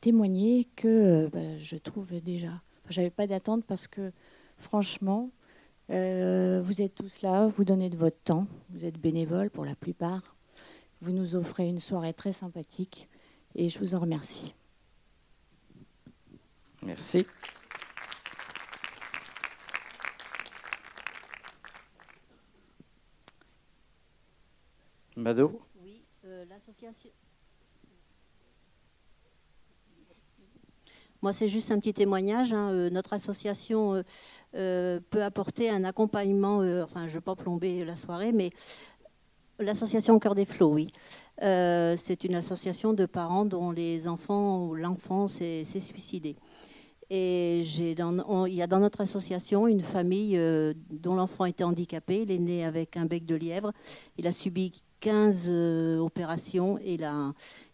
témoigner 0.00 0.68
que 0.76 1.28
bah, 1.32 1.56
je 1.56 1.76
trouve 1.76 2.20
déjà, 2.20 2.48
enfin, 2.48 2.90
j'avais 2.90 3.10
pas 3.10 3.26
d'attente 3.26 3.64
parce 3.64 3.88
que 3.88 4.12
franchement, 4.56 5.30
vous 5.88 6.82
êtes 6.82 6.94
tous 6.94 7.22
là, 7.22 7.46
vous 7.46 7.64
donnez 7.64 7.90
de 7.90 7.96
votre 7.96 8.20
temps, 8.22 8.46
vous 8.70 8.84
êtes 8.84 9.00
bénévoles 9.00 9.50
pour 9.50 9.64
la 9.64 9.74
plupart, 9.74 10.36
vous 11.00 11.12
nous 11.12 11.34
offrez 11.36 11.66
une 11.66 11.80
soirée 11.80 12.14
très 12.14 12.32
sympathique 12.32 13.08
et 13.54 13.70
je 13.70 13.78
vous 13.78 13.94
en 13.94 14.00
remercie. 14.00 14.54
Merci. 16.82 17.26
Mado 25.26 25.60
Oui, 25.82 26.04
euh, 26.24 26.44
l'association. 26.48 27.10
Moi, 31.20 31.32
c'est 31.32 31.48
juste 31.48 31.72
un 31.72 31.80
petit 31.80 31.92
témoignage. 31.92 32.52
Hein. 32.52 32.70
Euh, 32.70 32.90
notre 32.90 33.12
association 33.12 34.04
euh, 34.54 35.00
peut 35.10 35.24
apporter 35.24 35.68
un 35.68 35.82
accompagnement, 35.82 36.58
enfin, 36.84 37.08
je 37.08 37.14
ne 37.14 37.14
vais 37.14 37.20
pas 37.22 37.34
plomber 37.34 37.84
la 37.84 37.96
soirée, 37.96 38.30
mais 38.30 38.50
l'association 39.58 40.16
Cœur 40.20 40.36
des 40.36 40.44
Flots, 40.44 40.74
oui. 40.74 40.92
c'est 41.40 42.22
une 42.22 42.36
association 42.36 42.92
de 42.92 43.04
parents 43.04 43.46
dont 43.46 43.72
les 43.72 44.06
enfants 44.06 44.64
ou 44.64 44.76
l'enfant 44.76 45.26
s'est 45.26 45.64
suicidé. 45.64 46.36
Et 47.10 47.64
dans, 47.96 48.46
il 48.46 48.54
y 48.54 48.62
a 48.62 48.68
dans 48.68 48.80
notre 48.80 49.00
association 49.00 49.66
une 49.66 49.82
famille 49.82 50.40
dont 50.90 51.16
l'enfant 51.16 51.46
était 51.46 51.64
handicapé. 51.64 52.22
Il 52.22 52.30
est 52.30 52.38
né 52.38 52.64
avec 52.64 52.96
un 52.96 53.06
bec 53.06 53.26
de 53.26 53.34
lièvre. 53.34 53.72
Il 54.18 54.26
a 54.28 54.32
subi 54.32 54.72
15 55.00 55.46
euh, 55.48 55.98
opérations 55.98 56.78
et 56.78 56.98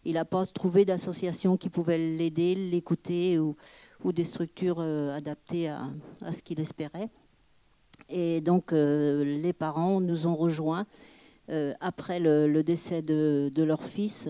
il 0.05 0.13
n'a 0.13 0.25
pas 0.25 0.45
trouvé 0.45 0.85
d'association 0.85 1.57
qui 1.57 1.69
pouvait 1.69 1.97
l'aider, 1.97 2.55
l'écouter 2.55 3.39
ou, 3.39 3.55
des 4.05 4.25
structures 4.25 4.79
euh, 4.79 5.15
adaptées 5.15 5.69
à, 5.69 5.89
ce 6.31 6.43
qu'il 6.43 6.59
espérait. 6.59 7.09
Et 8.09 8.41
donc 8.41 8.71
les 8.73 9.53
parents 9.53 10.01
nous 10.01 10.27
ont 10.27 10.35
rejoints 10.35 10.85
après 11.79 12.19
le, 12.19 12.61
décès 12.61 13.01
de, 13.01 13.51
leur 13.63 13.81
fils 13.81 14.29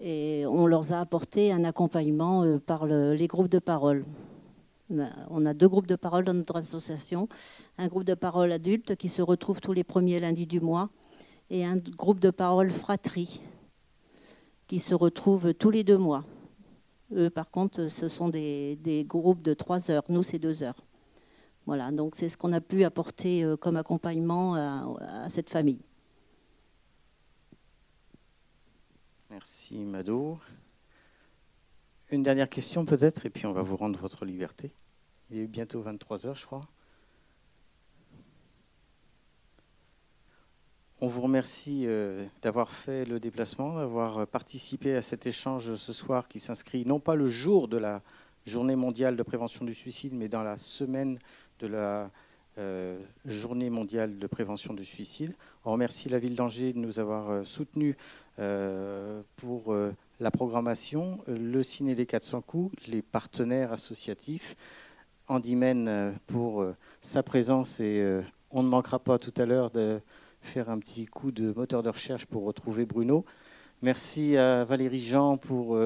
et 0.00 0.44
on 0.46 0.66
leur 0.66 0.92
a 0.92 1.00
apporté 1.00 1.52
un 1.52 1.64
accompagnement 1.64 2.42
euh, 2.42 2.58
par 2.58 2.86
les 2.86 3.26
groupes 3.26 3.50
de 3.50 3.58
parole. 3.58 4.04
On 5.28 5.46
a 5.46 5.54
deux 5.54 5.68
groupes 5.68 5.86
de 5.86 5.94
parole 5.94 6.24
dans 6.24 6.34
notre 6.34 6.56
association. 6.56 7.28
Un 7.78 7.86
groupe 7.86 8.02
de 8.04 8.14
parole 8.14 8.50
adulte 8.50 8.96
qui 8.96 9.08
se 9.08 9.22
retrouve 9.22 9.60
tous 9.60 9.72
les 9.72 9.84
premiers 9.84 10.18
lundis 10.18 10.48
du 10.48 10.60
mois 10.60 10.90
et 11.50 11.64
un 11.64 11.76
groupe 11.76 12.20
de 12.20 12.30
parole 12.30 12.70
fratrie 12.70 13.42
qui 14.66 14.78
se 14.78 14.94
retrouve 14.94 15.52
tous 15.52 15.70
les 15.70 15.84
deux 15.84 15.98
mois. 15.98 16.24
Eux, 17.12 17.28
par 17.28 17.50
contre, 17.50 17.88
ce 17.88 18.08
sont 18.08 18.28
des, 18.28 19.04
groupes 19.06 19.42
de 19.42 19.52
trois 19.52 19.90
heures. 19.90 20.04
Nous, 20.08 20.22
c'est 20.22 20.38
deux 20.38 20.62
heures. 20.62 20.86
Voilà, 21.66 21.90
donc 21.90 22.14
c'est 22.14 22.28
ce 22.28 22.36
qu'on 22.36 22.52
a 22.52 22.60
pu 22.60 22.84
apporter 22.84 23.44
euh, 23.44 23.56
comme 23.56 23.76
accompagnement 23.76 24.54
à 24.54 25.28
cette 25.28 25.50
famille. 25.50 25.82
Merci 29.28 29.78
Mado. 29.84 30.38
Une 32.10 32.24
dernière 32.24 32.48
question 32.48 32.84
peut-être, 32.84 33.26
et 33.26 33.30
puis 33.30 33.46
on 33.46 33.52
va 33.52 33.62
vous 33.62 33.76
rendre 33.76 33.98
votre 33.98 34.24
liberté. 34.24 34.72
Il 35.30 35.38
est 35.38 35.46
bientôt 35.46 35.80
23 35.82 36.26
heures, 36.26 36.34
je 36.34 36.46
crois. 36.46 36.62
On 41.00 41.08
vous 41.08 41.22
remercie 41.22 41.84
euh, 41.86 42.26
d'avoir 42.42 42.70
fait 42.70 43.04
le 43.04 43.20
déplacement, 43.20 43.76
d'avoir 43.76 44.26
participé 44.26 44.94
à 44.94 45.02
cet 45.02 45.26
échange 45.26 45.74
ce 45.74 45.92
soir 45.92 46.28
qui 46.28 46.40
s'inscrit 46.40 46.84
non 46.84 47.00
pas 47.00 47.14
le 47.14 47.26
jour 47.26 47.68
de 47.68 47.78
la 47.78 48.02
journée 48.44 48.76
mondiale 48.76 49.16
de 49.16 49.22
prévention 49.22 49.64
du 49.64 49.74
suicide, 49.74 50.12
mais 50.14 50.28
dans 50.28 50.42
la 50.42 50.56
semaine 50.56 51.18
de 51.58 51.66
la 51.66 52.10
euh, 52.58 52.98
journée 53.24 53.70
mondiale 53.70 54.18
de 54.18 54.26
prévention 54.26 54.74
du 54.74 54.84
suicide. 54.84 55.34
On 55.64 55.72
remercie 55.72 56.08
la 56.08 56.18
ville 56.18 56.34
d'Angers 56.34 56.72
de 56.72 56.78
nous 56.78 56.98
avoir 56.98 57.30
euh, 57.30 57.44
soutenus 57.44 57.94
euh, 58.40 59.22
pour 59.36 59.72
euh, 59.72 59.92
la 60.18 60.30
programmation, 60.30 61.20
le 61.26 61.62
Ciné 61.62 61.94
des 61.94 62.06
400 62.06 62.40
coups, 62.40 62.74
les 62.88 63.02
partenaires 63.02 63.72
associatifs, 63.72 64.56
Andymen 65.28 65.88
euh, 65.88 66.12
pour 66.26 66.64
sa 67.02 67.22
présence 67.22 67.80
et 67.80 68.20
on 68.50 68.62
ne 68.62 68.68
manquera 68.68 68.98
pas 68.98 69.18
tout 69.18 69.34
à 69.36 69.46
l'heure 69.46 69.70
de 69.70 70.00
faire 70.40 70.70
un 70.70 70.78
petit 70.78 71.06
coup 71.06 71.32
de 71.32 71.52
moteur 71.52 71.82
de 71.82 71.88
recherche 71.88 72.26
pour 72.26 72.44
retrouver 72.44 72.86
Bruno. 72.86 73.24
Merci 73.82 74.36
à 74.36 74.64
Valérie 74.64 75.00
Jean 75.00 75.36
pour 75.36 75.78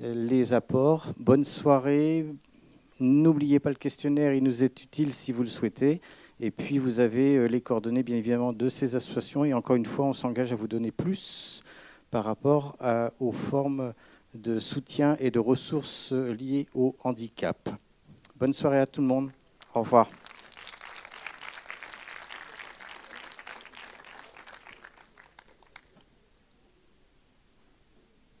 les 0.00 0.52
apports. 0.52 1.06
Bonne 1.18 1.44
soirée. 1.44 2.26
N'oubliez 3.00 3.60
pas 3.60 3.70
le 3.70 3.76
questionnaire, 3.76 4.34
il 4.34 4.42
nous 4.42 4.64
est 4.64 4.82
utile 4.82 5.12
si 5.12 5.30
vous 5.30 5.42
le 5.42 5.48
souhaitez. 5.48 6.00
Et 6.40 6.50
puis 6.50 6.78
vous 6.78 7.00
avez 7.00 7.48
les 7.48 7.60
coordonnées 7.60 8.02
bien 8.02 8.16
évidemment 8.16 8.52
de 8.52 8.68
ces 8.68 8.94
associations. 8.94 9.44
Et 9.44 9.54
encore 9.54 9.76
une 9.76 9.86
fois, 9.86 10.06
on 10.06 10.12
s'engage 10.12 10.52
à 10.52 10.56
vous 10.56 10.68
donner 10.68 10.90
plus 10.90 11.62
par 12.10 12.24
rapport 12.24 12.76
aux 13.20 13.32
formes 13.32 13.92
de 14.34 14.58
soutien 14.58 15.16
et 15.20 15.30
de 15.30 15.38
ressources 15.38 16.12
liées 16.12 16.66
au 16.74 16.96
handicap. 17.02 17.70
Bonne 18.36 18.52
soirée 18.52 18.78
à 18.78 18.86
tout 18.86 19.00
le 19.00 19.06
monde. 19.06 19.30
Au 19.74 19.80
revoir. 19.80 20.08